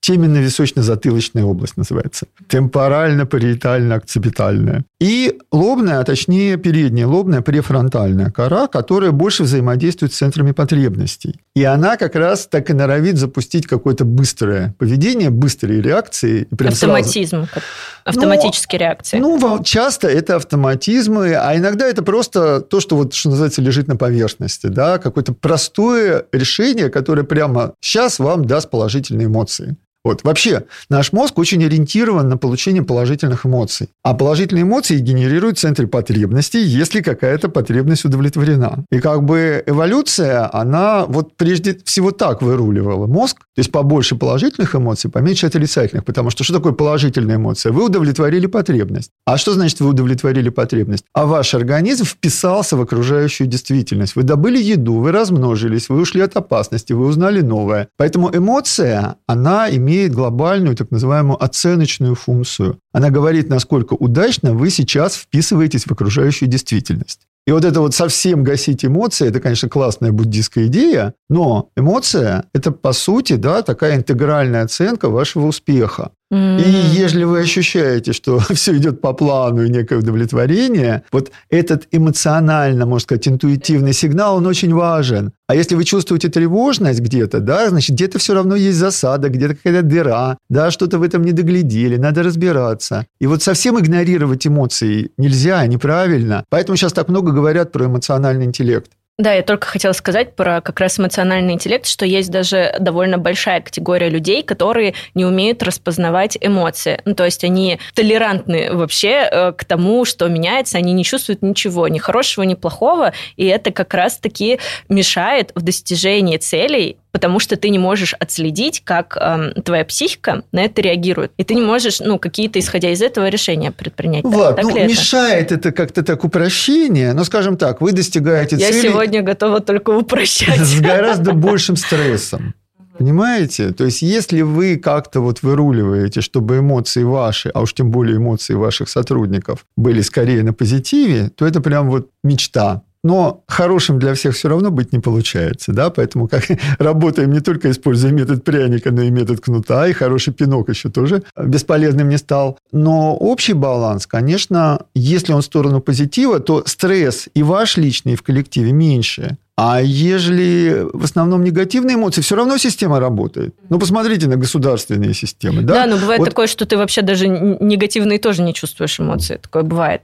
теменно-височно-затылочная 0.00 1.44
область 1.44 1.76
называется. 1.76 2.26
Темпорально-париетально-окципитальная. 2.48 4.84
И 5.00 5.38
лобная, 5.50 6.00
а 6.00 6.04
точнее 6.04 6.58
передняя 6.58 7.06
лобная 7.06 7.40
префронтальная 7.40 8.30
кора, 8.30 8.66
которая 8.66 9.12
больше 9.12 9.44
взаимодействует 9.44 10.12
с 10.12 10.18
центрами 10.18 10.52
потребностей. 10.52 11.40
И 11.56 11.64
она 11.64 11.96
как 11.96 12.14
раз 12.14 12.46
так 12.46 12.68
и 12.68 12.74
норовит 12.74 13.16
запустить 13.16 13.66
какое-то 13.66 14.04
быстрое 14.04 14.74
поведение, 14.78 15.30
быстрые 15.30 15.80
реакции. 15.80 16.44
Прям 16.56 16.72
Автоматизм, 16.72 17.46
сразу. 17.46 17.66
автоматические 18.04 18.78
ну, 18.78 18.84
реакции. 18.84 19.18
Ну, 19.18 19.62
часто 19.64 20.06
это 20.06 20.36
автоматизмы, 20.36 21.34
а 21.34 21.56
иногда 21.56 21.86
это 21.86 22.02
просто 22.02 22.60
то, 22.60 22.80
что 22.80 22.96
вот, 22.96 23.14
что 23.14 23.30
называется, 23.30 23.62
лежит 23.62 23.88
на 23.88 23.96
поверхности. 23.96 24.66
Да? 24.66 24.98
Какое-то 24.98 25.32
простое 25.32 26.26
решение, 26.30 26.90
которое 26.90 27.24
прямо 27.24 27.72
сейчас 27.80 28.18
вам 28.18 28.44
даст 28.44 28.68
положительные 28.68 29.28
эмоции. 29.28 29.76
Вот. 30.02 30.24
Вообще, 30.24 30.64
наш 30.88 31.12
мозг 31.12 31.38
очень 31.38 31.62
ориентирован 31.64 32.28
на 32.28 32.38
получение 32.38 32.82
положительных 32.82 33.44
эмоций. 33.44 33.90
А 34.02 34.14
положительные 34.14 34.62
эмоции 34.62 34.98
генерируют 34.98 35.58
в 35.58 35.60
центре 35.60 35.86
потребностей, 35.86 36.62
если 36.62 37.02
какая-то 37.02 37.50
потребность 37.50 38.04
удовлетворена. 38.04 38.84
И 38.90 39.00
как 39.00 39.24
бы 39.24 39.62
эволюция, 39.66 40.48
она 40.52 41.04
вот 41.06 41.36
прежде 41.36 41.78
всего 41.84 42.12
так 42.12 42.40
выруливала 42.40 43.06
мозг. 43.06 43.40
То 43.54 43.60
есть, 43.60 43.70
побольше 43.72 44.16
положительных 44.16 44.74
эмоций, 44.74 45.10
поменьше 45.10 45.46
отрицательных. 45.46 46.04
Потому 46.06 46.30
что 46.30 46.44
что 46.44 46.54
такое 46.54 46.72
положительная 46.72 47.36
эмоция? 47.36 47.72
Вы 47.72 47.84
удовлетворили 47.84 48.46
потребность. 48.46 49.10
А 49.26 49.36
что 49.36 49.52
значит 49.52 49.80
вы 49.80 49.90
удовлетворили 49.90 50.48
потребность? 50.48 51.04
А 51.12 51.26
ваш 51.26 51.54
организм 51.54 52.04
вписался 52.06 52.76
в 52.76 52.80
окружающую 52.80 53.46
действительность. 53.46 54.16
Вы 54.16 54.22
добыли 54.22 54.58
еду, 54.58 54.94
вы 54.94 55.12
размножились, 55.12 55.90
вы 55.90 56.00
ушли 56.00 56.22
от 56.22 56.36
опасности, 56.36 56.94
вы 56.94 57.04
узнали 57.06 57.42
новое. 57.42 57.88
Поэтому 57.98 58.30
эмоция, 58.34 59.16
она 59.26 59.68
имеет 59.70 59.89
имеет 59.90 60.12
глобальную 60.12 60.76
так 60.76 60.90
называемую 60.90 61.42
оценочную 61.42 62.14
функцию. 62.14 62.78
Она 62.92 63.10
говорит, 63.10 63.48
насколько 63.48 63.94
удачно 63.94 64.54
вы 64.54 64.70
сейчас 64.70 65.16
вписываетесь 65.16 65.84
в 65.84 65.90
окружающую 65.90 66.48
действительность. 66.48 67.26
И 67.46 67.52
вот 67.52 67.64
это 67.64 67.80
вот 67.80 67.94
совсем 67.94 68.44
гасить 68.44 68.84
эмоции, 68.84 69.26
это, 69.26 69.40
конечно, 69.40 69.68
классная 69.68 70.12
буддийская 70.12 70.66
идея, 70.66 71.14
но 71.28 71.70
эмоция– 71.76 72.44
это, 72.52 72.70
по 72.70 72.92
сути, 72.92 73.34
да, 73.34 73.62
такая 73.62 73.96
интегральная 73.96 74.62
оценка 74.62 75.08
вашего 75.08 75.46
успеха. 75.46 76.12
И 76.32 76.62
если 76.92 77.24
вы 77.24 77.40
ощущаете, 77.40 78.12
что 78.12 78.38
все 78.54 78.76
идет 78.76 79.00
по 79.00 79.12
плану 79.12 79.64
и 79.64 79.68
некое 79.68 79.98
удовлетворение, 79.98 81.02
вот 81.10 81.32
этот 81.48 81.88
эмоционально, 81.90 82.86
можно 82.86 83.02
сказать, 83.02 83.26
интуитивный 83.26 83.92
сигнал, 83.92 84.36
он 84.36 84.46
очень 84.46 84.72
важен. 84.72 85.32
А 85.48 85.56
если 85.56 85.74
вы 85.74 85.82
чувствуете 85.84 86.28
тревожность 86.28 87.00
где-то, 87.00 87.40
да, 87.40 87.68
значит, 87.68 87.96
где-то 87.96 88.20
все 88.20 88.34
равно 88.34 88.54
есть 88.54 88.78
засада, 88.78 89.28
где-то 89.28 89.56
какая-то 89.56 89.82
дыра, 89.82 90.38
да, 90.48 90.70
что-то 90.70 90.98
в 90.98 91.02
этом 91.02 91.24
не 91.24 91.32
доглядели, 91.32 91.96
надо 91.96 92.22
разбираться. 92.22 93.06
И 93.20 93.26
вот 93.26 93.42
совсем 93.42 93.78
игнорировать 93.80 94.46
эмоции 94.46 95.10
нельзя, 95.18 95.66
неправильно. 95.66 96.44
Поэтому 96.48 96.76
сейчас 96.76 96.92
так 96.92 97.08
много 97.08 97.32
говорят 97.32 97.72
про 97.72 97.86
эмоциональный 97.86 98.44
интеллект. 98.44 98.92
Да, 99.18 99.34
я 99.34 99.42
только 99.42 99.66
хотела 99.66 99.92
сказать 99.92 100.34
про 100.34 100.62
как 100.62 100.80
раз 100.80 100.98
эмоциональный 100.98 101.52
интеллект, 101.52 101.86
что 101.86 102.06
есть 102.06 102.30
даже 102.30 102.74
довольно 102.80 103.18
большая 103.18 103.60
категория 103.60 104.08
людей, 104.08 104.42
которые 104.42 104.94
не 105.14 105.26
умеют 105.26 105.62
распознавать 105.62 106.38
эмоции. 106.40 107.02
Ну, 107.04 107.14
то 107.14 107.26
есть 107.26 107.44
они 107.44 107.78
толерантны 107.94 108.72
вообще 108.72 109.28
э, 109.30 109.52
к 109.52 109.66
тому, 109.66 110.06
что 110.06 110.26
меняется, 110.28 110.78
они 110.78 110.94
не 110.94 111.04
чувствуют 111.04 111.42
ничего, 111.42 111.86
ни 111.88 111.98
хорошего, 111.98 112.44
ни 112.44 112.54
плохого, 112.54 113.12
и 113.36 113.44
это 113.44 113.72
как 113.72 113.92
раз-таки 113.92 114.58
мешает 114.88 115.52
в 115.54 115.60
достижении 115.60 116.38
целей 116.38 116.96
потому 117.12 117.40
что 117.40 117.56
ты 117.56 117.70
не 117.70 117.78
можешь 117.78 118.14
отследить, 118.14 118.82
как 118.84 119.16
э, 119.16 119.60
твоя 119.62 119.84
психика 119.84 120.42
на 120.52 120.60
это 120.60 120.82
реагирует. 120.82 121.32
И 121.36 121.44
ты 121.44 121.54
не 121.54 121.62
можешь, 121.62 122.00
ну, 122.00 122.18
какие-то, 122.18 122.58
исходя 122.58 122.90
из 122.90 123.02
этого, 123.02 123.28
решения 123.28 123.72
предпринять. 123.72 124.24
Влад, 124.24 124.56
так, 124.56 124.64
ну, 124.64 124.76
это? 124.76 124.88
мешает 124.88 125.52
это 125.52 125.72
как-то 125.72 126.02
так 126.02 126.24
упрощение, 126.24 127.12
но, 127.12 127.24
скажем 127.24 127.56
так, 127.56 127.80
вы 127.80 127.92
достигаете 127.92 128.56
Я 128.56 128.70
цели... 128.70 128.86
Я 128.86 128.92
сегодня 128.92 129.22
готова 129.22 129.60
только 129.60 129.90
упрощать. 129.90 130.60
С 130.60 130.80
гораздо 130.80 131.32
большим 131.34 131.76
стрессом. 131.76 132.54
Понимаете? 133.00 133.72
То 133.72 133.86
есть, 133.86 134.02
если 134.02 134.42
вы 134.42 134.76
как-то 134.76 135.20
вот 135.20 135.42
выруливаете, 135.42 136.20
чтобы 136.20 136.58
эмоции 136.58 137.02
ваши, 137.02 137.48
а 137.48 137.62
уж 137.62 137.72
тем 137.72 137.90
более 137.90 138.18
эмоции 138.18 138.52
ваших 138.52 138.90
сотрудников, 138.90 139.64
были 139.74 140.02
скорее 140.02 140.42
на 140.42 140.52
позитиве, 140.52 141.30
то 141.34 141.46
это 141.46 141.62
прям 141.62 141.88
вот 141.88 142.10
мечта 142.22 142.82
но 143.02 143.42
хорошим 143.46 143.98
для 143.98 144.14
всех 144.14 144.34
все 144.34 144.48
равно 144.48 144.70
быть 144.70 144.92
не 144.92 144.98
получается, 144.98 145.72
да, 145.72 145.90
поэтому 145.90 146.28
как 146.28 146.44
работаем 146.78 147.32
не 147.32 147.40
только 147.40 147.70
используя 147.70 148.12
метод 148.12 148.44
пряника, 148.44 148.90
но 148.90 149.02
и 149.02 149.10
метод 149.10 149.40
кнута, 149.40 149.88
и 149.88 149.92
хороший 149.92 150.32
пинок 150.32 150.68
еще 150.68 150.90
тоже 150.90 151.22
бесполезным 151.36 152.08
не 152.08 152.18
стал. 152.18 152.58
Но 152.72 153.16
общий 153.16 153.54
баланс, 153.54 154.06
конечно, 154.06 154.82
если 154.94 155.32
он 155.32 155.42
в 155.42 155.44
сторону 155.44 155.80
позитива, 155.80 156.40
то 156.40 156.62
стресс 156.66 157.28
и 157.34 157.42
ваш 157.42 157.76
личный, 157.76 158.12
и 158.12 158.16
в 158.16 158.22
коллективе 158.22 158.72
меньше. 158.72 159.38
А 159.62 159.82
ежели 159.82 160.86
в 160.90 161.04
основном 161.04 161.44
негативные 161.44 161.96
эмоции, 161.96 162.22
все 162.22 162.34
равно 162.34 162.56
система 162.56 162.98
работает. 162.98 163.54
Ну, 163.68 163.78
посмотрите 163.78 164.26
на 164.26 164.36
государственные 164.36 165.12
системы. 165.12 165.60
Да, 165.60 165.74
да 165.74 165.86
но 165.86 165.98
бывает 165.98 166.20
вот... 166.20 166.30
такое, 166.30 166.46
что 166.46 166.64
ты 166.64 166.78
вообще 166.78 167.02
даже 167.02 167.28
негативные 167.28 168.18
тоже 168.18 168.40
не 168.42 168.54
чувствуешь 168.54 168.98
эмоции. 168.98 169.36
Такое 169.36 169.62
бывает. 169.62 170.00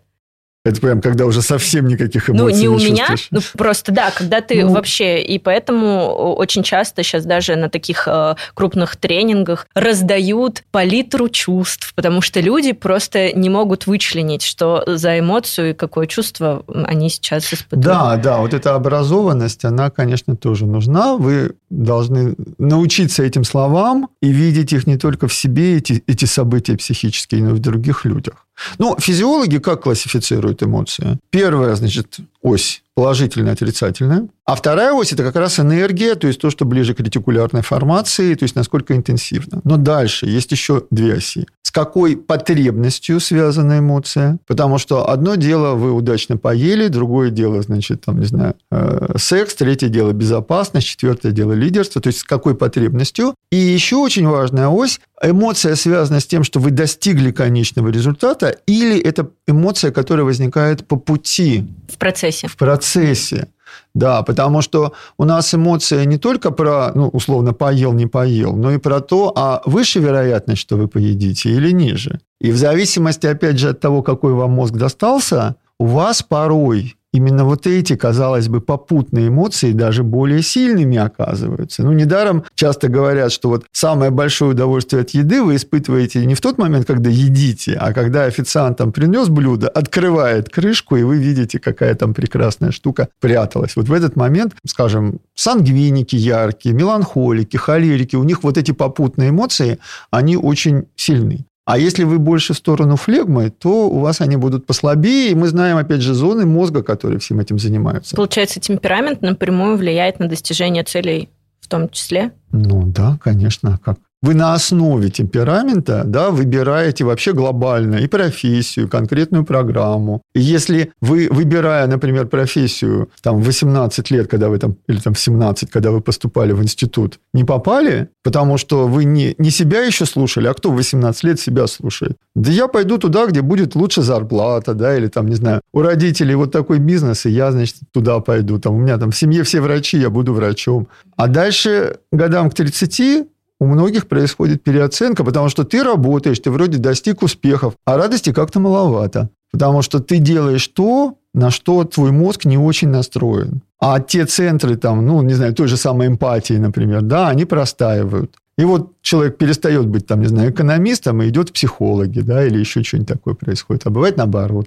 Это 0.67 0.81
прям 0.81 1.01
когда 1.01 1.27
уже 1.27 1.43
совсем 1.43 1.87
никаких 1.87 2.29
эмоций 2.29 2.45
Ну, 2.45 2.51
не, 2.51 2.61
не 2.63 2.69
у 2.69 2.77
меня, 2.77 3.09
ну, 3.31 3.41
просто 3.57 3.93
да, 3.93 4.11
когда 4.11 4.41
ты 4.41 4.65
ну... 4.65 4.73
вообще... 4.73 5.23
И 5.23 5.39
поэтому 5.39 6.35
очень 6.35 6.63
часто 6.63 7.03
сейчас 7.03 7.25
даже 7.25 7.57
на 7.57 7.69
таких 7.69 8.09
э, 8.09 8.35
крупных 8.55 8.97
тренингах 8.97 9.67
раздают 9.75 10.65
палитру 10.73 11.29
чувств, 11.29 11.93
потому 11.95 12.21
что 12.21 12.41
люди 12.41 12.73
просто 12.73 13.33
не 13.33 13.49
могут 13.49 13.87
вычленить, 13.87 14.43
что 14.43 14.83
за 14.87 15.19
эмоцию 15.19 15.71
и 15.71 15.73
какое 15.73 16.07
чувство 16.07 16.65
они 16.67 17.11
сейчас 17.11 17.53
испытывают. 17.53 17.87
Да, 17.87 18.17
да, 18.17 18.39
вот 18.39 18.53
эта 18.53 18.75
образованность, 18.75 19.65
она, 19.65 19.91
конечно, 19.91 20.37
тоже 20.37 20.67
нужна. 20.67 21.17
Вы 21.17 21.53
должны 21.71 22.35
научиться 22.59 23.23
этим 23.23 23.45
словам 23.45 24.09
и 24.21 24.29
видеть 24.29 24.73
их 24.73 24.87
не 24.87 24.97
только 24.97 25.29
в 25.29 25.35
себе, 25.35 25.77
эти, 25.77 26.03
эти 26.07 26.25
события 26.25 26.77
психические, 26.77 27.45
но 27.45 27.51
и 27.51 27.53
в 27.53 27.61
других 27.61 28.05
людях. 28.05 28.47
Ну, 28.79 28.97
физиологи 28.99 29.59
как 29.59 29.83
классифицируют 29.83 30.56
эмоции? 30.63 31.19
Первая, 31.31 31.75
значит, 31.75 32.19
ось 32.47 32.83
положительная, 32.97 33.53
отрицательная. 33.53 34.27
А 34.47 34.55
вторая 34.55 34.93
ось– 34.93 35.13
это 35.13 35.23
как 35.23 35.37
раз 35.37 35.61
энергия, 35.61 36.15
то 36.15 36.29
есть 36.29 36.41
то, 36.41 36.51
что 36.51 36.65
ближе 36.65 36.95
к 36.95 37.01
ретикулярной 37.01 37.63
формации, 37.63 38.35
то 38.35 38.45
есть 38.45 38.55
насколько 38.55 38.97
интенсивно. 38.97 39.61
Но 39.65 39.77
дальше 39.77 40.27
есть 40.27 40.51
еще 40.51 40.85
две 40.91 41.15
оси. 41.15 41.47
С 41.63 41.71
какой 41.71 42.17
потребностью 42.17 43.21
связана 43.21 43.81
эмоция? 43.81 44.39
Потому 44.47 44.79
что 44.79 45.11
одно 45.11 45.35
дело 45.35 45.75
вы 45.75 45.93
удачно 45.93 46.39
поели, 46.39 46.89
другое 46.89 47.31
дело, 47.31 47.61
значит, 47.61 48.03
там, 48.07 48.19
не 48.21 48.27
знаю, 48.27 48.55
э, 48.71 49.17
секс, 49.19 49.55
третье 49.57 49.89
дело 49.89 50.13
безопасность, 50.13 50.87
четвертое 50.87 51.33
дело 51.33 51.53
лидерство, 51.53 52.01
то 52.01 52.07
есть 52.07 52.21
с 52.21 52.25
какой 52.25 52.55
потребностью. 52.55 53.35
И 53.51 53.57
еще 53.57 53.97
очень 53.97 54.27
важная 54.27 54.69
ось– 54.69 55.01
эмоция 55.23 55.75
связана 55.77 56.21
с 56.21 56.27
тем, 56.27 56.45
что 56.45 56.61
вы 56.61 56.71
достигли 56.71 57.31
конечного 57.31 57.89
результата, 57.89 58.57
или 58.67 58.99
это 58.99 59.31
эмоция, 59.47 59.91
которая 59.91 60.25
возникает 60.25 60.87
по 60.87 60.97
пути. 60.97 61.65
В 61.93 61.99
процессе. 61.99 62.36
В 62.45 62.57
процессе. 62.57 63.49
Да, 63.95 64.23
потому 64.23 64.63
что 64.63 64.93
у 65.19 65.25
нас 65.25 65.55
эмоция 65.55 66.05
не 66.05 66.19
только 66.19 66.51
про, 66.51 66.93
ну, 66.95 67.09
условно, 67.09 67.53
поел, 67.53 67.93
не 67.93 68.07
поел, 68.07 68.55
но 68.55 68.73
и 68.73 68.79
про 68.79 69.01
то, 69.01 69.33
а 69.35 69.63
выше 69.65 70.01
вероятность, 70.01 70.61
что 70.61 70.77
вы 70.77 70.87
поедите 70.87 71.51
или 71.51 71.73
ниже. 71.73 72.21
И 72.41 72.51
в 72.51 72.57
зависимости, 72.57 73.27
опять 73.27 73.59
же, 73.59 73.71
от 73.71 73.81
того, 73.81 74.03
какой 74.03 74.33
вам 74.35 74.51
мозг 74.51 74.75
достался, 74.75 75.57
у 75.79 75.87
вас 75.87 76.23
порой 76.23 76.96
именно 77.17 77.45
вот 77.45 77.67
эти, 77.67 77.97
казалось 77.97 78.49
бы, 78.49 78.61
попутные 78.61 79.29
эмоции 79.29 79.73
даже 79.73 80.03
более 80.03 80.43
сильными 80.43 80.99
оказываются. 80.99 81.83
Ну, 81.83 81.93
недаром 81.93 82.45
часто 82.55 82.89
говорят, 82.89 83.33
что 83.33 83.49
вот 83.49 83.65
самое 83.73 84.11
большое 84.11 84.53
удовольствие 84.53 85.03
от 85.03 85.11
еды 85.11 85.43
вы 85.43 85.57
испытываете 85.57 86.25
не 86.27 86.35
в 86.35 86.41
тот 86.41 86.59
момент, 86.59 86.87
когда 86.87 87.11
едите, 87.11 87.75
а 87.75 87.93
когда 87.93 88.25
официант 88.25 88.79
там 88.79 88.93
принес 88.93 89.29
блюдо, 89.29 89.69
открывает 89.69 90.51
крышку, 90.51 90.97
и 90.97 91.03
вы 91.03 91.17
видите, 91.17 91.59
какая 91.59 91.95
там 91.95 92.15
прекрасная 92.15 92.71
штука 92.71 93.09
пряталась. 93.21 93.77
Вот 93.77 93.89
в 93.89 93.93
этот 93.93 94.17
момент, 94.17 94.55
скажем, 94.67 95.21
сангвиники 95.35 96.17
яркие, 96.17 96.75
меланхолики, 96.75 97.57
холерики, 97.57 98.17
у 98.17 98.25
них 98.25 98.43
вот 98.45 98.59
эти 98.59 98.73
попутные 98.73 99.31
эмоции, 99.31 99.79
они 100.11 100.37
очень 100.37 100.87
сильны. 100.97 101.47
А 101.67 101.79
если 101.79 102.05
вы 102.05 102.21
больше 102.21 102.55
в 102.55 102.57
сторону 102.57 102.95
флегмы, 102.95 103.51
то 103.51 103.89
у 103.89 103.99
вас 103.99 104.21
они 104.21 104.37
будут 104.37 104.67
послабее. 104.67 105.33
И 105.33 105.35
мы 105.35 105.49
знаем, 105.49 105.77
опять 105.77 106.01
же, 106.01 106.15
зоны 106.15 106.47
мозга, 106.47 106.85
которые 106.85 107.19
всем 107.19 107.41
этим 107.41 107.59
занимаются. 107.59 108.15
Получается, 108.15 108.61
темперамент 108.61 109.21
напрямую 109.21 109.77
влияет 109.77 110.21
на 110.21 110.29
достижение 110.29 110.85
целей 110.85 111.29
в 111.61 111.67
том 111.67 111.89
числе? 111.89 112.31
Ну 112.53 112.85
да, 112.87 113.19
конечно. 113.21 113.81
Как 113.85 113.99
вы 114.27 114.35
на 114.35 114.55
основе 114.55 115.09
темперамента 115.09 116.03
да, 116.05 116.31
выбираете 116.31 117.05
вообще 117.05 117.33
глобально 117.33 117.97
и 117.97 118.09
профессию, 118.09 118.89
конкретную 118.89 119.45
программу. 119.45 120.23
И 120.35 120.41
если 120.41 120.91
вы, 121.01 121.29
выбирая, 121.31 121.87
например, 121.87 122.27
профессию 122.27 123.09
там, 123.23 123.41
в 123.41 123.45
18 123.45 124.11
лет, 124.11 124.27
когда 124.29 124.49
вы 124.49 124.59
там, 124.59 124.77
или 124.89 124.99
там, 124.99 125.15
в 125.15 125.19
17, 125.19 125.71
когда 125.71 125.93
вы 125.93 126.01
поступали 126.01 126.53
в 126.53 126.61
институт, 126.61 127.21
не 127.35 127.45
попали, 127.45 128.09
потому 128.25 128.59
что 128.59 128.89
вы 128.89 129.05
не, 129.05 129.37
не 129.39 129.51
себя 129.51 129.85
еще 129.85 130.07
слушали, 130.07 130.49
а 130.49 130.55
кто 130.55 130.73
в 130.73 130.75
18 130.75 131.25
лет 131.25 131.39
себя 131.39 131.69
слушает? 131.69 132.17
Да 132.35 132.51
я 132.51 132.67
пойду 132.67 132.99
туда, 132.99 133.27
где 133.27 133.43
будет 133.43 133.77
лучше 133.77 134.03
зарплата, 134.03 134.75
да, 134.75 134.97
или 134.97 135.07
там, 135.07 135.29
не 135.29 135.37
знаю, 135.37 135.61
у 135.73 135.83
родителей 135.83 136.35
вот 136.35 136.51
такой 136.51 136.81
бизнес, 136.81 137.27
и 137.27 137.31
я, 137.31 137.53
значит, 137.53 137.77
туда 137.93 138.19
пойду. 138.19 138.59
Там, 138.59 138.75
у 138.75 138.81
меня 138.81 138.99
там 138.99 139.13
в 139.13 139.17
семье 139.17 139.45
все 139.45 139.61
врачи, 139.61 139.99
я 139.99 140.11
буду 140.11 140.35
врачом. 140.35 140.89
А 141.17 141.29
дальше 141.29 141.99
годам 142.11 142.51
к 142.51 142.55
30 142.55 143.29
у 143.61 143.67
многих 143.67 144.07
происходит 144.07 144.63
переоценка, 144.63 145.25
потому 145.25 145.49
что 145.49 145.65
ты 145.65 145.83
работаешь, 145.83 146.39
ты 146.39 146.51
вроде 146.51 146.79
достиг 146.79 147.23
успехов, 147.23 147.75
а 147.85 147.97
радости 147.97 148.33
как-то 148.33 148.61
маловато. 148.61 149.31
Потому 149.53 149.83
что 149.83 150.01
ты 150.01 150.19
делаешь 150.19 150.67
то, 150.69 151.15
на 151.33 151.51
что 151.51 151.85
твой 151.85 152.11
мозг 152.11 152.45
не 152.45 152.59
очень 152.59 152.89
настроен. 152.89 153.63
А 153.79 154.01
те 154.01 154.27
центры, 154.27 154.77
там, 154.77 155.07
ну, 155.07 155.23
не 155.23 155.35
знаю, 155.35 155.55
той 155.55 155.69
же 155.69 155.77
самой 155.77 156.09
эмпатии, 156.09 156.55
например, 156.55 157.03
да, 157.03 157.29
они 157.29 157.45
простаивают. 157.45 158.35
И 158.59 158.65
вот 158.65 158.93
человек 159.03 159.37
перестает 159.37 159.87
быть, 159.87 160.07
там, 160.07 160.21
не 160.21 160.27
знаю, 160.27 160.51
экономистом 160.51 161.23
и 161.23 161.29
идет 161.29 161.51
в 161.51 161.53
психологи, 161.53 162.21
да, 162.21 162.45
или 162.47 162.59
еще 162.59 162.83
что-нибудь 162.83 163.09
такое 163.09 163.35
происходит. 163.35 163.87
А 163.87 163.91
бывает 163.91 164.17
наоборот. 164.17 164.67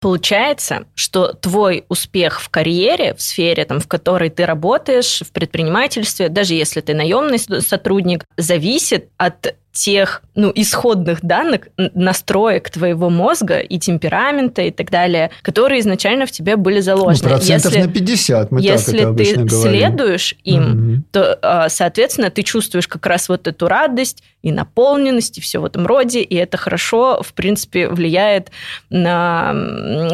Получается, 0.00 0.86
что 0.94 1.34
твой 1.34 1.84
успех 1.88 2.40
в 2.40 2.48
карьере, 2.48 3.14
в 3.14 3.20
сфере, 3.20 3.66
там, 3.66 3.80
в 3.80 3.86
которой 3.86 4.30
ты 4.30 4.46
работаешь, 4.46 5.20
в 5.20 5.30
предпринимательстве, 5.30 6.30
даже 6.30 6.54
если 6.54 6.80
ты 6.80 6.94
наемный 6.94 7.38
сотрудник, 7.38 8.24
зависит 8.38 9.10
от 9.18 9.54
тех 9.72 10.22
ну, 10.34 10.50
исходных 10.54 11.20
данных, 11.22 11.68
настроек 11.76 12.70
твоего 12.70 13.08
мозга 13.08 13.58
и 13.58 13.78
темперамента 13.78 14.62
и 14.62 14.70
так 14.70 14.90
далее, 14.90 15.30
которые 15.42 15.80
изначально 15.80 16.26
в 16.26 16.32
тебе 16.32 16.56
были 16.56 16.80
заложены. 16.80 17.28
Ну, 17.28 17.36
процентов 17.36 17.72
если, 17.72 17.86
на 17.86 17.92
50, 17.92 18.50
мы 18.50 18.60
Если 18.60 18.98
так 18.98 19.00
это 19.00 19.14
ты 19.14 19.34
говорим. 19.34 19.48
следуешь 19.48 20.34
им, 20.44 20.62
mm-hmm. 20.62 21.02
то, 21.12 21.38
а, 21.42 21.68
соответственно, 21.68 22.30
ты 22.30 22.42
чувствуешь 22.42 22.88
как 22.88 23.06
раз 23.06 23.28
вот 23.28 23.46
эту 23.46 23.68
радость 23.68 24.22
и 24.42 24.50
наполненность, 24.50 25.38
и 25.38 25.40
все 25.40 25.60
в 25.60 25.64
этом 25.66 25.86
роде, 25.86 26.22
и 26.22 26.34
это 26.34 26.56
хорошо, 26.56 27.22
в 27.22 27.34
принципе, 27.34 27.88
влияет 27.88 28.50
на 28.88 29.54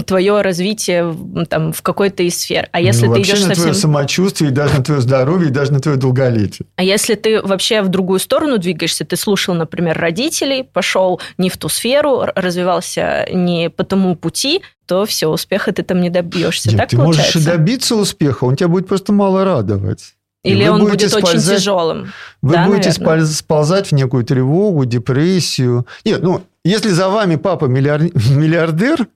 твое 0.06 0.42
развитие 0.42 1.16
там, 1.48 1.72
в 1.72 1.82
какой-то 1.82 2.24
из 2.24 2.40
сфер. 2.40 2.68
А 2.72 2.80
если 2.80 3.06
ну, 3.06 3.14
ты 3.14 3.22
идешь 3.22 3.40
на 3.40 3.46
совсем... 3.46 3.54
твое 3.54 3.74
самочувствие, 3.74 4.50
и 4.50 4.52
даже 4.52 4.76
на 4.76 4.84
твое 4.84 5.00
здоровье, 5.00 5.48
и 5.48 5.52
даже 5.52 5.72
на 5.72 5.80
твое 5.80 5.96
долголетие. 5.96 6.66
А 6.74 6.82
если 6.82 7.14
ты 7.14 7.40
вообще 7.40 7.82
в 7.82 7.88
другую 7.88 8.18
сторону 8.18 8.58
двигаешься, 8.58 9.04
ты 9.04 9.16
слушаешь 9.16 9.45
нарушил, 9.46 9.54
например, 9.54 9.98
родителей, 9.98 10.62
пошел 10.64 11.20
не 11.38 11.48
в 11.50 11.56
ту 11.56 11.68
сферу, 11.68 12.24
развивался 12.34 13.26
не 13.32 13.70
по 13.70 13.84
тому 13.84 14.16
пути, 14.16 14.62
то 14.86 15.04
все, 15.04 15.28
успеха 15.28 15.72
ты 15.72 15.82
там 15.82 16.00
не 16.00 16.10
добьешься. 16.10 16.68
Нет, 16.70 16.78
так 16.78 16.88
ты 16.90 16.96
получается? 16.96 17.38
можешь 17.38 17.48
и 17.48 17.50
добиться 17.56 17.94
успеха, 17.96 18.44
он 18.44 18.56
тебя 18.56 18.68
будет 18.68 18.88
просто 18.88 19.12
мало 19.12 19.44
радовать. 19.44 20.14
Или 20.44 20.68
он 20.68 20.80
будет 20.80 21.12
очень 21.12 21.22
сползать- 21.40 21.58
тяжелым. 21.58 22.12
Вы 22.42 22.52
Да, 22.54 22.66
будете 22.66 22.88
наверное. 23.00 23.24
спол- 23.24 23.26
сползать 23.34 23.88
в 23.88 23.92
некую 23.92 24.24
тревогу, 24.24 24.84
депрессию. 24.84 25.86
Нет, 26.04 26.22
ну, 26.22 26.40
если 26.64 26.90
за 26.90 27.08
вами 27.08 27.36
папа 27.36 27.64
миллиар- 27.66 28.10
миллиардер, 28.36 29.08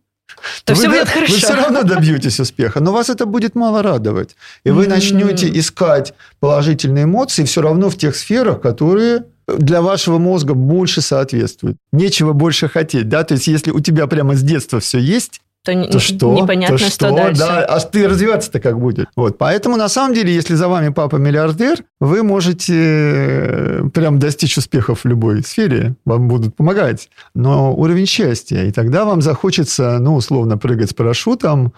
То 0.65 0.75
вы, 0.75 0.83
да- 0.85 0.89
будет 0.91 1.09
хорошо. 1.09 1.33
вы 1.33 1.39
все 1.39 1.55
равно 1.55 1.83
добьетесь 1.85 2.41
успеха, 2.41 2.81
но 2.81 2.91
вас 2.93 3.11
это 3.11 3.27
будет 3.27 3.55
мало 3.55 3.83
радовать. 3.83 4.35
И 4.65 4.71
вы 4.71 4.85
М. 4.85 4.91
начнете 4.91 5.49
искать 5.57 6.15
положительные 6.41 7.05
эмоции 7.05 7.45
все 7.45 7.61
равно 7.63 7.91
в 7.91 7.97
тех 7.97 8.17
сферах, 8.17 8.61
которые 8.61 9.23
для 9.59 9.83
вашего 9.83 10.19
мозга 10.19 10.55
больше 10.55 11.01
соответствуют. 11.01 11.77
Нечего 11.93 12.33
больше 12.33 12.69
хотеть, 12.69 13.09
да? 13.09 13.25
То 13.25 13.35
есть, 13.35 13.47
если 13.47 13.71
у 13.71 13.81
тебя 13.81 14.07
прямо 14.07 14.35
с 14.35 14.43
детства 14.43 14.81
все 14.81 14.99
есть, 14.99 15.41
То, 15.63 15.85
то 15.85 15.99
что? 15.99 16.33
непонятно, 16.33 16.79
то 16.79 16.85
что, 16.85 17.15
дальше. 17.15 17.41
Да, 17.41 17.65
а 17.65 17.81
ты 17.81 18.09
развиваться-то 18.09 18.61
как 18.61 18.81
будет? 18.81 19.09
Вот, 19.15 19.37
поэтому, 19.37 19.77
на 19.77 19.89
самом 19.89 20.15
деле, 20.15 20.35
если 20.35 20.55
за 20.55 20.69
вами 20.69 20.89
папа 20.89 21.17
миллиардер, 21.17 21.85
вы 22.01 22.23
можете 22.23 22.75
э, 22.75 23.83
прям 23.93 24.19
достичь 24.19 24.57
успехов 24.57 25.05
в 25.05 25.09
любой 25.09 25.43
сфере, 25.43 25.97
вам 26.07 26.29
будут 26.29 26.57
помогать. 26.57 27.11
Но 27.35 27.75
уровень 27.75 28.07
счастья, 28.07 28.63
и 28.65 28.73
тогда 28.73 29.05
вам 29.05 29.21
захочется, 29.21 29.99
ну, 30.01 30.15
условно, 30.15 30.57
прыгать 30.57 30.91
с 30.91 30.95
парашютом, 30.95 31.75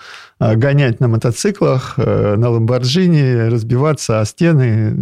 гонять 0.55 1.01
на 1.01 1.09
мотоциклах, 1.09 1.95
э, 1.97 2.34
на 2.36 2.51
ламборджини, 2.51 3.49
разбиваться 3.49 4.20
о 4.20 4.24
стены, 4.24 4.93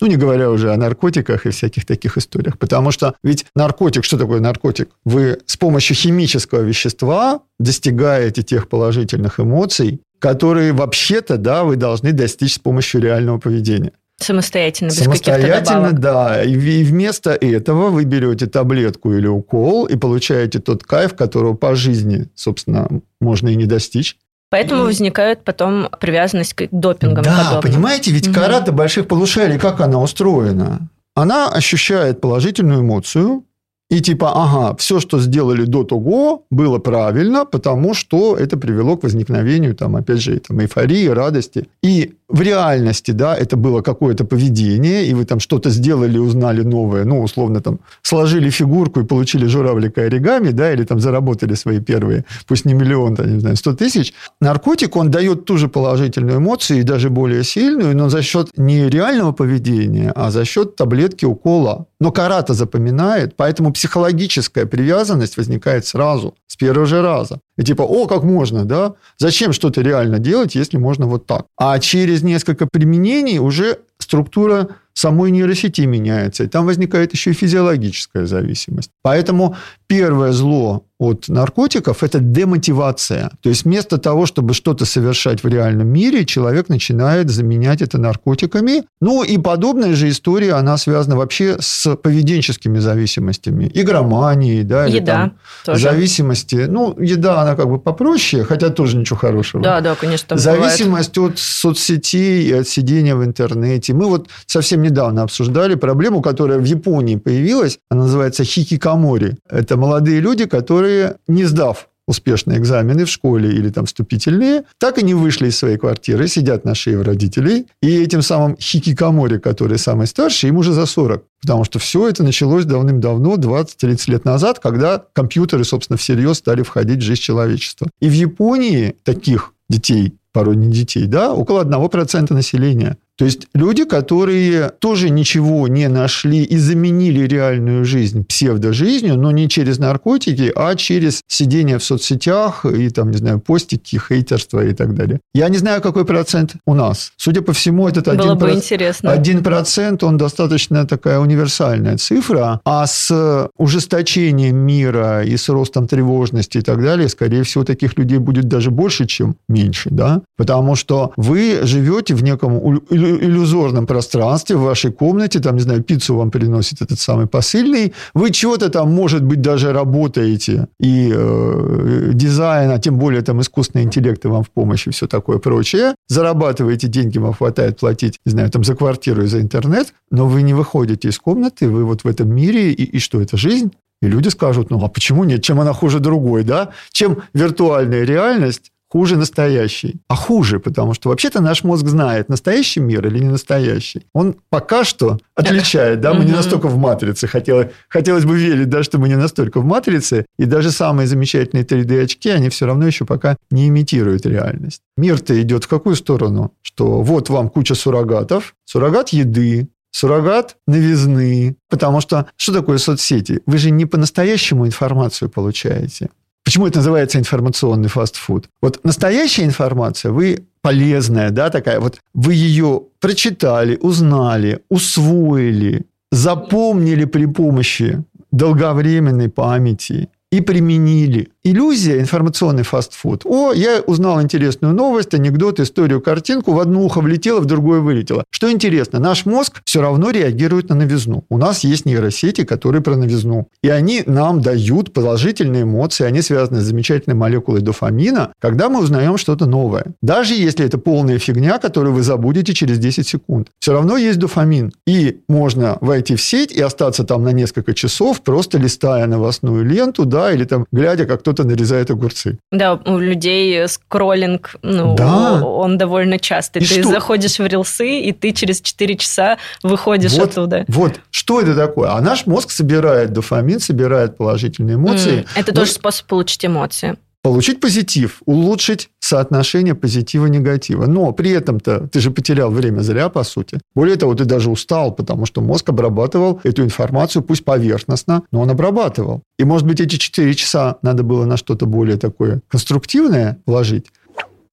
ну, 0.00 0.06
не 0.06 0.16
говоря 0.16 0.50
уже 0.50 0.72
о 0.72 0.76
наркотиках 0.76 1.46
и 1.46 1.50
всяких 1.50 1.84
таких 1.86 2.18
историях. 2.18 2.58
Потому 2.58 2.90
что 2.90 3.14
ведь 3.22 3.46
наркотик, 3.54 4.04
что 4.04 4.18
такое 4.18 4.40
наркотик? 4.40 4.90
Вы 5.04 5.38
с 5.46 5.56
помощью 5.56 5.96
химического 5.96 6.60
вещества 6.60 7.42
достигаете 7.58 8.42
тех 8.42 8.68
положительных 8.68 9.40
эмоций, 9.40 10.00
которые 10.18 10.72
вообще-то, 10.72 11.36
да, 11.36 11.64
вы 11.64 11.76
должны 11.76 12.12
достичь 12.12 12.54
с 12.54 12.58
помощью 12.58 13.00
реального 13.00 13.38
поведения. 13.38 13.92
Самостоятельно, 14.22 14.90
без 14.90 14.98
Самостоятельно, 14.98 15.92
да. 15.92 16.42
И 16.44 16.84
вместо 16.84 17.32
этого 17.32 17.88
вы 17.88 18.04
берете 18.04 18.46
таблетку 18.46 19.12
или 19.12 19.26
укол 19.26 19.86
и 19.86 19.96
получаете 19.96 20.60
тот 20.60 20.84
кайф, 20.84 21.14
которого 21.14 21.54
по 21.54 21.74
жизни, 21.74 22.28
собственно, 22.34 22.88
можно 23.20 23.48
и 23.48 23.56
не 23.56 23.66
достичь. 23.66 24.16
Поэтому 24.52 24.82
возникает 24.84 25.44
потом 25.44 25.88
привязанность 25.98 26.52
к 26.52 26.68
допингам. 26.70 27.24
и 27.24 27.26
Да, 27.26 27.58
понимаете, 27.62 28.10
ведь 28.10 28.26
Мгм. 28.28 28.34
карата 28.34 28.70
больших 28.70 29.08
полушарий, 29.08 29.58
как 29.58 29.80
она 29.80 29.98
устроена? 29.98 30.88
Она 31.14 31.48
ощущает 31.48 32.20
положительную 32.20 32.82
эмоцию, 32.82 33.44
и 33.92 34.00
типа, 34.00 34.32
ага, 34.34 34.74
все, 34.78 35.00
что 35.00 35.20
сделали 35.20 35.66
до 35.66 35.84
того, 35.84 36.44
было 36.50 36.78
правильно, 36.78 37.44
потому 37.44 37.92
что 37.92 38.36
это 38.38 38.56
привело 38.56 38.96
к 38.96 39.02
возникновению, 39.02 39.74
там, 39.74 39.96
опять 39.96 40.22
же, 40.22 40.40
там, 40.40 40.60
эйфории, 40.60 41.08
радости. 41.08 41.66
И 41.82 42.14
в 42.32 42.40
реальности, 42.40 43.10
да, 43.10 43.36
это 43.36 43.58
было 43.58 43.82
какое-то 43.82 44.24
поведение, 44.24 45.04
и 45.04 45.12
вы 45.12 45.26
там 45.26 45.40
что-то 45.40 45.68
сделали, 45.68 46.16
узнали 46.16 46.62
новое, 46.62 47.04
ну, 47.04 47.22
условно, 47.22 47.60
там, 47.60 47.80
сложили 48.00 48.48
фигурку 48.48 49.00
и 49.00 49.04
получили 49.04 49.46
журавлика 49.46 50.00
оригами, 50.00 50.52
да, 50.52 50.72
или 50.72 50.84
там 50.84 50.98
заработали 50.98 51.54
свои 51.54 51.78
первые, 51.78 52.24
пусть 52.46 52.64
не 52.64 52.72
миллион, 52.72 53.16
там, 53.16 53.34
не 53.34 53.40
знаю, 53.40 53.56
100 53.56 53.74
тысяч. 53.74 54.14
Наркотик, 54.40 54.96
он 54.96 55.10
дает 55.10 55.44
ту 55.44 55.58
же 55.58 55.68
положительную 55.68 56.38
эмоцию, 56.38 56.80
и 56.80 56.82
даже 56.82 57.10
более 57.10 57.44
сильную, 57.44 57.94
но 57.94 58.08
за 58.08 58.22
счет 58.22 58.48
не 58.56 58.88
реального 58.88 59.32
поведения, 59.32 60.12
а 60.16 60.30
за 60.30 60.46
счет 60.46 60.76
таблетки, 60.76 61.26
укола. 61.26 61.84
Но 62.00 62.10
карата 62.10 62.54
запоминает, 62.54 63.36
поэтому 63.36 63.72
психологическая 63.82 64.64
привязанность 64.64 65.36
возникает 65.36 65.84
сразу, 65.84 66.36
с 66.46 66.56
первого 66.56 66.86
же 66.86 67.02
раза. 67.02 67.40
И 67.58 67.64
типа, 67.64 67.82
о, 67.82 68.06
как 68.06 68.22
можно, 68.22 68.64
да? 68.64 68.94
Зачем 69.18 69.52
что-то 69.52 69.80
реально 69.80 70.20
делать, 70.20 70.54
если 70.54 70.78
можно 70.78 71.06
вот 71.06 71.26
так? 71.26 71.46
А 71.58 71.76
через 71.80 72.22
несколько 72.22 72.68
применений 72.72 73.38
уже 73.40 73.78
структура 73.98 74.68
самой 74.94 75.30
нейросети 75.30 75.82
меняется, 75.82 76.44
и 76.44 76.46
там 76.46 76.66
возникает 76.66 77.12
еще 77.12 77.30
и 77.30 77.34
физиологическая 77.34 78.26
зависимость. 78.26 78.90
Поэтому 79.02 79.56
первое 79.86 80.32
зло 80.32 80.84
от 80.98 81.28
наркотиков– 81.28 82.02
это 82.04 82.20
демотивация. 82.20 83.32
То 83.40 83.48
есть 83.48 83.64
вместо 83.64 83.98
того, 83.98 84.24
чтобы 84.24 84.54
что-то 84.54 84.84
совершать 84.84 85.42
в 85.42 85.48
реальном 85.48 85.88
мире, 85.88 86.24
человек 86.24 86.68
начинает 86.68 87.28
заменять 87.28 87.82
это 87.82 87.98
наркотиками. 87.98 88.84
Ну 89.00 89.24
и 89.24 89.36
подобная 89.36 89.96
же 89.96 90.08
история, 90.08 90.52
она 90.52 90.76
связана 90.76 91.16
вообще 91.16 91.56
с 91.58 91.96
поведенческими 91.96 92.78
зависимостями. 92.78 93.68
Игроманией, 93.74 94.62
да, 94.62 94.86
или 94.86 94.96
Еда 94.96 95.12
там 95.12 95.38
тоже. 95.64 95.82
зависимости. 95.82 96.66
Ну, 96.68 96.96
еда, 97.00 97.42
она 97.42 97.56
как 97.56 97.68
бы 97.68 97.80
попроще, 97.80 98.44
хотя 98.44 98.68
тоже 98.70 98.96
ничего 98.96 99.18
хорошего. 99.18 99.62
Да, 99.62 99.80
да, 99.80 99.96
конечно, 99.96 100.28
там 100.28 100.38
бывает. 100.38 100.60
Зависимость 100.60 101.18
от 101.18 101.38
соцсетей 101.38 102.44
и 102.44 102.52
от 102.52 102.68
сидения 102.68 103.16
в 103.16 103.24
интернете. 103.24 103.92
Мы 103.92 104.06
вот 104.06 104.28
совсем 104.46 104.81
недавно 104.82 105.22
обсуждали 105.22 105.74
проблему, 105.74 106.20
которая 106.20 106.58
в 106.58 106.64
Японии 106.64 107.16
появилась. 107.16 107.78
Она 107.90 108.02
называется 108.02 108.44
хикикамори. 108.44 109.36
Это 109.48 109.76
молодые 109.76 110.20
люди, 110.20 110.46
которые, 110.46 111.16
не 111.26 111.44
сдав 111.44 111.88
успешные 112.06 112.58
экзамены 112.58 113.04
в 113.04 113.08
школе 113.08 113.50
или 113.50 113.70
там 113.70 113.86
вступительные, 113.86 114.64
так 114.78 114.98
и 114.98 115.04
не 115.04 115.14
вышли 115.14 115.48
из 115.48 115.56
своей 115.56 115.78
квартиры, 115.78 116.28
сидят 116.28 116.64
на 116.64 116.74
шее 116.74 116.98
у 116.98 117.02
родителей. 117.02 117.66
И 117.80 118.02
этим 118.02 118.22
самым 118.22 118.56
хикикамори, 118.60 119.38
который 119.38 119.78
самый 119.78 120.06
старший, 120.06 120.48
им 120.48 120.56
уже 120.56 120.72
за 120.72 120.86
40. 120.86 121.24
Потому 121.40 121.64
что 121.64 121.78
все 121.78 122.08
это 122.08 122.22
началось 122.22 122.64
давным-давно, 122.64 123.36
20-30 123.36 124.10
лет 124.10 124.24
назад, 124.24 124.58
когда 124.58 125.02
компьютеры, 125.12 125.64
собственно, 125.64 125.96
всерьез 125.96 126.38
стали 126.38 126.62
входить 126.62 126.98
в 126.98 127.02
жизнь 127.02 127.20
человечества. 127.20 127.88
И 128.00 128.08
в 128.08 128.12
Японии 128.12 128.94
таких 129.04 129.52
детей, 129.68 130.14
порой 130.32 130.56
не 130.56 130.70
детей, 130.70 131.06
да, 131.06 131.32
около 131.32 131.64
1% 131.64 132.32
населения. 132.32 132.96
То 133.18 133.26
есть 133.26 133.46
люди, 133.54 133.84
которые 133.84 134.70
тоже 134.78 135.10
ничего 135.10 135.68
не 135.68 135.88
нашли 135.88 136.42
и 136.42 136.56
заменили 136.56 137.26
реальную 137.26 137.84
жизнь 137.84 138.24
псевдожизнью, 138.24 139.16
но 139.16 139.30
не 139.30 139.48
через 139.48 139.78
наркотики, 139.78 140.50
а 140.54 140.74
через 140.74 141.20
сидение 141.28 141.78
в 141.78 141.84
соцсетях 141.84 142.64
и 142.64 142.88
там, 142.88 143.10
не 143.10 143.18
знаю, 143.18 143.38
постики, 143.38 143.96
хейтерство 144.08 144.64
и 144.64 144.72
так 144.72 144.94
далее. 144.94 145.20
Я 145.34 145.48
не 145.48 145.58
знаю, 145.58 145.82
какой 145.82 146.04
процент 146.04 146.54
у 146.66 146.74
нас. 146.74 147.12
Судя 147.16 147.42
по 147.42 147.52
всему, 147.52 147.86
этот 147.86 148.08
один 148.08 148.28
Было 148.28 148.34
бы 148.34 148.46
проц- 148.46 148.56
интересно. 148.56 149.12
один 149.12 149.42
процент, 149.42 150.02
он 150.02 150.16
достаточно 150.16 150.86
такая 150.86 151.18
универсальная 151.18 151.98
цифра, 151.98 152.60
а 152.64 152.86
с 152.86 153.48
ужесточением 153.58 154.56
мира 154.56 155.22
и 155.22 155.36
с 155.36 155.48
ростом 155.48 155.86
тревожности 155.86 156.58
и 156.58 156.62
так 156.62 156.82
далее, 156.82 157.08
скорее 157.08 157.42
всего, 157.42 157.64
таких 157.64 157.98
людей 157.98 158.18
будет 158.18 158.48
даже 158.48 158.70
больше, 158.70 159.06
чем 159.06 159.36
меньше, 159.48 159.90
да? 159.90 160.22
Потому 160.36 160.76
что 160.76 161.12
вы 161.16 161.60
живете 161.62 162.14
в 162.14 162.22
неком 162.22 162.80
иллюзорном 163.02 163.86
пространстве, 163.86 164.56
в 164.56 164.62
вашей 164.62 164.92
комнате, 164.92 165.40
там, 165.40 165.56
не 165.56 165.62
знаю, 165.62 165.82
пиццу 165.82 166.16
вам 166.16 166.30
приносит 166.30 166.82
этот 166.82 166.98
самый 166.98 167.26
посыльный, 167.26 167.92
вы 168.14 168.30
чего-то 168.30 168.68
там, 168.68 168.92
может 168.92 169.24
быть, 169.24 169.40
даже 169.40 169.72
работаете, 169.72 170.68
и 170.80 171.12
э, 171.14 172.10
дизайн, 172.12 172.70
а 172.70 172.78
тем 172.78 172.98
более 172.98 173.22
там 173.22 173.40
искусственный 173.40 173.84
интеллект 173.84 174.24
вам 174.24 174.42
в 174.42 174.50
помощь 174.50 174.86
и 174.86 174.90
все 174.90 175.06
такое 175.06 175.38
прочее, 175.38 175.94
зарабатываете 176.08 176.88
деньги, 176.88 177.18
вам 177.18 177.34
хватает 177.34 177.78
платить, 177.78 178.18
не 178.24 178.32
знаю, 178.32 178.50
там 178.50 178.64
за 178.64 178.74
квартиру 178.74 179.22
и 179.22 179.26
за 179.26 179.40
интернет, 179.40 179.92
но 180.10 180.26
вы 180.26 180.42
не 180.42 180.54
выходите 180.54 181.08
из 181.08 181.18
комнаты, 181.18 181.68
вы 181.68 181.84
вот 181.84 182.04
в 182.04 182.06
этом 182.06 182.34
мире, 182.34 182.72
и, 182.72 182.82
и 182.82 182.98
что, 182.98 183.20
это 183.20 183.36
жизнь? 183.36 183.72
И 184.02 184.08
люди 184.08 184.28
скажут, 184.28 184.70
ну 184.70 184.84
а 184.84 184.88
почему 184.88 185.24
нет, 185.24 185.42
чем 185.44 185.60
она 185.60 185.72
хуже 185.72 186.00
другой, 186.00 186.42
да? 186.42 186.70
Чем 186.90 187.18
виртуальная 187.34 188.02
реальность 188.02 188.71
хуже 188.92 189.16
настоящей. 189.16 190.00
А 190.08 190.14
хуже, 190.14 190.58
потому 190.58 190.92
что 190.92 191.08
вообще-то 191.08 191.40
наш 191.40 191.64
мозг 191.64 191.88
знает, 191.88 192.28
настоящий 192.28 192.80
мир 192.80 193.06
или 193.06 193.20
не 193.20 193.30
настоящий. 193.30 194.02
Он 194.12 194.34
пока 194.50 194.84
что 194.84 195.18
отличает, 195.34 196.00
да, 196.00 196.12
мы 196.12 196.26
не 196.26 196.32
настолько 196.32 196.68
в 196.68 196.76
матрице. 196.76 197.26
Хотелось, 197.26 197.68
хотелось 197.88 198.26
бы 198.26 198.36
верить, 198.36 198.68
да, 198.68 198.82
что 198.82 198.98
мы 198.98 199.08
не 199.08 199.16
настолько 199.16 199.60
в 199.60 199.64
матрице, 199.64 200.26
и 200.38 200.44
даже 200.44 200.70
самые 200.70 201.06
замечательные 201.06 201.64
3D-очки, 201.64 202.28
они 202.28 202.50
все 202.50 202.66
равно 202.66 202.86
еще 202.86 203.06
пока 203.06 203.36
не 203.50 203.68
имитируют 203.68 204.26
реальность. 204.26 204.82
Мир-то 204.98 205.40
идет 205.40 205.64
в 205.64 205.68
какую 205.68 205.96
сторону? 205.96 206.52
Что 206.60 207.00
вот 207.00 207.30
вам 207.30 207.48
куча 207.48 207.74
суррогатов, 207.74 208.54
суррогат 208.66 209.08
еды, 209.08 209.68
суррогат 209.90 210.56
новизны. 210.66 211.56
Потому 211.70 212.02
что 212.02 212.26
что 212.36 212.52
такое 212.52 212.76
соцсети? 212.76 213.40
Вы 213.46 213.56
же 213.56 213.70
не 213.70 213.86
по-настоящему 213.86 214.66
информацию 214.66 215.30
получаете. 215.30 216.10
Почему 216.52 216.66
это 216.66 216.80
называется 216.80 217.18
информационный 217.18 217.88
фастфуд? 217.88 218.50
Вот 218.60 218.78
настоящая 218.84 219.44
информация, 219.44 220.12
вы 220.12 220.44
полезная, 220.60 221.30
да, 221.30 221.48
такая, 221.48 221.80
вот 221.80 221.98
вы 222.12 222.34
ее 222.34 222.82
прочитали, 223.00 223.78
узнали, 223.80 224.60
усвоили, 224.68 225.86
запомнили 226.10 227.06
при 227.06 227.24
помощи 227.24 228.04
долговременной 228.32 229.30
памяти 229.30 230.10
и 230.32 230.40
применили. 230.40 231.28
Иллюзия, 231.44 232.00
информационный 232.00 232.62
фастфуд. 232.62 233.22
О, 233.26 233.52
я 233.52 233.82
узнал 233.86 234.22
интересную 234.22 234.72
новость, 234.72 235.12
анекдот, 235.12 235.60
историю, 235.60 236.00
картинку, 236.00 236.52
в 236.52 236.60
одно 236.60 236.82
ухо 236.82 237.00
влетело, 237.00 237.40
в 237.40 237.44
другое 237.44 237.80
вылетело. 237.80 238.24
Что 238.30 238.50
интересно, 238.50 238.98
наш 238.98 239.26
мозг 239.26 239.60
все 239.64 239.82
равно 239.82 240.10
реагирует 240.10 240.70
на 240.70 240.74
новизну. 240.74 241.24
У 241.28 241.36
нас 241.36 241.64
есть 241.64 241.84
нейросети, 241.84 242.44
которые 242.44 242.80
про 242.80 242.96
новизну. 242.96 243.48
И 243.62 243.68
они 243.68 244.04
нам 244.06 244.40
дают 244.40 244.92
положительные 244.94 245.64
эмоции, 245.64 246.04
они 246.04 246.22
связаны 246.22 246.60
с 246.60 246.64
замечательной 246.64 247.16
молекулой 247.16 247.60
дофамина, 247.60 248.32
когда 248.40 248.70
мы 248.70 248.80
узнаем 248.80 249.18
что-то 249.18 249.44
новое. 249.46 249.86
Даже 250.00 250.34
если 250.34 250.64
это 250.64 250.78
полная 250.78 251.18
фигня, 251.18 251.58
которую 251.58 251.94
вы 251.94 252.02
забудете 252.02 252.54
через 252.54 252.78
10 252.78 253.06
секунд. 253.06 253.48
Все 253.58 253.72
равно 253.72 253.98
есть 253.98 254.18
дофамин. 254.18 254.72
И 254.86 255.20
можно 255.28 255.76
войти 255.80 256.14
в 256.16 256.22
сеть 256.22 256.52
и 256.52 256.62
остаться 256.62 257.04
там 257.04 257.22
на 257.22 257.32
несколько 257.32 257.74
часов, 257.74 258.22
просто 258.22 258.56
листая 258.56 259.06
новостную 259.06 259.64
ленту, 259.64 260.06
да, 260.06 260.21
или 260.30 260.44
там 260.44 260.66
глядя, 260.70 261.06
как 261.06 261.20
кто-то 261.20 261.44
нарезает 261.44 261.90
огурцы. 261.90 262.38
Да, 262.50 262.74
у 262.74 262.98
людей 262.98 263.66
скроллинг, 263.68 264.56
ну, 264.62 264.94
да. 264.94 265.42
он 265.42 265.78
довольно 265.78 266.18
частый. 266.18 266.62
И 266.62 266.66
ты 266.66 266.82
что? 266.82 266.90
заходишь 266.90 267.38
в 267.38 267.46
рилсы, 267.46 268.00
и 268.00 268.12
ты 268.12 268.32
через 268.32 268.60
4 268.60 268.96
часа 268.96 269.38
выходишь 269.62 270.12
вот, 270.12 270.30
оттуда. 270.30 270.64
Вот, 270.68 271.00
что 271.10 271.40
это 271.40 271.54
такое? 271.54 271.90
А 271.90 272.00
наш 272.00 272.26
мозг 272.26 272.50
собирает 272.50 273.12
дофамин, 273.12 273.60
собирает 273.60 274.16
положительные 274.16 274.76
эмоции. 274.76 275.22
Mm, 275.22 275.26
это 275.36 275.54
тоже 275.54 275.72
способ 275.72 276.06
получить 276.06 276.44
эмоции 276.44 276.96
получить 277.22 277.60
позитив, 277.60 278.22
улучшить 278.26 278.90
соотношение 278.98 279.74
позитива-негатива. 279.74 280.86
Но 280.86 281.12
при 281.12 281.30
этом-то 281.30 281.88
ты 281.88 282.00
же 282.00 282.10
потерял 282.10 282.50
время 282.50 282.80
зря, 282.80 283.08
по 283.08 283.22
сути. 283.22 283.60
Более 283.74 283.96
того, 283.96 284.14
ты 284.14 284.24
даже 284.24 284.50
устал, 284.50 284.92
потому 284.92 285.26
что 285.26 285.40
мозг 285.40 285.68
обрабатывал 285.68 286.40
эту 286.42 286.62
информацию, 286.62 287.22
пусть 287.22 287.44
поверхностно, 287.44 288.22
но 288.32 288.40
он 288.40 288.50
обрабатывал. 288.50 289.22
И, 289.38 289.44
может 289.44 289.66
быть, 289.66 289.80
эти 289.80 289.96
4 289.96 290.34
часа 290.34 290.78
надо 290.82 291.04
было 291.04 291.24
на 291.24 291.36
что-то 291.36 291.66
более 291.66 291.96
такое 291.96 292.40
конструктивное 292.48 293.38
вложить. 293.46 293.86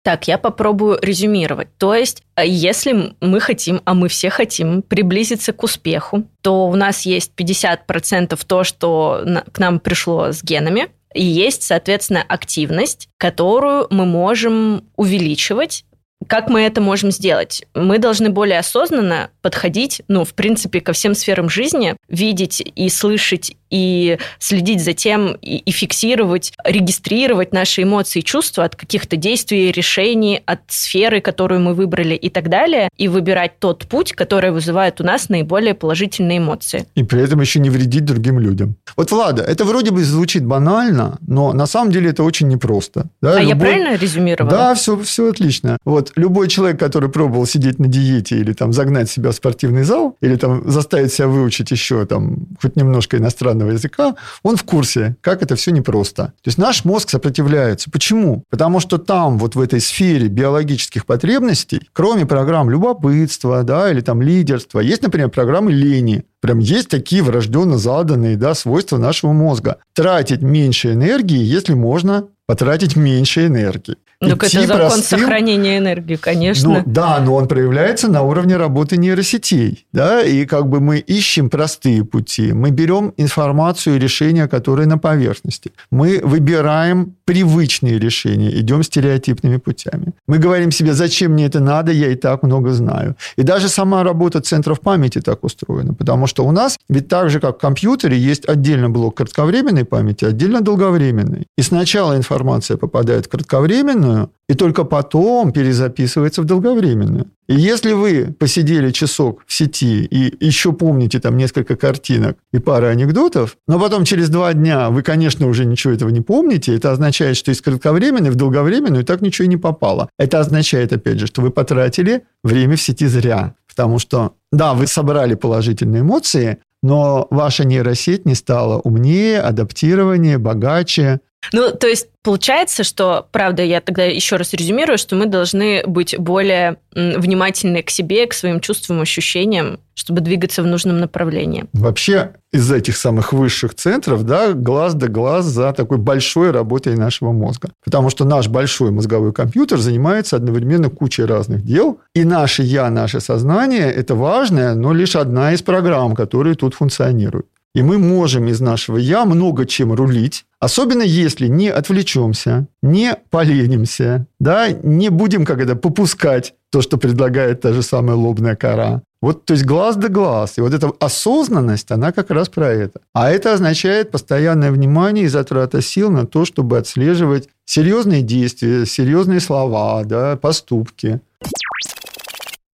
Так, 0.01 0.27
я 0.27 0.37
попробую 0.37 0.97
резюмировать. 1.01 1.67
То 1.77 1.93
есть, 1.93 2.23
э, 2.35 2.47
если 2.47 3.13
мы 3.19 3.39
хотим, 3.41 3.81
а 3.83 3.93
мы 3.93 4.07
все 4.07 4.29
хотим 4.29 4.81
приблизиться 4.81 5.51
к 5.51 5.61
успеху, 5.61 6.23
то 6.41 6.67
у 6.67 6.75
нас 6.75 7.05
есть 7.05 7.33
50% 7.35 8.43
то, 8.45 8.63
что 8.63 9.23
к 9.51 9.59
нам 9.59 9.79
пришло 9.79 10.31
с 10.31 10.41
генами, 10.41 10.87
и 11.13 11.23
есть, 11.23 11.63
соответственно, 11.63 12.23
активность, 12.27 13.09
которую 13.17 13.87
мы 13.89 14.05
можем 14.05 14.83
увеличивать 14.95 15.85
как 16.27 16.49
мы 16.49 16.61
это 16.61 16.81
можем 16.81 17.11
сделать? 17.11 17.63
Мы 17.73 17.97
должны 17.97 18.29
более 18.29 18.59
осознанно 18.59 19.31
подходить, 19.41 20.01
ну, 20.07 20.25
в 20.25 20.33
принципе, 20.33 20.81
ко 20.81 20.91
всем 20.91 21.15
сферам 21.15 21.49
жизни, 21.49 21.95
видеть 22.07 22.61
и 22.75 22.89
слышать 22.89 23.55
и 23.69 24.17
следить 24.39 24.83
за 24.83 24.93
тем, 24.93 25.33
и, 25.41 25.57
и 25.57 25.71
фиксировать, 25.71 26.53
регистрировать 26.63 27.53
наши 27.53 27.83
эмоции 27.83 28.19
и 28.19 28.23
чувства 28.23 28.65
от 28.65 28.75
каких-то 28.75 29.15
действий, 29.15 29.71
решений, 29.71 30.41
от 30.45 30.59
сферы, 30.67 31.21
которую 31.21 31.61
мы 31.61 31.73
выбрали 31.73 32.15
и 32.15 32.29
так 32.29 32.49
далее, 32.49 32.89
и 32.97 33.07
выбирать 33.07 33.59
тот 33.59 33.87
путь, 33.87 34.13
который 34.13 34.51
вызывает 34.51 35.01
у 35.01 35.03
нас 35.03 35.29
наиболее 35.29 35.73
положительные 35.73 36.39
эмоции. 36.39 36.85
И 36.95 37.03
при 37.03 37.21
этом 37.21 37.41
еще 37.41 37.59
не 37.59 37.69
вредить 37.69 38.05
другим 38.05 38.39
людям. 38.39 38.75
Вот, 38.95 39.11
Влада, 39.11 39.43
это 39.43 39.65
вроде 39.65 39.91
бы 39.91 40.03
звучит 40.03 40.45
банально, 40.45 41.17
но 41.25 41.53
на 41.53 41.65
самом 41.65 41.91
деле 41.91 42.09
это 42.09 42.23
очень 42.23 42.47
непросто. 42.47 43.09
Да? 43.21 43.33
А 43.33 43.39
Любой... 43.39 43.49
я 43.49 43.55
правильно 43.55 43.95
резюмировала? 43.95 44.51
Да, 44.51 44.75
все, 44.75 44.97
все 44.99 45.29
отлично. 45.29 45.77
Вот 45.85 46.11
любой 46.15 46.47
человек, 46.47 46.79
который 46.79 47.09
пробовал 47.09 47.45
сидеть 47.45 47.79
на 47.79 47.87
диете 47.87 48.37
или 48.37 48.53
там 48.53 48.73
загнать 48.73 49.09
себя 49.09 49.31
в 49.31 49.35
спортивный 49.35 49.83
зал, 49.83 50.15
или 50.21 50.35
там 50.35 50.69
заставить 50.69 51.13
себя 51.13 51.27
выучить 51.27 51.71
еще 51.71 52.05
там 52.05 52.47
хоть 52.61 52.75
немножко 52.75 53.17
иностранного 53.17 53.58
языка, 53.67 54.15
он 54.43 54.55
в 54.55 54.63
курсе, 54.63 55.15
как 55.21 55.41
это 55.41 55.55
все 55.55 55.71
непросто. 55.71 56.33
То 56.41 56.47
есть 56.47 56.57
наш 56.57 56.85
мозг 56.85 57.09
сопротивляется. 57.09 57.91
Почему? 57.91 58.43
Потому 58.49 58.79
что 58.79 58.97
там, 58.97 59.37
вот 59.37 59.55
в 59.55 59.61
этой 59.61 59.81
сфере 59.81 60.27
биологических 60.27 61.05
потребностей, 61.05 61.81
кроме 61.93 62.25
программ 62.25 62.69
любопытства, 62.69 63.63
да, 63.63 63.91
или 63.91 64.01
там 64.01 64.21
лидерства, 64.21 64.79
есть, 64.79 65.01
например, 65.01 65.29
программы 65.29 65.71
лени. 65.71 66.23
Прям 66.41 66.59
есть 66.59 66.87
такие 66.87 67.21
врожденно 67.21 67.77
заданные 67.77 68.37
да, 68.37 68.55
свойства 68.55 68.97
нашего 68.97 69.33
мозга. 69.33 69.77
Тратить 69.93 70.41
меньше 70.41 70.93
энергии, 70.93 71.43
если 71.43 71.73
можно 71.73 72.27
потратить 72.45 72.95
меньше 72.95 73.45
энергии. 73.45 73.97
Ну, 74.21 74.35
это 74.35 74.49
закон 74.49 74.77
простым... 74.77 75.19
сохранения 75.19 75.77
энергии, 75.77 76.17
конечно. 76.17 76.69
Ну, 76.69 76.83
да, 76.85 77.19
но 77.21 77.35
он 77.35 77.47
проявляется 77.47 78.09
на 78.09 78.21
уровне 78.21 78.57
работы 78.57 78.97
нейросетей. 78.97 79.85
Да? 79.93 80.21
И 80.21 80.45
как 80.45 80.67
бы 80.67 80.81
мы 80.81 80.99
ищем 80.99 81.49
простые 81.49 82.03
пути. 82.03 82.51
Мы 82.51 82.71
берем 82.71 83.13
информацию 83.15 83.95
и 83.95 83.99
решения, 83.99 84.47
которые 84.47 84.87
на 84.87 84.97
поверхности. 84.97 85.71
Мы 85.89 86.19
выбираем 86.21 87.15
привычные 87.23 87.99
решения, 87.99 88.49
идем 88.59 88.83
стереотипными 88.83 89.57
путями. 89.57 90.13
Мы 90.27 90.37
говорим 90.37 90.71
себе, 90.71 90.93
зачем 90.93 91.33
мне 91.33 91.45
это 91.45 91.59
надо, 91.59 91.91
я 91.91 92.11
и 92.11 92.15
так 92.15 92.43
много 92.43 92.71
знаю. 92.71 93.15
И 93.37 93.43
даже 93.43 93.69
сама 93.69 94.03
работа 94.03 94.41
центров 94.41 94.81
памяти 94.81 95.21
так 95.21 95.43
устроена, 95.43 95.93
потому 95.93 96.27
что 96.27 96.43
у 96.43 96.51
нас 96.51 96.77
ведь 96.89 97.07
так 97.07 97.29
же, 97.29 97.39
как 97.39 97.57
в 97.57 97.61
компьютере, 97.61 98.17
есть 98.17 98.49
отдельно 98.49 98.89
блок 98.89 99.17
кратковременной 99.17 99.85
памяти, 99.85 100.25
отдельно 100.25 100.61
долговременной. 100.61 101.45
И 101.57 101.61
сначала 101.61 102.17
информация 102.17 102.77
попадает 102.77 103.27
в 103.27 103.29
кратковременную, 103.29 104.08
и 104.49 104.53
только 104.55 104.83
потом 104.83 105.51
перезаписывается 105.51 106.41
в 106.41 106.45
долговременную. 106.45 107.27
И 107.47 107.55
если 107.55 107.93
вы 107.93 108.35
посидели 108.37 108.91
часок 108.91 109.43
в 109.45 109.53
сети 109.53 110.05
и 110.05 110.45
еще 110.45 110.73
помните 110.73 111.19
там 111.19 111.37
несколько 111.37 111.75
картинок 111.75 112.37
и 112.51 112.59
пару 112.59 112.87
анекдотов, 112.87 113.57
но 113.67 113.79
потом 113.79 114.05
через 114.05 114.29
два 114.29 114.53
дня 114.53 114.89
вы, 114.89 115.03
конечно, 115.03 115.47
уже 115.47 115.65
ничего 115.65 115.93
этого 115.93 116.09
не 116.09 116.21
помните, 116.21 116.75
это 116.75 116.91
означает, 116.91 117.37
что 117.37 117.51
из 117.51 117.61
кратковременной 117.61 118.31
в 118.31 118.35
долговременную 118.35 119.03
так 119.03 119.21
ничего 119.21 119.45
и 119.45 119.49
не 119.49 119.57
попало. 119.57 120.09
Это 120.17 120.39
означает, 120.39 120.93
опять 120.93 121.19
же, 121.19 121.27
что 121.27 121.41
вы 121.41 121.51
потратили 121.51 122.23
время 122.43 122.75
в 122.75 122.81
сети 122.81 123.07
зря. 123.07 123.53
Потому 123.67 123.99
что, 123.99 124.33
да, 124.51 124.73
вы 124.73 124.87
собрали 124.87 125.35
положительные 125.35 126.01
эмоции, 126.01 126.57
но 126.81 127.27
ваша 127.29 127.65
нейросеть 127.65 128.25
не 128.25 128.35
стала 128.35 128.79
умнее, 128.79 129.39
адаптированнее, 129.41 130.37
богаче, 130.37 131.19
ну, 131.53 131.71
то 131.71 131.87
есть 131.87 132.07
получается, 132.21 132.83
что, 132.83 133.27
правда, 133.31 133.63
я 133.63 133.81
тогда 133.81 134.03
еще 134.03 134.35
раз 134.35 134.53
резюмирую, 134.53 134.97
что 134.97 135.15
мы 135.15 135.25
должны 135.25 135.83
быть 135.85 136.17
более 136.17 136.77
внимательны 136.93 137.81
к 137.81 137.89
себе, 137.89 138.27
к 138.27 138.33
своим 138.33 138.59
чувствам, 138.59 139.01
ощущениям, 139.01 139.79
чтобы 139.93 140.21
двигаться 140.21 140.61
в 140.63 140.67
нужном 140.67 140.99
направлении. 140.99 141.65
Вообще 141.73 142.33
из 142.51 142.71
этих 142.71 142.97
самых 142.97 143.33
высших 143.33 143.73
центров, 143.75 144.23
да, 144.23 144.53
глаз 144.53 144.93
да 144.95 145.07
глаз 145.07 145.45
за 145.45 145.71
такой 145.73 145.97
большой 145.97 146.51
работой 146.51 146.95
нашего 146.95 147.31
мозга. 147.31 147.69
Потому 147.83 148.09
что 148.09 148.25
наш 148.25 148.47
большой 148.47 148.91
мозговой 148.91 149.33
компьютер 149.33 149.79
занимается 149.79 150.35
одновременно 150.35 150.89
кучей 150.89 151.23
разных 151.23 151.63
дел, 151.63 151.99
и 152.13 152.23
наше 152.23 152.63
«я», 152.63 152.89
наше 152.89 153.19
сознание– 153.21 153.91
это 153.93 154.15
важная, 154.15 154.75
но 154.75 154.93
лишь 154.93 155.15
одна 155.15 155.53
из 155.53 155.61
программ, 155.61 156.15
которые 156.15 156.55
тут 156.55 156.75
функционируют. 156.75 157.47
И 157.75 157.83
мы 157.83 157.99
можем 157.99 158.47
из 158.47 158.59
нашего 158.59 158.97
«я» 158.97 159.25
много 159.25 159.65
чем 159.65 159.93
рулить, 159.93 160.45
особенно 160.59 161.03
если 161.03 161.47
не 161.47 161.69
отвлечемся, 161.69 162.67
не 162.81 163.15
поленимся, 163.29 164.25
да, 164.39 164.71
не 164.71 165.09
будем 165.09 165.45
как 165.45 165.59
это 165.59 165.75
попускать 165.75 166.55
то, 166.71 166.81
что 166.81 166.97
предлагает 166.97 167.61
та 167.61 167.73
же 167.73 167.83
самая 167.83 168.15
лобная 168.15 168.55
кора. 168.55 169.03
Вот, 169.21 169.45
то 169.45 169.53
есть 169.53 169.65
глаз 169.65 169.97
да 169.97 170.07
глаз. 170.07 170.57
И 170.57 170.61
вот 170.61 170.73
эта 170.73 170.91
осознанность, 170.99 171.91
она 171.91 172.11
как 172.11 172.31
раз 172.31 172.49
про 172.49 172.69
это. 172.69 173.01
А 173.13 173.29
это 173.29 173.53
означает 173.53 174.11
постоянное 174.11 174.71
внимание 174.71 175.25
и 175.25 175.29
затрата 175.29 175.81
сил 175.81 176.09
на 176.09 176.25
то, 176.25 176.45
чтобы 176.45 176.77
отслеживать 176.77 177.49
серьезные 177.65 178.21
действия, 178.21 178.85
серьезные 178.85 179.41
слова, 179.41 180.03
да, 180.05 180.37
поступки 180.37 181.21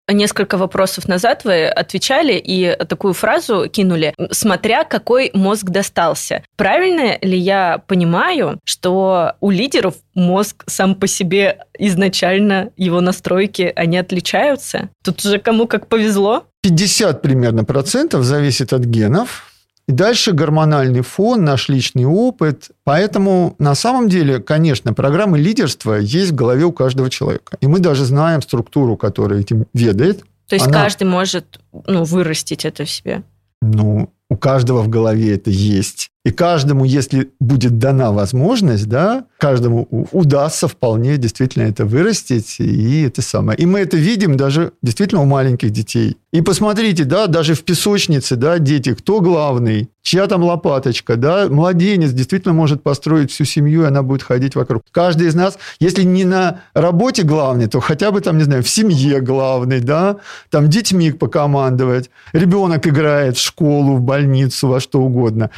несколько 0.08 0.58
вопросов 0.58 1.08
назад 1.08 1.44
вы 1.44 1.66
отвечали 1.68 2.34
и 2.34 2.76
такую 2.88 3.14
фразу 3.14 3.68
кинули, 3.70 4.14
смотря 4.32 4.84
какой 4.84 5.32
мозг 5.34 5.66
достался. 5.66 6.44
Правильно 6.56 7.18
ли 7.22 7.38
я 7.38 7.82
понимаю, 7.88 8.60
что 8.64 9.34
у 9.40 9.50
лидеров 9.50 9.96
мозг 10.14 10.64
сам 10.68 10.96
по 10.96 11.08
себе 11.08 11.60
изначально, 11.78 12.72
его 12.78 13.02
настройки, 13.02 13.72
они 13.76 13.98
отличаются? 13.98 14.90
Тут 15.04 15.24
уже 15.26 15.40
кому 15.40 15.68
как 15.68 15.88
повезло? 15.88 16.46
50 16.62 17.22
примерно 17.22 17.64
процентов 17.64 18.24
зависит 18.24 18.74
от 18.74 18.82
генов, 18.86 19.45
и 19.88 19.92
дальше 19.92 20.32
гормональный 20.32 21.02
фон, 21.02 21.44
наш 21.44 21.70
личный 21.70 22.06
опыт. 22.06 22.72
Поэтому 22.84 23.56
на 23.60 23.76
самом 23.76 24.10
деле, 24.10 24.40
конечно, 24.40 24.94
программы 24.94 25.38
лидерства 25.38 25.96
есть 25.96 26.32
в 26.32 26.36
голове 26.36 26.66
у 26.66 26.72
каждого 26.72 27.10
человека. 27.10 27.58
И 27.62 27.68
мы 27.68 27.80
даже 27.80 28.06
знаем 28.06 28.42
структуру, 28.42 28.98
которая 28.98 29.42
этим 29.42 29.66
ведает. 29.74 30.24
То 30.48 30.56
есть 30.56 30.68
Она... 30.68 30.84
каждый 30.84 31.04
может 31.04 31.60
ну, 31.86 32.04
вырастить 32.04 32.66
это 32.66 32.86
в 32.86 32.90
себе? 32.90 33.24
Ну, 33.62 34.12
у 34.30 34.38
каждого 34.38 34.82
в 34.82 34.90
голове 34.90 35.36
это 35.36 35.52
есть. 35.52 36.10
И 36.26 36.32
каждому, 36.32 36.86
если 36.86 37.30
будет 37.40 37.78
дана 37.78 38.12
возможность, 38.12 38.90
да, 38.90 39.26
каждому 39.38 39.88
удастся 40.12 40.68
вполне 40.68 41.18
действительно 41.18 41.64
это 41.64 41.86
вырастить, 41.86 42.60
и 42.60 43.04
это 43.04 43.22
самое. 43.22 43.60
И 43.60 43.68
мы 43.68 43.80
это 43.80 43.96
видим 43.96 44.36
даже 44.36 44.72
действительно 44.82 45.22
у 45.22 45.26
маленьких 45.26 45.70
детей. 45.70 46.18
И 46.34 46.42
посмотрите, 46.42 47.04
да, 47.04 47.28
даже 47.28 47.54
в 47.54 47.64
песочнице, 47.64 48.36
да, 48.38 48.58
дети, 48.58 48.96
кто 48.96 49.22
главный? 49.22 49.90
чья 50.06 50.28
там 50.28 50.44
лопаточка, 50.44 51.16
да, 51.16 51.48
младенец 51.50 52.12
действительно 52.12 52.54
может 52.54 52.84
построить 52.84 53.32
всю 53.32 53.44
семью, 53.44 53.82
и 53.82 53.86
она 53.88 54.04
будет 54.04 54.22
ходить 54.22 54.56
вокруг. 54.56 54.84
Каждый 54.92 55.28
из 55.28 55.36
нас, 55.36 55.58
если 55.80 56.04
не 56.04 56.26
на 56.26 56.62
работе 56.76 57.24
главный, 57.24 57.68
то 57.68 57.80
хотя 57.80 58.12
бы 58.12 58.22
там, 58.22 58.38
не 58.38 58.44
знаю, 58.44 58.62
в 58.62 58.70
семье 58.70 59.20
главный, 59.20 59.80
да, 59.80 60.18
там 60.52 60.70
детьми 60.70 61.12
покомандовать. 61.12 62.12
Ребенок 62.34 62.86
играет 62.88 63.36
в 63.36 63.44
школу, 63.44 63.96
в 63.96 64.02
больницу, 64.02 64.68
во 64.68 64.80
что 64.80 65.02
угодно, 65.02 65.50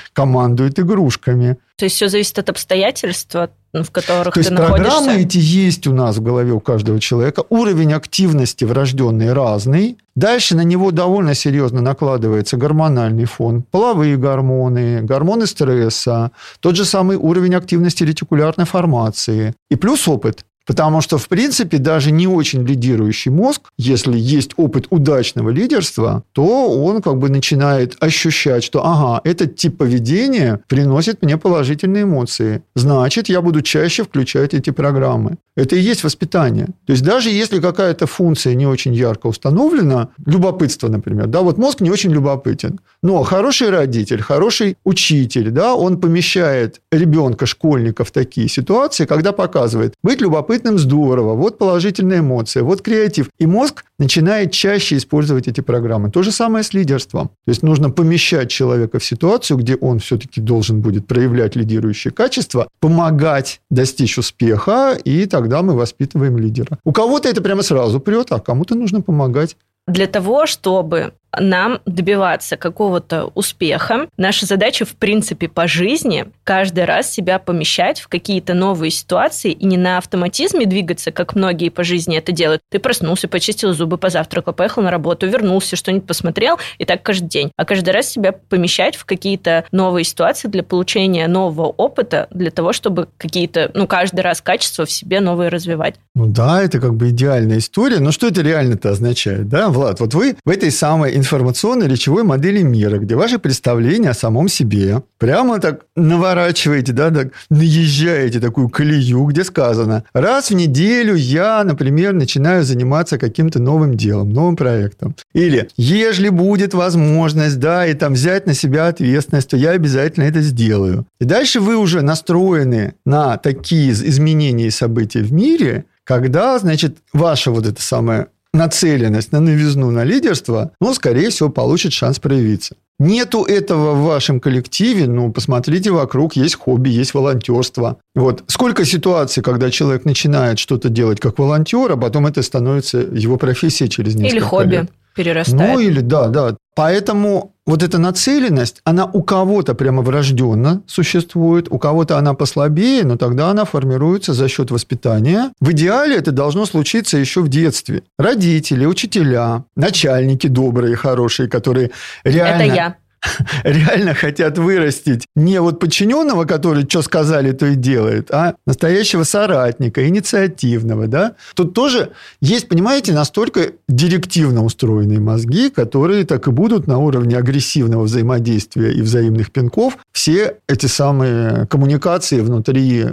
командует 0.57 0.79
игрушками. 0.79 1.57
То 1.77 1.85
есть 1.85 1.95
все 1.95 2.09
зависит 2.09 2.39
от 2.39 2.49
обстоятельств, 2.49 3.35
в 3.73 3.91
которых 3.91 4.25
То 4.25 4.31
ты 4.31 4.39
есть 4.39 4.51
находишься. 4.51 4.91
программы 4.91 5.21
эти 5.21 5.37
есть 5.37 5.85
у 5.87 5.93
нас 5.93 6.17
в 6.17 6.23
голове 6.23 6.51
у 6.53 6.59
каждого 6.59 6.99
человека. 6.99 7.43
Уровень 7.49 7.93
активности 7.93 8.65
врожденный 8.65 9.33
разный. 9.33 9.97
Дальше 10.15 10.55
на 10.55 10.63
него 10.63 10.91
довольно 10.91 11.35
серьезно 11.35 11.81
накладывается 11.81 12.57
гормональный 12.57 13.25
фон, 13.25 13.61
половые 13.61 14.17
гормоны, 14.17 15.01
гормоны 15.03 15.45
стресса, 15.45 16.31
тот 16.59 16.75
же 16.75 16.85
самый 16.85 17.17
уровень 17.17 17.53
активности 17.53 18.03
ретикулярной 18.03 18.65
формации 18.65 19.53
и 19.69 19.75
плюс 19.75 20.07
опыт. 20.07 20.43
Потому 20.67 20.99
что, 20.99 21.17
в 21.17 21.27
принципе, 21.29 21.77
даже 21.77 22.11
не 22.11 22.27
очень 22.27 22.63
лидирующий 22.67 23.31
мозг, 23.31 23.61
если 23.77 24.17
есть 24.17 24.51
опыт 24.57 24.87
удачного 24.89 25.49
лидерства, 25.49 26.23
то 26.33 26.69
он 26.83 27.01
как 27.01 27.17
бы 27.17 27.29
начинает 27.29 27.95
ощущать, 28.01 28.63
что, 28.65 28.85
ага, 28.85 29.21
этот 29.23 29.55
тип 29.55 29.77
поведения 29.77 30.59
приносит 30.67 31.23
мне 31.23 31.37
положительные 31.37 32.03
эмоции. 32.03 32.61
Значит, 32.75 33.29
я 33.29 33.41
буду 33.41 33.61
чаще 33.61 34.03
включать 34.03 34.53
эти 34.53 34.71
программы. 34.71 35.37
Это 35.55 35.75
и 35.75 35.79
есть 35.79 36.03
воспитание. 36.03 36.67
То 36.85 36.91
есть, 36.91 37.03
даже 37.03 37.29
если 37.29 37.59
какая-то 37.59 38.05
функция 38.05 38.53
не 38.53 38.67
очень 38.67 38.93
ярко 38.93 39.27
установлена, 39.27 40.09
любопытство, 40.25 40.89
например, 40.89 41.27
да, 41.27 41.41
вот 41.41 41.57
мозг 41.57 41.79
не 41.81 41.89
очень 41.89 42.11
любопытен, 42.11 42.79
но 43.01 43.23
хороший 43.23 43.69
родитель, 43.69 44.21
хороший 44.21 44.77
учитель, 44.83 45.49
да, 45.49 45.75
он 45.75 45.99
помещает 45.99 46.81
ребенка, 46.91 47.45
школьника 47.45 48.03
в 48.03 48.11
такие 48.11 48.49
ситуации, 48.49 49.05
когда 49.05 49.31
показывает, 49.31 49.93
быть 50.03 50.21
любопытным 50.21 50.56
любопытным 50.57 50.77
здорово, 50.77 51.35
вот 51.35 51.57
положительная 51.57 52.19
эмоция, 52.19 52.63
вот 52.63 52.81
креатив. 52.81 53.29
И 53.39 53.45
мозг 53.45 53.83
начинает 53.99 54.51
чаще 54.51 54.97
использовать 54.97 55.47
эти 55.47 55.61
программы. 55.61 56.09
То 56.09 56.23
же 56.23 56.31
самое 56.31 56.63
с 56.63 56.73
лидерством. 56.73 57.27
То 57.45 57.51
есть 57.51 57.63
нужно 57.63 57.89
помещать 57.89 58.49
человека 58.49 58.99
в 58.99 59.03
ситуацию, 59.03 59.57
где 59.57 59.75
он 59.75 59.99
все-таки 59.99 60.41
должен 60.41 60.81
будет 60.81 61.07
проявлять 61.07 61.55
лидирующие 61.55 62.11
качества, 62.11 62.67
помогать 62.79 63.61
достичь 63.69 64.17
успеха, 64.17 64.97
и 65.05 65.25
тогда 65.25 65.61
мы 65.61 65.73
воспитываем 65.73 66.37
лидера. 66.37 66.77
У 66.85 66.91
кого-то 66.91 67.29
это 67.29 67.41
прямо 67.41 67.63
сразу 67.63 67.99
прет, 67.99 68.31
а 68.31 68.39
кому-то 68.39 68.75
нужно 68.75 69.01
помогать. 69.01 69.55
Для 69.87 70.07
того, 70.07 70.45
чтобы 70.47 71.13
нам 71.39 71.79
добиваться 71.85 72.57
какого-то 72.57 73.31
успеха. 73.35 74.07
Наша 74.17 74.45
задача, 74.45 74.85
в 74.85 74.95
принципе, 74.95 75.47
по 75.47 75.67
жизни 75.67 76.25
каждый 76.43 76.85
раз 76.85 77.11
себя 77.11 77.39
помещать 77.39 77.99
в 77.99 78.07
какие-то 78.07 78.53
новые 78.53 78.91
ситуации 78.91 79.51
и 79.51 79.65
не 79.65 79.77
на 79.77 79.97
автоматизме 79.97 80.65
двигаться, 80.65 81.11
как 81.11 81.35
многие 81.35 81.69
по 81.69 81.83
жизни 81.83 82.17
это 82.17 82.31
делают. 82.31 82.61
Ты 82.69 82.79
проснулся, 82.79 83.27
почистил 83.27 83.73
зубы, 83.73 83.97
позавтракал, 83.97 84.53
поехал 84.53 84.81
на 84.81 84.91
работу, 84.91 85.27
вернулся, 85.27 85.75
что-нибудь 85.75 86.07
посмотрел, 86.07 86.57
и 86.77 86.85
так 86.85 87.03
каждый 87.03 87.27
день. 87.29 87.51
А 87.57 87.65
каждый 87.65 87.91
раз 87.91 88.09
себя 88.09 88.31
помещать 88.31 88.95
в 88.95 89.05
какие-то 89.05 89.65
новые 89.71 90.03
ситуации 90.03 90.47
для 90.47 90.63
получения 90.63 91.27
нового 91.27 91.67
опыта, 91.67 92.27
для 92.31 92.51
того, 92.51 92.73
чтобы 92.73 93.07
какие-то, 93.17 93.71
ну, 93.73 93.87
каждый 93.87 94.21
раз 94.21 94.41
качества 94.41 94.85
в 94.85 94.91
себе 94.91 95.19
новые 95.19 95.49
развивать. 95.49 95.95
Ну 96.15 96.27
да, 96.27 96.61
это 96.63 96.79
как 96.79 96.95
бы 96.95 97.09
идеальная 97.09 97.59
история. 97.59 97.99
Но 97.99 98.11
что 98.11 98.27
это 98.27 98.41
реально-то 98.41 98.91
означает, 98.91 99.49
да, 99.49 99.69
Влад? 99.69 99.99
Вот 99.99 100.13
вы 100.13 100.35
в 100.43 100.49
этой 100.49 100.71
самой 100.71 101.15
информационной 101.27 101.89
речевой 101.89 102.23
модели 102.23 102.61
мира, 102.61 102.99
где 102.99 103.15
ваши 103.15 103.37
представления 103.37 104.11
о 104.11 104.13
самом 104.13 104.47
себе 104.47 105.03
прямо 105.17 105.59
так 105.59 105.81
наворачиваете, 105.97 106.93
да, 106.93 107.11
так 107.11 107.33
наезжаете 107.49 108.39
такую 108.39 108.69
колею, 108.69 109.25
где 109.25 109.43
сказано, 109.43 110.05
раз 110.13 110.51
в 110.51 110.55
неделю 110.55 111.15
я, 111.15 111.63
например, 111.65 112.13
начинаю 112.13 112.63
заниматься 112.63 113.17
каким-то 113.17 113.59
новым 113.59 113.95
делом, 113.95 114.29
новым 114.29 114.55
проектом. 114.55 115.15
Или, 115.33 115.67
если 115.75 116.29
будет 116.29 116.73
возможность, 116.73 117.59
да, 117.59 117.85
и 117.85 117.93
там 117.93 118.13
взять 118.13 118.47
на 118.47 118.53
себя 118.53 118.87
ответственность, 118.87 119.49
то 119.49 119.57
я 119.57 119.71
обязательно 119.71 120.23
это 120.23 120.39
сделаю. 120.39 121.05
И 121.19 121.25
дальше 121.25 121.59
вы 121.59 121.75
уже 121.75 122.01
настроены 122.01 122.93
на 123.05 123.37
такие 123.37 123.91
изменения 123.91 124.67
и 124.67 124.71
события 124.71 125.19
в 125.19 125.33
мире, 125.33 125.83
когда, 126.05 126.57
значит, 126.57 126.99
ваша 127.11 127.51
вот 127.51 127.67
эта 127.67 127.81
самая 127.81 128.27
нацеленность 128.53 129.31
на 129.31 129.39
новизну, 129.39 129.91
на 129.91 130.03
лидерство, 130.03 130.71
ну, 130.81 130.93
скорее 130.93 131.29
всего, 131.29 131.49
получит 131.49 131.93
шанс 131.93 132.19
проявиться. 132.19 132.75
Нету 132.99 133.43
этого 133.43 133.93
в 133.93 134.05
вашем 134.05 134.39
коллективе, 134.39 135.07
ну, 135.07 135.31
посмотрите 135.31 135.91
вокруг, 135.91 136.35
есть 136.35 136.55
хобби, 136.55 136.89
есть 136.89 137.13
волонтерство. 137.13 137.97
Вот. 138.15 138.43
Сколько 138.47 138.85
ситуаций, 138.85 139.43
когда 139.43 139.69
человек 139.69 140.03
начинает 140.03 140.57
что-то 140.57 140.89
делать 140.89 141.19
как 141.19 141.37
волонтер, 141.37 141.91
а 141.91 141.97
потом 141.97 142.25
это 142.25 142.41
становится 142.41 142.97
его 142.97 143.37
профессией 143.37 143.89
через 143.89 144.15
несколько 144.15 144.35
Или 144.35 144.43
хобби. 144.43 144.71
лет 144.71 144.91
перерастает. 145.17 145.73
Ну, 145.73 145.79
или 145.79 145.99
да, 145.99 146.27
да. 146.27 146.55
Поэтому 146.75 147.53
вот 147.65 147.83
эта 147.83 147.97
нацеленность, 147.97 148.81
она 148.85 149.05
у 149.05 149.23
кого-то 149.23 149.73
прямо 149.73 150.01
врожденно 150.01 150.83
существует, 150.87 151.67
у 151.69 151.79
кого-то 151.79 152.17
она 152.17 152.33
послабее, 152.33 153.03
но 153.03 153.17
тогда 153.17 153.49
она 153.49 153.65
формируется 153.65 154.33
за 154.33 154.47
счет 154.47 154.71
воспитания. 154.71 155.51
В 155.59 155.71
идеале 155.71 156.15
это 156.15 156.31
должно 156.31 156.65
случиться 156.65 157.17
еще 157.17 157.41
в 157.41 157.49
детстве. 157.49 158.03
Родители, 158.17 158.85
учителя, 158.85 159.65
начальники 159.75 160.47
добрые, 160.47 160.95
хорошие, 160.95 161.49
которые 161.49 161.91
реально... 162.23 162.61
Это 162.61 162.75
я 162.75 162.95
реально 163.63 164.13
хотят 164.13 164.57
вырастить 164.57 165.25
не 165.35 165.59
вот 165.61 165.79
подчиненного, 165.79 166.45
который 166.45 166.87
что 166.87 167.01
сказали, 167.01 167.51
то 167.51 167.65
и 167.65 167.75
делает, 167.75 168.31
а 168.31 168.55
настоящего 168.65 169.23
соратника, 169.23 170.07
инициативного, 170.07 171.07
да. 171.07 171.35
Тут 171.55 171.73
тоже 171.73 172.11
есть, 172.41 172.67
понимаете, 172.67 173.13
настолько 173.13 173.71
директивно 173.87 174.63
устроенные 174.63 175.19
мозги, 175.19 175.69
которые 175.69 176.25
так 176.25 176.47
и 176.47 176.51
будут 176.51 176.87
на 176.87 176.97
уровне 176.97 177.37
агрессивного 177.37 178.03
взаимодействия 178.03 178.91
и 178.91 179.01
взаимных 179.01 179.51
пинков 179.51 179.97
все 180.11 180.57
эти 180.67 180.87
самые 180.87 181.67
коммуникации 181.67 182.41
внутри 182.41 183.05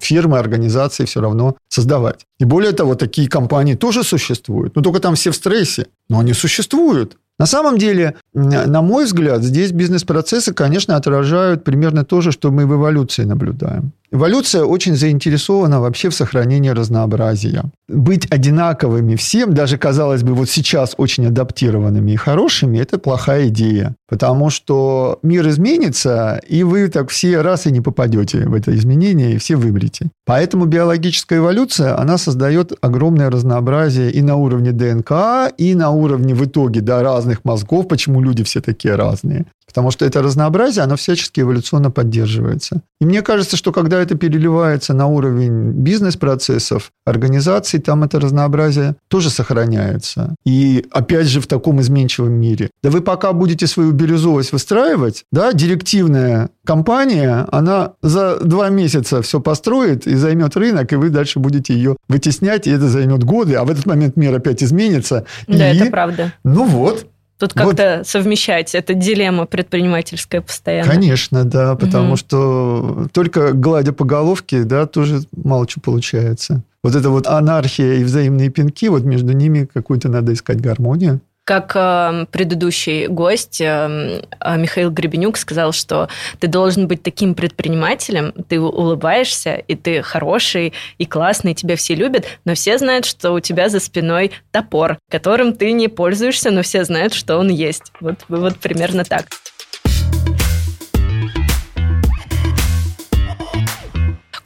фирмы, 0.00 0.38
организации 0.38 1.04
все 1.04 1.20
равно 1.20 1.56
создавать. 1.68 2.26
И 2.38 2.44
более 2.44 2.72
того, 2.72 2.94
такие 2.94 3.28
компании 3.28 3.74
тоже 3.74 4.04
существуют, 4.04 4.76
но 4.76 4.82
только 4.82 5.00
там 5.00 5.14
все 5.14 5.30
в 5.30 5.36
стрессе, 5.36 5.86
но 6.08 6.20
они 6.20 6.32
существуют. 6.32 7.16
На 7.38 7.46
самом 7.46 7.76
деле, 7.76 8.14
на 8.32 8.80
мой 8.80 9.04
взгляд, 9.04 9.42
здесь 9.42 9.72
бизнес-процессы, 9.72 10.54
конечно, 10.54 10.96
отражают 10.96 11.64
примерно 11.64 12.04
то 12.04 12.20
же, 12.22 12.32
что 12.32 12.50
мы 12.50 12.66
в 12.66 12.74
эволюции 12.74 13.24
наблюдаем. 13.24 13.92
Эволюция 14.16 14.64
очень 14.64 14.96
заинтересована 14.96 15.78
вообще 15.78 16.08
в 16.08 16.14
сохранении 16.14 16.70
разнообразия. 16.70 17.64
Быть 17.86 18.26
одинаковыми 18.30 19.14
всем, 19.14 19.52
даже, 19.52 19.76
казалось 19.76 20.22
бы, 20.22 20.32
вот 20.32 20.48
сейчас 20.48 20.94
очень 20.96 21.26
адаптированными 21.26 22.12
и 22.12 22.16
хорошими, 22.16 22.78
это 22.78 22.98
плохая 22.98 23.48
идея. 23.48 23.94
Потому 24.08 24.48
что 24.48 25.18
мир 25.22 25.46
изменится, 25.48 26.40
и 26.48 26.62
вы 26.62 26.88
так 26.88 27.10
все 27.10 27.42
раз 27.42 27.66
и 27.66 27.70
не 27.70 27.82
попадете 27.82 28.46
в 28.46 28.54
это 28.54 28.74
изменение, 28.74 29.34
и 29.34 29.36
все 29.36 29.56
вымрете. 29.56 30.08
Поэтому 30.24 30.64
биологическая 30.64 31.40
эволюция, 31.40 32.00
она 32.00 32.16
создает 32.16 32.72
огромное 32.80 33.30
разнообразие 33.30 34.10
и 34.10 34.22
на 34.22 34.36
уровне 34.36 34.72
ДНК, 34.72 35.52
и 35.58 35.74
на 35.74 35.90
уровне 35.90 36.34
в 36.34 36.42
итоге 36.42 36.80
да, 36.80 37.02
разных 37.02 37.44
мозгов, 37.44 37.86
почему 37.86 38.22
люди 38.22 38.42
все 38.44 38.62
такие 38.62 38.94
разные. 38.94 39.44
Потому 39.76 39.90
что 39.90 40.06
это 40.06 40.22
разнообразие, 40.22 40.84
оно 40.84 40.96
всячески 40.96 41.40
эволюционно 41.40 41.90
поддерживается. 41.90 42.80
И 42.98 43.04
мне 43.04 43.20
кажется, 43.20 43.58
что 43.58 43.72
когда 43.72 44.00
это 44.00 44.14
переливается 44.14 44.94
на 44.94 45.06
уровень 45.06 45.72
бизнес-процессов, 45.72 46.92
организаций, 47.04 47.78
там 47.78 48.02
это 48.02 48.18
разнообразие 48.18 48.96
тоже 49.08 49.28
сохраняется. 49.28 50.34
И 50.46 50.86
опять 50.90 51.26
же 51.26 51.42
в 51.42 51.46
таком 51.46 51.82
изменчивом 51.82 52.32
мире. 52.32 52.70
Да 52.82 52.88
вы 52.88 53.02
пока 53.02 53.34
будете 53.34 53.66
свою 53.66 53.92
бирюзовость 53.92 54.52
выстраивать, 54.52 55.24
да, 55.30 55.52
директивная 55.52 56.48
компания, 56.64 57.46
она 57.52 57.92
за 58.00 58.40
два 58.40 58.70
месяца 58.70 59.20
все 59.20 59.40
построит 59.40 60.06
и 60.06 60.14
займет 60.14 60.56
рынок, 60.56 60.90
и 60.90 60.96
вы 60.96 61.10
дальше 61.10 61.38
будете 61.38 61.74
ее 61.74 61.98
вытеснять, 62.08 62.66
и 62.66 62.70
это 62.70 62.88
займет 62.88 63.24
годы, 63.24 63.56
а 63.56 63.64
в 63.64 63.70
этот 63.70 63.84
момент 63.84 64.16
мир 64.16 64.34
опять 64.34 64.62
изменится. 64.62 65.26
Да, 65.46 65.70
и... 65.70 65.76
это 65.76 65.90
правда. 65.90 66.32
Ну 66.44 66.64
вот, 66.64 67.06
Тут 67.38 67.52
как-то 67.52 67.98
вот. 67.98 68.06
совмещать, 68.06 68.74
это 68.74 68.94
дилемма 68.94 69.44
предпринимательская 69.44 70.40
постоянно. 70.40 70.90
Конечно, 70.90 71.44
да, 71.44 71.74
потому 71.76 72.10
угу. 72.10 72.16
что 72.16 73.08
только 73.12 73.52
гладя 73.52 73.92
по 73.92 74.04
головке, 74.04 74.64
да, 74.64 74.86
тоже 74.86 75.20
мало 75.32 75.66
чего 75.66 75.82
получается. 75.82 76.62
Вот 76.82 76.94
это 76.94 77.10
вот 77.10 77.26
анархия 77.26 77.94
и 77.94 78.04
взаимные 78.04 78.48
пинки, 78.48 78.88
вот 78.88 79.02
между 79.02 79.32
ними 79.32 79.68
какую-то 79.72 80.08
надо 80.08 80.32
искать 80.32 80.60
гармонию. 80.60 81.20
Как 81.46 81.76
э, 81.76 82.26
предыдущий 82.32 83.06
гость 83.06 83.60
э, 83.60 84.20
Михаил 84.56 84.90
Гребенюк 84.90 85.36
сказал, 85.36 85.70
что 85.70 86.08
ты 86.40 86.48
должен 86.48 86.88
быть 86.88 87.04
таким 87.04 87.36
предпринимателем, 87.36 88.32
ты 88.48 88.60
улыбаешься, 88.60 89.54
и 89.54 89.76
ты 89.76 90.02
хороший, 90.02 90.72
и 90.98 91.06
классный, 91.06 91.54
тебя 91.54 91.76
все 91.76 91.94
любят, 91.94 92.26
но 92.44 92.54
все 92.54 92.78
знают, 92.78 93.04
что 93.04 93.30
у 93.30 93.38
тебя 93.38 93.68
за 93.68 93.78
спиной 93.78 94.32
топор, 94.50 94.98
которым 95.08 95.54
ты 95.54 95.70
не 95.70 95.86
пользуешься, 95.86 96.50
но 96.50 96.62
все 96.62 96.82
знают, 96.82 97.14
что 97.14 97.36
он 97.38 97.48
есть. 97.48 97.92
Вот, 98.00 98.16
вот 98.28 98.56
примерно 98.56 99.04
так. 99.04 99.26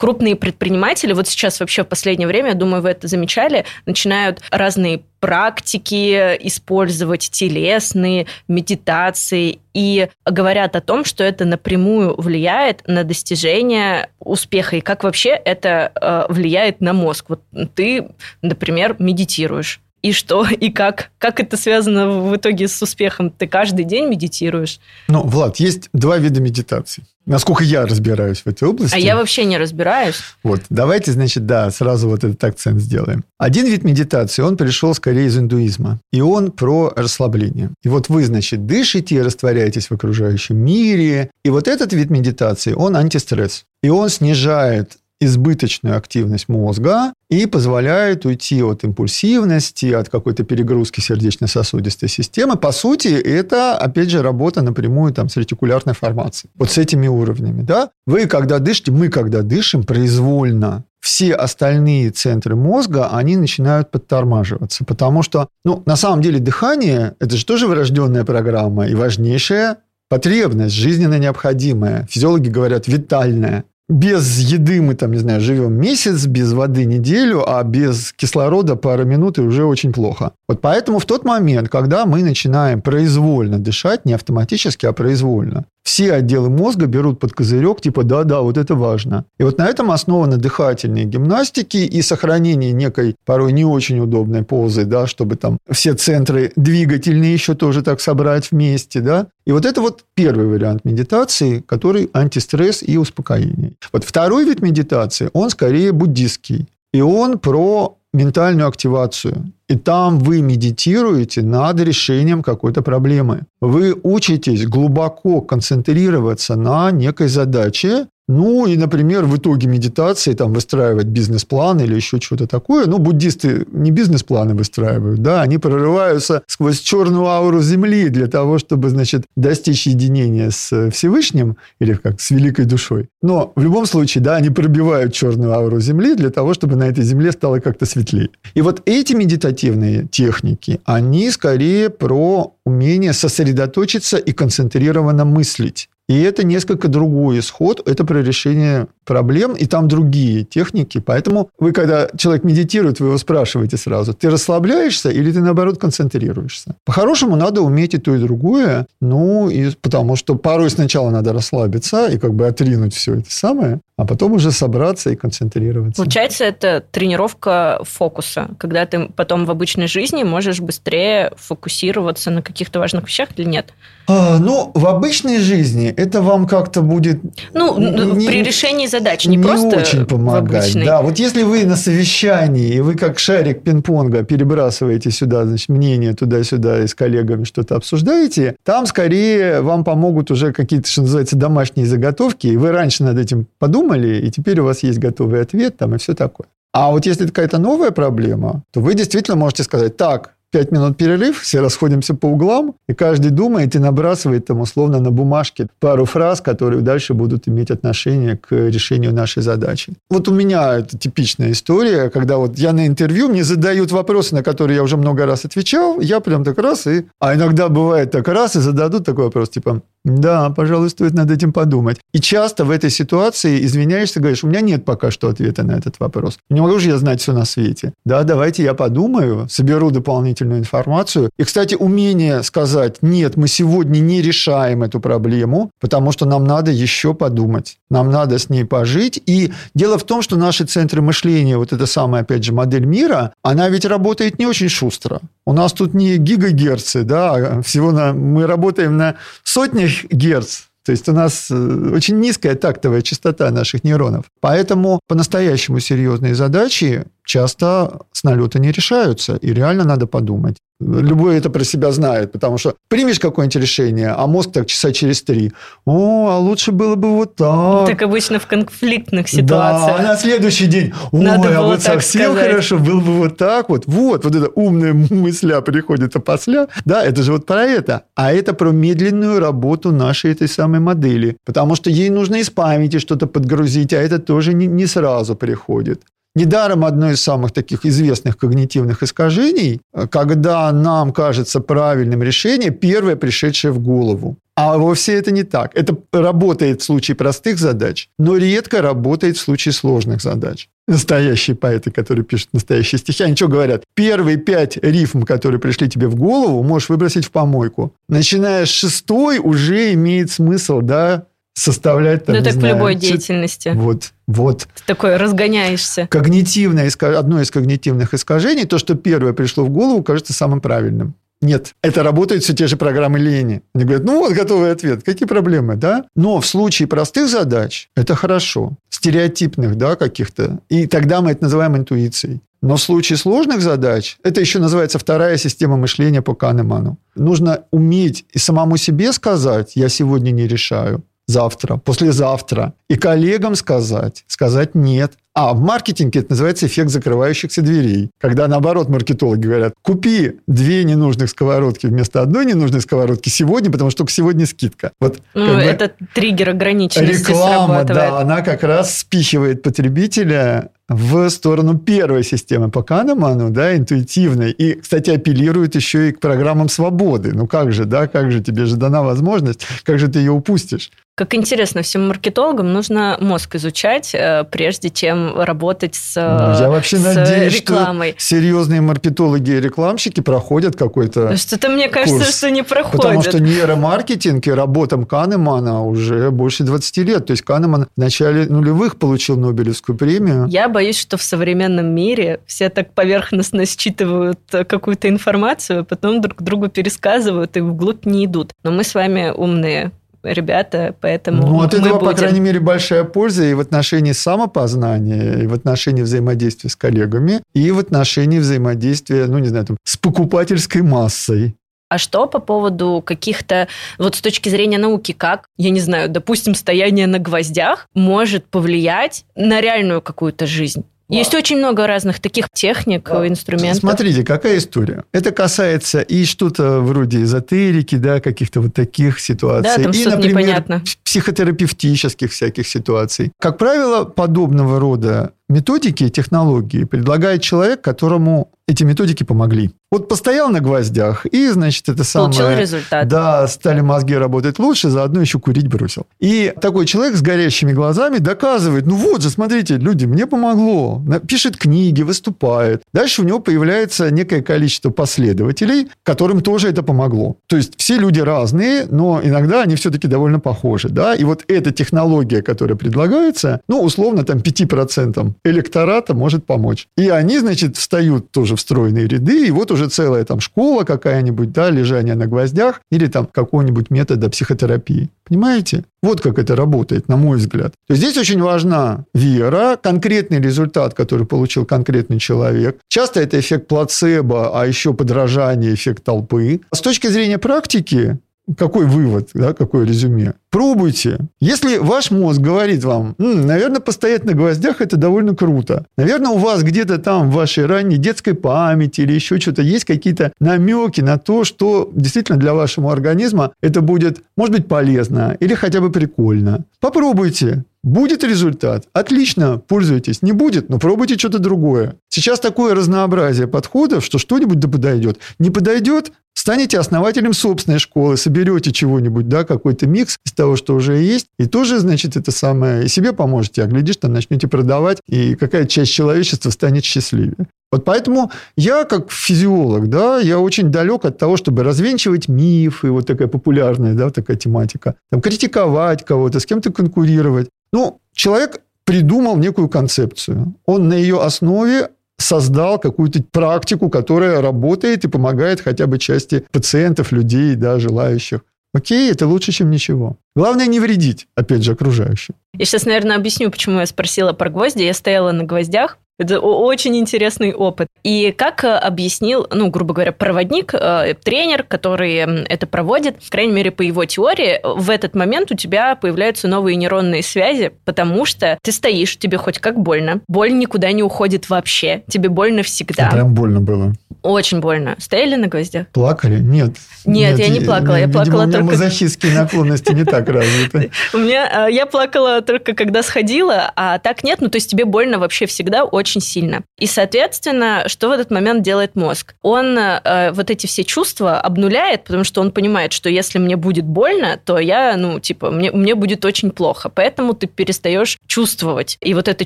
Крупные 0.01 0.35
предприниматели, 0.35 1.13
вот 1.13 1.27
сейчас 1.27 1.59
вообще 1.59 1.83
в 1.83 1.87
последнее 1.87 2.27
время, 2.27 2.49
я 2.49 2.55
думаю, 2.55 2.81
вы 2.81 2.89
это 2.89 3.07
замечали, 3.07 3.65
начинают 3.85 4.41
разные 4.49 5.03
практики 5.19 6.35
использовать, 6.39 7.29
телесные, 7.29 8.25
медитации, 8.47 9.59
и 9.75 10.09
говорят 10.25 10.75
о 10.75 10.81
том, 10.81 11.05
что 11.05 11.23
это 11.23 11.45
напрямую 11.45 12.19
влияет 12.19 12.81
на 12.87 13.03
достижение 13.03 14.09
успеха, 14.19 14.77
и 14.77 14.81
как 14.81 15.03
вообще 15.03 15.29
это 15.29 15.91
э, 16.01 16.33
влияет 16.33 16.81
на 16.81 16.93
мозг. 16.93 17.25
Вот 17.27 17.43
ты, 17.75 18.07
например, 18.41 18.95
медитируешь 18.97 19.81
и 20.01 20.11
что, 20.13 20.45
и 20.47 20.71
как? 20.71 21.11
Как 21.17 21.39
это 21.39 21.57
связано 21.57 22.09
в 22.09 22.35
итоге 22.35 22.67
с 22.67 22.81
успехом? 22.81 23.29
Ты 23.29 23.47
каждый 23.47 23.85
день 23.85 24.07
медитируешь? 24.07 24.79
Ну, 25.07 25.23
Влад, 25.23 25.57
есть 25.57 25.89
два 25.93 26.17
вида 26.17 26.41
медитации. 26.41 27.03
Насколько 27.27 27.63
я 27.63 27.85
разбираюсь 27.85 28.41
в 28.41 28.47
этой 28.47 28.67
области. 28.67 28.95
А 28.95 28.97
я 28.97 29.15
вообще 29.15 29.45
не 29.45 29.59
разбираюсь. 29.59 30.15
Вот, 30.43 30.61
давайте, 30.71 31.11
значит, 31.11 31.45
да, 31.45 31.69
сразу 31.69 32.09
вот 32.09 32.23
этот 32.23 32.43
акцент 32.43 32.81
сделаем. 32.81 33.23
Один 33.37 33.67
вид 33.67 33.83
медитации, 33.83 34.41
он 34.41 34.57
пришел 34.57 34.93
скорее 34.95 35.27
из 35.27 35.37
индуизма. 35.37 35.99
И 36.11 36.19
он 36.21 36.51
про 36.51 36.91
расслабление. 36.95 37.69
И 37.83 37.89
вот 37.89 38.09
вы, 38.09 38.25
значит, 38.25 38.65
дышите, 38.65 39.21
растворяетесь 39.21 39.87
в 39.87 39.91
окружающем 39.91 40.57
мире. 40.57 41.29
И 41.45 41.51
вот 41.51 41.67
этот 41.67 41.93
вид 41.93 42.09
медитации, 42.09 42.73
он 42.73 42.95
антистресс. 42.95 43.65
И 43.83 43.89
он 43.89 44.09
снижает 44.09 44.97
избыточную 45.21 45.95
активность 45.95 46.49
мозга 46.49 47.13
и 47.29 47.45
позволяет 47.45 48.25
уйти 48.25 48.61
от 48.63 48.83
импульсивности, 48.83 49.93
от 49.93 50.09
какой-то 50.09 50.43
перегрузки 50.43 50.99
сердечно-сосудистой 50.99 52.09
системы. 52.09 52.57
По 52.57 52.71
сути, 52.71 53.07
это, 53.07 53.77
опять 53.77 54.09
же, 54.09 54.21
работа 54.21 54.63
напрямую 54.63 55.13
там, 55.13 55.29
с 55.29 55.37
ретикулярной 55.37 55.93
формацией. 55.93 56.51
Вот 56.55 56.71
с 56.71 56.77
этими 56.77 57.07
уровнями. 57.07 57.61
Да? 57.61 57.91
Вы, 58.07 58.25
когда 58.25 58.59
дышите, 58.59 58.91
мы, 58.91 59.09
когда 59.09 59.43
дышим, 59.43 59.83
произвольно 59.83 60.83
все 60.99 61.33
остальные 61.33 62.11
центры 62.11 62.55
мозга, 62.55 63.09
они 63.11 63.37
начинают 63.37 63.91
подтормаживаться. 63.91 64.83
Потому 64.85 65.23
что, 65.23 65.47
ну, 65.63 65.83
на 65.85 65.95
самом 65.95 66.21
деле, 66.21 66.39
дыхание– 66.39 67.15
это 67.19 67.37
же 67.37 67.45
тоже 67.45 67.67
врожденная 67.67 68.23
программа 68.23 68.87
и 68.87 68.95
важнейшая 68.95 69.77
потребность, 70.09 70.75
жизненно 70.75 71.17
необходимая. 71.17 72.05
Физиологи 72.09 72.49
говорят, 72.49 72.87
витальная 72.87 73.63
без 73.91 74.39
еды 74.39 74.81
мы 74.81 74.95
там, 74.95 75.11
не 75.11 75.17
знаю, 75.17 75.41
живем 75.41 75.73
месяц, 75.73 76.25
без 76.25 76.53
воды 76.53 76.85
неделю, 76.85 77.43
а 77.45 77.63
без 77.63 78.13
кислорода 78.13 78.75
пара 78.75 79.03
минут 79.03 79.37
и 79.37 79.41
уже 79.41 79.65
очень 79.65 79.91
плохо. 79.91 80.31
Вот 80.47 80.61
поэтому 80.61 80.99
в 80.99 81.05
тот 81.05 81.25
момент, 81.25 81.69
когда 81.69 82.05
мы 82.05 82.23
начинаем 82.23 82.81
произвольно 82.81 83.59
дышать, 83.59 84.05
не 84.05 84.13
автоматически, 84.13 84.85
а 84.85 84.93
произвольно, 84.93 85.65
все 85.83 86.13
отделы 86.13 86.49
мозга 86.49 86.85
берут 86.85 87.19
под 87.19 87.33
козырек, 87.33 87.81
типа, 87.81 88.03
да-да, 88.03 88.41
вот 88.41 88.57
это 88.57 88.75
важно. 88.75 89.25
И 89.39 89.43
вот 89.43 89.57
на 89.57 89.67
этом 89.67 89.91
основаны 89.91 90.37
дыхательные 90.37 91.05
гимнастики 91.05 91.77
и 91.77 92.01
сохранение 92.01 92.71
некой 92.71 93.15
порой 93.25 93.51
не 93.51 93.65
очень 93.65 93.99
удобной 93.99 94.43
позы, 94.43 94.85
да, 94.85 95.07
чтобы 95.07 95.35
там 95.35 95.57
все 95.69 95.93
центры 95.93 96.51
двигательные 96.55 97.33
еще 97.33 97.55
тоже 97.55 97.81
так 97.81 97.99
собрать 97.99 98.51
вместе, 98.51 99.01
да. 99.01 99.27
И 99.45 99.51
вот 99.51 99.65
это 99.65 99.81
вот 99.81 100.03
первый 100.13 100.47
вариант 100.47 100.85
медитации, 100.85 101.59
который 101.59 102.09
антистресс 102.13 102.83
и 102.83 102.97
успокоение. 102.97 103.73
Вот 103.91 104.03
второй 104.03 104.45
вид 104.45 104.61
медитации, 104.61 105.29
он 105.33 105.49
скорее 105.49 105.91
буддистский. 105.91 106.67
И 106.93 107.01
он 107.01 107.39
про 107.39 107.97
ментальную 108.13 108.67
активацию. 108.67 109.51
И 109.69 109.75
там 109.75 110.19
вы 110.19 110.41
медитируете 110.41 111.41
над 111.41 111.79
решением 111.79 112.43
какой-то 112.43 112.81
проблемы. 112.81 113.41
Вы 113.61 113.95
учитесь 114.03 114.67
глубоко 114.67 115.41
концентрироваться 115.41 116.55
на 116.55 116.91
некой 116.91 117.29
задаче, 117.29 118.07
ну, 118.31 118.65
и, 118.65 118.77
например, 118.77 119.25
в 119.25 119.35
итоге 119.35 119.67
медитации 119.67 120.33
там 120.33 120.53
выстраивать 120.53 121.07
бизнес-план 121.07 121.81
или 121.81 121.95
еще 121.95 122.17
что-то 122.21 122.47
такое. 122.47 122.85
Ну, 122.85 122.97
буддисты 122.97 123.65
не 123.73 123.91
бизнес-планы 123.91 124.55
выстраивают, 124.55 125.19
да, 125.19 125.41
они 125.41 125.57
прорываются 125.57 126.41
сквозь 126.47 126.79
черную 126.79 127.25
ауру 127.25 127.61
Земли 127.61 128.07
для 128.07 128.27
того, 128.27 128.57
чтобы, 128.57 128.89
значит, 128.89 129.25
достичь 129.35 129.85
единения 129.85 130.49
с 130.49 130.91
Всевышним 130.91 131.57
или 131.81 131.93
как 131.93 132.21
с 132.21 132.31
великой 132.31 132.63
душой. 132.63 133.09
Но 133.21 133.51
в 133.57 133.61
любом 133.61 133.85
случае, 133.85 134.23
да, 134.23 134.37
они 134.37 134.49
пробивают 134.49 135.13
черную 135.13 135.51
ауру 135.51 135.81
Земли 135.81 136.15
для 136.15 136.29
того, 136.29 136.53
чтобы 136.53 136.77
на 136.77 136.87
этой 136.87 137.03
Земле 137.03 137.33
стало 137.33 137.59
как-то 137.59 137.85
светлее. 137.85 138.29
И 138.53 138.61
вот 138.61 138.81
эти 138.85 139.11
медитативные 139.11 140.07
техники, 140.07 140.79
они 140.85 141.31
скорее 141.31 141.89
про 141.89 142.53
умение 142.65 143.11
сосредоточиться 143.11 144.15
и 144.15 144.31
концентрированно 144.31 145.25
мыслить. 145.25 145.89
И 146.11 146.23
это 146.23 146.43
несколько 146.43 146.89
другой 146.89 147.39
исход. 147.39 147.87
Это 147.87 148.03
про 148.03 148.21
решение 148.21 148.87
проблем, 149.05 149.53
и 149.53 149.65
там 149.65 149.87
другие 149.87 150.43
техники. 150.43 150.99
Поэтому 150.99 151.49
вы, 151.59 151.71
когда 151.71 152.07
человек 152.17 152.43
медитирует, 152.43 152.99
вы 152.99 153.07
его 153.07 153.17
спрашиваете 153.17 153.77
сразу, 153.77 154.13
ты 154.13 154.29
расслабляешься 154.29 155.09
или 155.09 155.31
ты, 155.31 155.41
наоборот, 155.41 155.79
концентрируешься? 155.79 156.75
По-хорошему, 156.85 157.35
надо 157.35 157.61
уметь 157.61 157.93
и 157.93 157.97
то, 157.97 158.15
и 158.15 158.19
другое. 158.19 158.85
Ну, 158.99 159.49
и 159.49 159.71
потому 159.81 160.15
что 160.15 160.35
порой 160.35 160.69
сначала 160.69 161.09
надо 161.09 161.33
расслабиться 161.33 162.07
и 162.07 162.17
как 162.17 162.33
бы 162.33 162.47
отринуть 162.47 162.93
все 162.93 163.15
это 163.15 163.31
самое, 163.31 163.79
а 163.97 164.05
потом 164.05 164.33
уже 164.33 164.51
собраться 164.51 165.09
и 165.09 165.15
концентрироваться. 165.15 166.01
Получается, 166.01 166.43
это 166.43 166.83
тренировка 166.91 167.81
фокуса, 167.83 168.49
когда 168.57 168.85
ты 168.85 169.09
потом 169.15 169.45
в 169.45 169.51
обычной 169.51 169.87
жизни 169.87 170.23
можешь 170.23 170.59
быстрее 170.59 171.31
фокусироваться 171.37 172.31
на 172.31 172.41
каких-то 172.41 172.79
важных 172.79 173.05
вещах 173.05 173.29
или 173.35 173.47
нет? 173.47 173.73
А, 174.07 174.39
ну, 174.39 174.71
в 174.73 174.87
обычной 174.87 175.39
жизни 175.39 175.93
это 175.95 176.21
вам 176.21 176.47
как-то 176.47 176.81
будет... 176.81 177.21
Ну, 177.53 177.77
не, 177.77 178.27
при 178.27 178.43
решении 178.43 178.87
задач, 178.91 179.25
не, 179.25 179.37
не 179.37 179.43
просто 179.43 179.79
очень 179.79 180.05
помогать. 180.05 180.73
Да, 180.85 181.01
вот 181.01 181.17
если 181.17 181.43
вы 181.43 181.65
на 181.65 181.75
совещании, 181.75 182.75
и 182.75 182.79
вы 182.79 182.95
как 182.95 183.17
шарик 183.17 183.63
пинг-понга 183.63 184.23
перебрасываете 184.23 185.11
сюда, 185.11 185.45
значит, 185.45 185.69
мнение 185.69 186.13
туда-сюда 186.13 186.83
и 186.83 186.87
с 186.87 186.93
коллегами 186.93 187.43
что-то 187.43 187.75
обсуждаете, 187.75 188.55
там 188.63 188.85
скорее 188.85 189.61
вам 189.61 189.83
помогут 189.83 190.31
уже 190.31 190.53
какие-то, 190.53 190.89
что 190.89 191.01
называется, 191.01 191.35
домашние 191.35 191.87
заготовки, 191.87 192.47
и 192.47 192.57
вы 192.57 192.71
раньше 192.71 193.03
над 193.03 193.17
этим 193.17 193.47
подумали, 193.57 194.19
и 194.19 194.29
теперь 194.29 194.59
у 194.59 194.65
вас 194.65 194.83
есть 194.83 194.99
готовый 194.99 195.41
ответ 195.41 195.77
там 195.77 195.95
и 195.95 195.97
все 195.97 196.13
такое. 196.13 196.47
А 196.73 196.91
вот 196.91 197.05
если 197.05 197.25
это 197.25 197.33
какая-то 197.33 197.57
новая 197.57 197.91
проблема, 197.91 198.63
то 198.71 198.79
вы 198.79 198.93
действительно 198.93 199.35
можете 199.35 199.63
сказать, 199.63 199.97
так, 199.97 200.35
Пять 200.51 200.71
минут 200.71 200.97
перерыв, 200.97 201.39
все 201.41 201.61
расходимся 201.61 202.13
по 202.13 202.25
углам, 202.25 202.75
и 202.89 202.93
каждый 202.93 203.31
думает 203.31 203.73
и 203.75 203.79
набрасывает 203.79 204.45
там 204.45 204.59
условно 204.59 204.99
на 204.99 205.09
бумажке 205.09 205.67
пару 205.79 206.03
фраз, 206.03 206.41
которые 206.41 206.81
дальше 206.81 207.13
будут 207.13 207.47
иметь 207.47 207.71
отношение 207.71 208.35
к 208.35 208.51
решению 208.51 209.13
нашей 209.13 209.43
задачи. 209.43 209.93
Вот 210.09 210.27
у 210.27 210.33
меня 210.33 210.79
это 210.79 210.97
типичная 210.97 211.51
история, 211.51 212.09
когда 212.09 212.35
вот 212.35 212.57
я 212.57 212.73
на 212.73 212.85
интервью, 212.85 213.29
мне 213.29 213.45
задают 213.45 213.93
вопросы, 213.93 214.35
на 214.35 214.43
которые 214.43 214.75
я 214.75 214.83
уже 214.83 214.97
много 214.97 215.25
раз 215.25 215.45
отвечал, 215.45 216.01
я 216.01 216.19
прям 216.19 216.43
так 216.43 216.57
раз 216.57 216.85
и... 216.85 217.05
А 217.21 217.33
иногда 217.33 217.69
бывает 217.69 218.11
так 218.11 218.27
раз 218.27 218.57
и 218.57 218.59
зададут 218.59 219.05
такой 219.05 219.25
вопрос, 219.25 219.49
типа, 219.49 219.81
да, 220.03 220.49
пожалуй, 220.49 220.89
стоит 220.89 221.13
над 221.13 221.29
этим 221.29 221.53
подумать. 221.53 221.99
И 222.11 222.19
часто 222.19 222.65
в 222.65 222.71
этой 222.71 222.89
ситуации 222.89 223.63
извиняешься, 223.63 224.19
говоришь, 224.19 224.43
у 224.43 224.47
меня 224.47 224.61
нет 224.61 224.83
пока 224.83 225.11
что 225.11 225.29
ответа 225.29 225.63
на 225.63 225.73
этот 225.73 225.99
вопрос. 225.99 226.39
Не 226.49 226.61
могу 226.61 226.79
же 226.79 226.89
я 226.89 226.97
знать 226.97 227.21
все 227.21 227.33
на 227.33 227.45
свете. 227.45 227.93
Да, 228.03 228.23
давайте 228.23 228.63
я 228.63 228.73
подумаю, 228.73 229.47
соберу 229.49 229.91
дополнительную 229.91 230.59
информацию. 230.59 231.29
И, 231.37 231.43
кстати, 231.43 231.75
умение 231.75 232.41
сказать, 232.41 232.97
нет, 233.01 233.37
мы 233.37 233.47
сегодня 233.47 233.99
не 233.99 234.21
решаем 234.21 234.81
эту 234.81 234.99
проблему, 234.99 235.69
потому 235.79 236.11
что 236.11 236.25
нам 236.25 236.45
надо 236.45 236.71
еще 236.71 237.13
подумать. 237.13 237.77
Нам 237.91 238.09
надо 238.09 238.39
с 238.39 238.49
ней 238.49 238.65
пожить. 238.65 239.21
И 239.27 239.53
дело 239.75 239.99
в 239.99 240.03
том, 240.03 240.23
что 240.23 240.35
наши 240.35 240.65
центры 240.65 241.01
мышления, 241.01 241.57
вот 241.57 241.73
эта 241.73 241.85
самая, 241.85 242.23
опять 242.23 242.43
же, 242.43 242.53
модель 242.53 242.85
мира, 242.85 243.33
она 243.43 243.69
ведь 243.69 243.85
работает 243.85 244.39
не 244.39 244.47
очень 244.47 244.69
шустро. 244.69 245.21
У 245.45 245.53
нас 245.53 245.73
тут 245.73 245.93
не 245.93 246.17
гигагерцы, 246.17 247.03
да, 247.03 247.33
а 247.33 247.61
всего 247.61 247.91
на, 247.91 248.13
мы 248.13 248.47
работаем 248.47 248.97
на 248.97 249.15
сотнях 249.43 249.90
герц, 250.09 250.63
то 250.83 250.91
есть 250.91 251.07
у 251.09 251.13
нас 251.13 251.51
э, 251.51 251.91
очень 251.93 252.19
низкая 252.19 252.55
тактовая 252.55 253.01
частота 253.01 253.51
наших 253.51 253.83
нейронов. 253.83 254.25
Поэтому 254.39 254.99
по-настоящему 255.07 255.79
серьезные 255.79 256.33
задачи 256.33 257.05
часто 257.23 258.01
с 258.11 258.23
налета 258.23 258.59
не 258.59 258.71
решаются. 258.71 259.35
И 259.35 259.53
реально 259.53 259.83
надо 259.83 260.07
подумать. 260.07 260.57
Любой 260.81 261.37
это 261.37 261.49
про 261.49 261.63
себя 261.63 261.91
знает, 261.91 262.31
потому 262.31 262.57
что 262.57 262.75
примешь 262.89 263.19
какое-нибудь 263.19 263.55
решение, 263.61 264.09
а 264.09 264.25
мозг 264.25 264.51
так 264.51 264.65
часа 264.65 264.91
через 264.91 265.21
три. 265.21 265.51
О, 265.85 266.29
а 266.31 266.37
лучше 266.39 266.71
было 266.71 266.95
бы 266.95 267.15
вот 267.15 267.35
так. 267.35 267.87
Так 267.87 268.01
обычно 268.01 268.39
в 268.39 268.47
конфликтных 268.47 269.29
ситуациях. 269.29 269.97
Да, 269.97 270.03
а 270.03 270.13
на 270.13 270.17
следующий 270.17 270.65
день. 270.65 270.93
Ой, 271.11 271.21
Надо 271.21 271.59
а 271.59 271.61
вот 271.61 271.81
совсем 271.81 272.31
сказать. 272.31 272.51
хорошо, 272.51 272.79
было 272.79 272.99
бы 272.99 273.13
вот 273.13 273.37
так 273.37 273.69
вот. 273.69 273.83
Вот, 273.85 274.25
вот 274.25 274.35
эта 274.35 274.47
умная 274.55 274.93
мысля 274.93 275.61
приходит 275.61 276.15
опосля. 276.15 276.67
Да, 276.85 277.03
это 277.03 277.21
же 277.21 277.33
вот 277.33 277.45
про 277.45 277.63
это. 277.63 278.03
А 278.15 278.33
это 278.33 278.53
про 278.53 278.71
медленную 278.71 279.39
работу 279.39 279.91
нашей 279.91 280.31
этой 280.31 280.47
самой 280.47 280.79
модели. 280.79 281.37
Потому 281.45 281.75
что 281.75 281.89
ей 281.89 282.09
нужно 282.09 282.37
из 282.37 282.49
памяти 282.49 282.97
что-то 282.97 283.27
подгрузить, 283.27 283.93
а 283.93 283.97
это 283.97 284.17
тоже 284.19 284.53
не, 284.53 284.65
не 284.67 284.87
сразу 284.87 285.35
приходит. 285.35 286.01
Недаром 286.33 286.85
одно 286.85 287.11
из 287.11 287.21
самых 287.21 287.51
таких 287.51 287.85
известных 287.85 288.37
когнитивных 288.37 289.03
искажений, 289.03 289.81
когда 290.09 290.71
нам 290.71 291.11
кажется 291.11 291.59
правильным 291.59 292.23
решение, 292.23 292.71
первое 292.71 293.15
пришедшее 293.17 293.71
в 293.71 293.79
голову. 293.79 294.37
А 294.55 294.77
вовсе 294.77 295.13
это 295.13 295.31
не 295.31 295.43
так. 295.43 295.71
Это 295.75 295.97
работает 296.11 296.81
в 296.81 296.85
случае 296.85 297.15
простых 297.15 297.57
задач, 297.57 298.09
но 298.19 298.37
редко 298.37 298.81
работает 298.81 299.37
в 299.37 299.41
случае 299.41 299.73
сложных 299.73 300.21
задач. 300.21 300.69
Настоящие 300.87 301.55
поэты, 301.55 301.89
которые 301.89 302.25
пишут 302.25 302.49
настоящие 302.53 302.99
стихи, 302.99 303.23
они 303.23 303.35
что 303.35 303.47
говорят? 303.47 303.83
Первые 303.93 304.37
пять 304.37 304.77
рифм, 304.77 305.23
которые 305.23 305.59
пришли 305.59 305.89
тебе 305.89 306.07
в 306.07 306.15
голову, 306.15 306.63
можешь 306.63 306.89
выбросить 306.89 307.25
в 307.25 307.31
помойку. 307.31 307.93
Начиная 308.07 308.65
с 308.65 308.69
шестой 308.69 309.39
уже 309.39 309.93
имеет 309.93 310.31
смысл, 310.31 310.81
да, 310.81 311.25
составлять 311.53 312.25
там, 312.25 312.35
Ну, 312.35 312.41
не 312.41 312.45
так 312.45 312.55
в 312.55 312.59
знаю, 312.59 312.75
любой 312.75 312.93
чё- 312.95 312.99
деятельности. 313.01 313.71
Вот, 313.75 314.11
вот. 314.27 314.67
Ты 314.75 314.83
такой 314.87 315.17
разгоняешься. 315.17 316.07
Когнитивное, 316.07 316.89
одно 317.17 317.41
из 317.41 317.51
когнитивных 317.51 318.13
искажений, 318.13 318.65
то, 318.65 318.77
что 318.77 318.95
первое 318.95 319.33
пришло 319.33 319.63
в 319.65 319.69
голову, 319.69 320.03
кажется 320.03 320.33
самым 320.33 320.61
правильным. 320.61 321.15
Нет, 321.43 321.73
это 321.81 322.03
работают 322.03 322.43
все 322.43 322.53
те 322.53 322.67
же 322.67 322.77
программы 322.77 323.17
лени. 323.17 323.63
Они 323.73 323.83
говорят, 323.83 324.05
ну 324.05 324.19
вот 324.19 324.33
готовый 324.33 324.71
ответ, 324.71 325.01
какие 325.03 325.27
проблемы, 325.27 325.75
да? 325.75 326.05
Но 326.15 326.39
в 326.39 326.45
случае 326.45 326.87
простых 326.87 327.27
задач 327.29 327.89
это 327.95 328.13
хорошо, 328.13 328.73
стереотипных, 328.89 329.75
да, 329.75 329.95
каких-то. 329.95 330.59
И 330.69 330.85
тогда 330.85 331.21
мы 331.21 331.31
это 331.31 331.43
называем 331.43 331.75
интуицией. 331.75 332.41
Но 332.61 332.75
в 332.75 332.81
случае 332.81 333.17
сложных 333.17 333.61
задач, 333.63 334.17
это 334.23 334.39
еще 334.39 334.59
называется 334.59 334.99
вторая 334.99 335.35
система 335.37 335.77
мышления 335.77 336.21
по 336.21 336.35
Канеману. 336.35 336.99
Нужно 337.15 337.63
уметь 337.71 338.23
и 338.31 338.37
самому 338.37 338.77
себе 338.77 339.11
сказать, 339.11 339.71
я 339.75 339.89
сегодня 339.89 340.29
не 340.29 340.47
решаю, 340.47 341.01
завтра, 341.31 341.77
послезавтра. 341.77 342.73
И 342.89 342.95
коллегам 342.95 343.55
сказать, 343.55 344.23
сказать 344.27 344.75
нет. 344.75 345.13
А 345.33 345.53
в 345.53 345.61
маркетинге 345.61 346.19
это 346.19 346.31
называется 346.31 346.65
эффект 346.65 346.89
закрывающихся 346.89 347.61
дверей. 347.61 348.09
Когда, 348.19 348.49
наоборот, 348.49 348.89
маркетологи 348.89 349.47
говорят, 349.47 349.73
купи 349.81 350.39
две 350.45 350.83
ненужных 350.83 351.29
сковородки 351.29 351.87
вместо 351.87 352.21
одной 352.21 352.45
ненужной 352.45 352.81
сковородки 352.81 353.29
сегодня, 353.29 353.71
потому 353.71 353.91
что 353.91 353.99
только 353.99 354.11
сегодня 354.11 354.45
скидка. 354.45 354.91
Вот 354.99 355.21
Ну, 355.33 355.45
как 355.47 355.55
бы 355.55 355.61
это 355.61 355.91
триггер 356.13 356.49
ограниченности 356.49 357.29
реклама, 357.29 357.85
да, 357.85 358.19
она 358.19 358.41
как 358.41 358.63
раз 358.63 358.99
спихивает 358.99 359.61
потребителя 359.61 360.71
в 360.89 361.29
сторону 361.29 361.77
первой 361.77 362.23
системы 362.23 362.69
по 362.69 362.83
Канеману, 362.83 363.49
да, 363.49 363.77
интуитивной. 363.77 364.51
И, 364.51 364.73
кстати, 364.73 365.11
апеллирует 365.11 365.75
еще 365.75 366.09
и 366.09 366.11
к 366.11 366.19
программам 366.19 366.67
свободы. 366.67 367.31
Ну 367.33 367.47
как 367.47 367.71
же, 367.71 367.85
да, 367.85 368.07
как 368.07 368.33
же, 368.33 368.41
тебе 368.41 368.65
же 368.65 368.75
дана 368.75 369.01
возможность, 369.01 369.65
как 369.83 369.99
же 369.99 370.09
ты 370.09 370.19
ее 370.19 370.31
упустишь? 370.31 370.91
Как 371.21 371.35
интересно, 371.35 371.83
всем 371.83 372.07
маркетологам 372.07 372.73
нужно 372.73 373.15
мозг 373.21 373.53
изучать, 373.53 374.15
э, 374.15 374.43
прежде 374.49 374.89
чем 374.89 375.39
работать 375.39 375.93
с, 375.93 376.15
Ну, 376.15 376.59
Я 376.59 376.71
вообще 376.71 376.97
с 376.97 377.03
надеюсь, 377.03 377.59
рекламой. 377.59 378.15
что 378.17 378.25
серьезные 378.25 378.81
маркетологи 378.81 379.51
и 379.51 379.61
рекламщики 379.61 380.21
проходят 380.21 380.75
какой-то... 380.75 381.37
Что-то 381.37 381.69
мне 381.69 381.89
кажется, 381.89 382.25
курс. 382.25 382.35
что 382.35 382.49
не 382.49 382.63
проходит. 382.63 383.03
Потому 383.03 383.21
что 383.21 383.39
нейромаркетинг 383.39 384.47
и 384.47 384.51
работам 384.51 385.05
Канемана 385.05 385.85
уже 385.85 386.31
больше 386.31 386.63
20 386.63 386.97
лет. 386.97 387.27
То 387.27 387.31
есть 387.33 387.43
Канеман 387.43 387.87
в 387.95 387.99
начале 387.99 388.47
нулевых 388.47 388.97
получил 388.97 389.37
Нобелевскую 389.37 389.95
премию. 389.95 390.47
Я 390.47 390.69
боюсь, 390.69 390.97
что 390.97 391.17
в 391.17 391.21
современном 391.21 391.85
мире 391.93 392.39
все 392.47 392.69
так 392.69 392.95
поверхностно 392.95 393.67
считывают 393.67 394.39
э, 394.53 394.63
какую-то 394.63 395.07
информацию, 395.07 395.81
а 395.81 395.83
потом 395.83 396.19
друг 396.19 396.41
другу 396.41 396.67
пересказывают 396.67 397.55
и 397.57 397.61
вглубь 397.61 398.07
не 398.07 398.25
идут. 398.25 398.53
Но 398.63 398.71
мы 398.71 398.83
с 398.83 398.95
вами 398.95 399.29
умные 399.29 399.91
ребята, 400.23 400.95
поэтому 401.01 401.45
Ну, 401.47 401.61
от 401.61 401.73
этого, 401.73 401.99
по 401.99 402.05
будем. 402.05 402.17
крайней 402.17 402.39
мере, 402.39 402.59
большая 402.59 403.03
польза 403.03 403.43
и 403.45 403.53
в 403.53 403.59
отношении 403.59 404.11
самопознания, 404.11 405.43
и 405.43 405.47
в 405.47 405.53
отношении 405.53 406.01
взаимодействия 406.01 406.69
с 406.69 406.75
коллегами, 406.75 407.41
и 407.53 407.71
в 407.71 407.79
отношении 407.79 408.39
взаимодействия, 408.39 409.25
ну, 409.25 409.39
не 409.39 409.47
знаю, 409.47 409.65
там, 409.65 409.77
с 409.83 409.97
покупательской 409.97 410.81
массой. 410.81 411.55
А 411.89 411.97
что 411.97 412.25
по 412.25 412.39
поводу 412.39 413.03
каких-то, 413.05 413.67
вот 413.97 414.15
с 414.15 414.21
точки 414.21 414.47
зрения 414.47 414.77
науки, 414.77 415.11
как, 415.11 415.47
я 415.57 415.71
не 415.71 415.81
знаю, 415.81 416.07
допустим, 416.07 416.55
стояние 416.55 417.05
на 417.05 417.19
гвоздях 417.19 417.87
может 417.93 418.45
повлиять 418.45 419.25
на 419.35 419.59
реальную 419.59 420.01
какую-то 420.01 420.45
жизнь? 420.47 420.85
Есть 421.11 421.35
очень 421.35 421.57
много 421.57 421.87
разных 421.87 422.19
таких 422.19 422.47
техник, 422.53 423.09
инструментов. 423.09 423.81
Смотрите, 423.81 424.23
какая 424.23 424.57
история. 424.57 425.03
Это 425.11 425.31
касается 425.31 425.99
и 425.99 426.25
что-то 426.25 426.79
вроде 426.79 427.23
эзотерики, 427.23 427.95
да, 427.95 428.21
каких-то 428.21 428.61
вот 428.61 428.73
таких 428.73 429.19
ситуаций. 429.19 429.75
Да, 429.75 429.83
там 429.83 429.91
и, 429.91 430.05
например, 430.05 430.29
непонятно. 430.29 430.83
психотерапевтических 431.03 432.31
всяких 432.31 432.67
ситуаций. 432.67 433.31
Как 433.39 433.57
правило, 433.57 434.05
подобного 434.05 434.79
рода 434.79 435.33
методики 435.51 436.05
и 436.05 436.09
технологии 436.09 436.85
предлагает 436.85 437.41
человек, 437.41 437.81
которому 437.81 438.51
эти 438.67 438.83
методики 438.83 439.23
помогли. 439.23 439.71
Вот 439.91 440.07
постоял 440.07 440.49
на 440.49 440.61
гвоздях, 440.61 441.25
и, 441.25 441.49
значит, 441.49 441.89
это 441.89 442.05
самое... 442.05 442.31
Получил 442.31 442.57
результат. 442.57 443.07
Да, 443.09 443.45
стали 443.47 443.81
мозги 443.81 444.15
работать 444.15 444.57
лучше, 444.57 444.89
заодно 444.89 445.19
еще 445.19 445.37
курить 445.39 445.67
бросил. 445.67 446.05
И 446.21 446.53
такой 446.61 446.85
человек 446.85 447.17
с 447.17 447.21
горящими 447.21 447.73
глазами 447.73 448.19
доказывает, 448.19 448.85
ну 448.85 448.95
вот 448.95 449.21
же, 449.21 449.29
смотрите, 449.29 449.75
люди, 449.75 450.05
мне 450.05 450.27
помогло. 450.27 451.03
Пишет 451.27 451.57
книги, 451.57 452.03
выступает. 452.03 452.83
Дальше 452.93 453.21
у 453.21 453.25
него 453.25 453.39
появляется 453.39 454.09
некое 454.11 454.41
количество 454.41 454.91
последователей, 454.91 455.89
которым 456.03 456.39
тоже 456.39 456.69
это 456.69 456.83
помогло. 456.83 457.35
То 457.47 457.57
есть 457.57 457.73
все 457.75 457.97
люди 457.97 458.21
разные, 458.21 458.85
но 458.89 459.19
иногда 459.21 459.63
они 459.63 459.75
все-таки 459.75 460.07
довольно 460.07 460.39
похожи. 460.39 460.87
Да? 460.87 461.15
И 461.15 461.25
вот 461.25 461.43
эта 461.49 461.71
технология, 461.71 462.41
которая 462.41 462.77
предлагается, 462.77 463.59
ну, 463.67 463.81
условно, 463.81 464.23
там 464.23 464.37
5% 464.37 465.33
электората 465.43 466.13
может 466.13 466.45
помочь. 466.45 466.87
И 466.97 467.09
они, 467.09 467.39
значит, 467.39 467.77
встают 467.77 468.31
тоже 468.31 468.55
в 468.55 468.61
стройные 468.61 469.07
ряды, 469.07 469.47
и 469.47 469.51
вот 469.51 469.71
уже 469.71 469.89
целая 469.89 470.23
там 470.23 470.39
школа 470.39 470.83
какая-нибудь, 470.83 471.51
да, 471.51 471.69
лежание 471.69 472.15
на 472.15 472.27
гвоздях, 472.27 472.81
или 472.91 473.07
там 473.07 473.25
какого-нибудь 473.25 473.89
метода 473.89 474.29
психотерапии. 474.29 475.09
Понимаете? 475.27 475.85
Вот 476.03 476.19
как 476.19 476.39
это 476.39 476.55
работает, 476.55 477.07
на 477.07 477.15
мой 477.15 477.37
взгляд. 477.37 477.73
То 477.87 477.93
есть 477.93 478.03
здесь 478.03 478.17
очень 478.17 478.41
важна 478.41 479.05
вера, 479.13 479.77
конкретный 479.81 480.41
результат, 480.41 480.93
который 480.93 481.25
получил 481.25 481.65
конкретный 481.65 482.19
человек. 482.19 482.79
Часто 482.89 483.21
это 483.21 483.39
эффект 483.39 483.67
плацебо, 483.67 484.59
а 484.59 484.65
еще 484.65 484.93
подражание, 484.93 485.73
эффект 485.73 486.03
толпы. 486.03 486.61
С 486.73 486.81
точки 486.81 487.07
зрения 487.07 487.37
практики, 487.37 488.17
какой 488.57 488.85
вывод, 488.85 489.29
да, 489.33 489.53
какое 489.53 489.85
резюме? 489.85 490.33
Пробуйте. 490.49 491.17
Если 491.39 491.77
ваш 491.77 492.11
мозг 492.11 492.41
говорит 492.41 492.83
вам, 492.83 493.15
«М, 493.19 493.47
наверное, 493.47 493.79
постоять 493.79 494.25
на 494.25 494.33
гвоздях– 494.33 494.77
это 494.81 494.97
довольно 494.97 495.35
круто. 495.35 495.85
Наверное, 495.97 496.31
у 496.31 496.37
вас 496.37 496.63
где-то 496.63 496.97
там 496.97 497.29
в 497.29 497.33
вашей 497.33 497.65
ранней 497.65 497.97
детской 497.97 498.33
памяти 498.33 499.01
или 499.01 499.13
еще 499.13 499.39
что-то 499.39 499.61
есть 499.61 499.85
какие-то 499.85 500.33
намеки 500.39 501.01
на 501.01 501.17
то, 501.17 501.43
что 501.45 501.89
действительно 501.93 502.37
для 502.37 502.53
вашего 502.53 502.91
организма 502.91 503.51
это 503.61 503.81
будет, 503.81 504.21
может 504.35 504.55
быть, 504.55 504.67
полезно 504.67 505.37
или 505.39 505.53
хотя 505.53 505.79
бы 505.79 505.91
прикольно. 505.91 506.65
Попробуйте. 506.79 507.63
Будет 507.83 508.23
результат? 508.23 508.87
Отлично, 508.93 509.57
пользуйтесь. 509.57 510.21
Не 510.21 510.33
будет, 510.33 510.69
но 510.69 510.77
пробуйте 510.77 511.17
что-то 511.17 511.39
другое. 511.39 511.95
Сейчас 512.09 512.39
такое 512.39 512.75
разнообразие 512.75 513.47
подходов, 513.47 514.05
что 514.05 514.19
что-нибудь 514.19 514.59
да 514.59 514.67
подойдет. 514.67 515.17
Не 515.39 515.49
подойдет, 515.49 516.11
станете 516.35 516.77
основателем 516.77 517.33
собственной 517.33 517.79
школы, 517.79 518.17
соберете 518.17 518.71
чего-нибудь, 518.71 519.27
да, 519.27 519.45
какой-то 519.45 519.87
микс 519.87 520.17
из 520.23 520.31
того, 520.31 520.55
что 520.57 520.75
уже 520.75 520.97
есть, 520.97 521.25
и 521.39 521.47
тоже, 521.47 521.79
значит, 521.79 522.15
это 522.15 522.31
самое, 522.31 522.85
и 522.85 522.87
себе 522.87 523.13
поможете, 523.13 523.63
а 523.63 523.67
глядишь, 523.67 523.97
там 523.97 524.13
начнете 524.13 524.47
продавать, 524.47 524.99
и 525.07 525.35
какая 525.35 525.65
часть 525.65 525.91
человечества 525.91 526.51
станет 526.51 526.83
счастливее. 526.83 527.47
Вот 527.71 527.85
поэтому 527.85 528.31
я, 528.57 528.83
как 528.83 529.11
физиолог, 529.11 529.89
да, 529.89 530.19
я 530.19 530.39
очень 530.39 530.71
далек 530.71 531.05
от 531.05 531.17
того, 531.17 531.37
чтобы 531.37 531.63
развенчивать 531.63 532.27
мифы, 532.27 532.91
вот 532.91 533.07
такая 533.07 533.27
популярная, 533.27 533.93
да, 533.93 534.09
такая 534.09 534.35
тематика, 534.35 534.95
там, 535.09 535.21
критиковать 535.21 536.05
кого-то, 536.05 536.39
с 536.39 536.45
кем-то 536.45 536.71
конкурировать. 536.71 537.49
Ну, 537.71 537.99
человек 538.13 538.61
придумал 538.83 539.37
некую 539.37 539.69
концепцию. 539.69 540.55
Он 540.65 540.89
на 540.89 540.93
ее 540.93 541.21
основе 541.21 541.89
создал 542.17 542.79
какую-то 542.79 543.23
практику, 543.23 543.89
которая 543.89 544.41
работает 544.41 545.03
и 545.05 545.07
помогает 545.07 545.61
хотя 545.61 545.87
бы 545.87 545.97
части 545.97 546.45
пациентов, 546.51 547.11
людей, 547.11 547.55
да, 547.55 547.79
желающих. 547.79 548.41
Окей, 548.73 549.11
это 549.11 549.27
лучше, 549.27 549.51
чем 549.51 549.69
ничего. 549.69 550.17
Главное 550.35 550.65
не 550.67 550.79
вредить, 550.79 551.27
опять 551.35 551.63
же, 551.63 551.73
окружающим. 551.73 552.35
Я 552.53 552.65
сейчас, 552.65 552.85
наверное, 552.85 553.17
объясню, 553.17 553.51
почему 553.51 553.79
я 553.79 553.85
спросила 553.85 554.31
про 554.31 554.49
гвозди. 554.49 554.83
Я 554.83 554.93
стояла 554.93 555.33
на 555.33 555.43
гвоздях, 555.43 555.97
это 556.19 556.39
очень 556.39 556.97
интересный 556.97 557.53
опыт. 557.53 557.87
И 558.03 558.31
как 558.31 558.63
э, 558.63 558.75
объяснил, 558.75 559.47
ну, 559.51 559.69
грубо 559.69 559.93
говоря, 559.93 560.11
проводник, 560.11 560.73
э, 560.73 561.15
тренер, 561.23 561.63
который 561.63 562.15
это 562.15 562.67
проводит, 562.67 563.17
по 563.23 563.31
крайней 563.31 563.53
мере, 563.53 563.71
по 563.71 563.81
его 563.81 564.05
теории, 564.05 564.59
в 564.63 564.89
этот 564.89 565.15
момент 565.15 565.51
у 565.51 565.55
тебя 565.55 565.95
появляются 565.95 566.47
новые 566.47 566.75
нейронные 566.75 567.23
связи, 567.23 567.71
потому 567.85 568.25
что 568.25 568.57
ты 568.61 568.71
стоишь, 568.71 569.17
тебе 569.17 569.37
хоть 569.37 569.59
как 569.59 569.79
больно, 569.79 570.21
боль 570.27 570.53
никуда 570.53 570.91
не 570.91 571.03
уходит 571.03 571.49
вообще, 571.49 572.03
тебе 572.07 572.29
больно 572.29 572.63
всегда. 572.63 573.09
Прям 573.09 573.33
больно 573.33 573.59
было. 573.59 573.93
Очень 574.23 574.59
больно. 574.59 574.95
Стояли 574.99 575.35
на 575.35 575.47
гвоздях? 575.47 575.87
Плакали? 575.87 576.39
Нет. 576.39 576.75
Нет, 577.05 577.39
я 577.39 577.47
не 577.47 577.59
плакала. 577.59 577.95
Я 577.95 578.07
плакала 578.07 578.43
у 578.43 578.45
меня 578.45 578.59
только... 578.59 578.71
мазохистские 578.73 579.33
наклонности 579.33 579.93
не 579.93 580.05
так 580.05 580.29
развиты. 580.29 580.91
У 581.13 581.17
меня... 581.17 581.67
Э, 581.67 581.71
я 581.71 581.85
плакала 581.85 582.41
только 582.41 582.73
когда 582.73 583.01
сходила, 583.01 583.71
а 583.75 583.97
так 583.99 584.23
нет. 584.23 584.39
Ну, 584.41 584.49
то 584.49 584.57
есть 584.57 584.69
тебе 584.69 584.85
больно 584.85 585.17
вообще 585.17 585.45
всегда 585.47 585.83
очень 585.83 586.21
сильно. 586.21 586.61
И, 586.77 586.85
соответственно, 586.85 587.83
что 587.87 588.09
в 588.09 588.11
этот 588.11 588.29
момент 588.29 588.61
делает 588.63 588.95
мозг? 588.95 589.33
Он 589.41 589.77
э, 589.77 590.31
вот 590.31 590.51
эти 590.51 590.67
все 590.67 590.83
чувства 590.83 591.39
обнуляет, 591.39 592.03
потому 592.03 592.23
что 592.23 592.41
он 592.41 592.51
понимает, 592.51 592.93
что 592.93 593.09
если 593.09 593.39
мне 593.39 593.55
будет 593.55 593.85
больно, 593.85 594.39
то 594.43 594.59
я, 594.59 594.95
ну, 594.97 595.19
типа, 595.19 595.49
мне, 595.49 595.71
мне 595.71 595.95
будет 595.95 596.23
очень 596.25 596.51
плохо. 596.51 596.89
Поэтому 596.89 597.33
ты 597.33 597.47
перестаешь 597.47 598.17
чувствовать. 598.27 598.97
И 599.01 599.13
вот 599.13 599.27
эта 599.27 599.45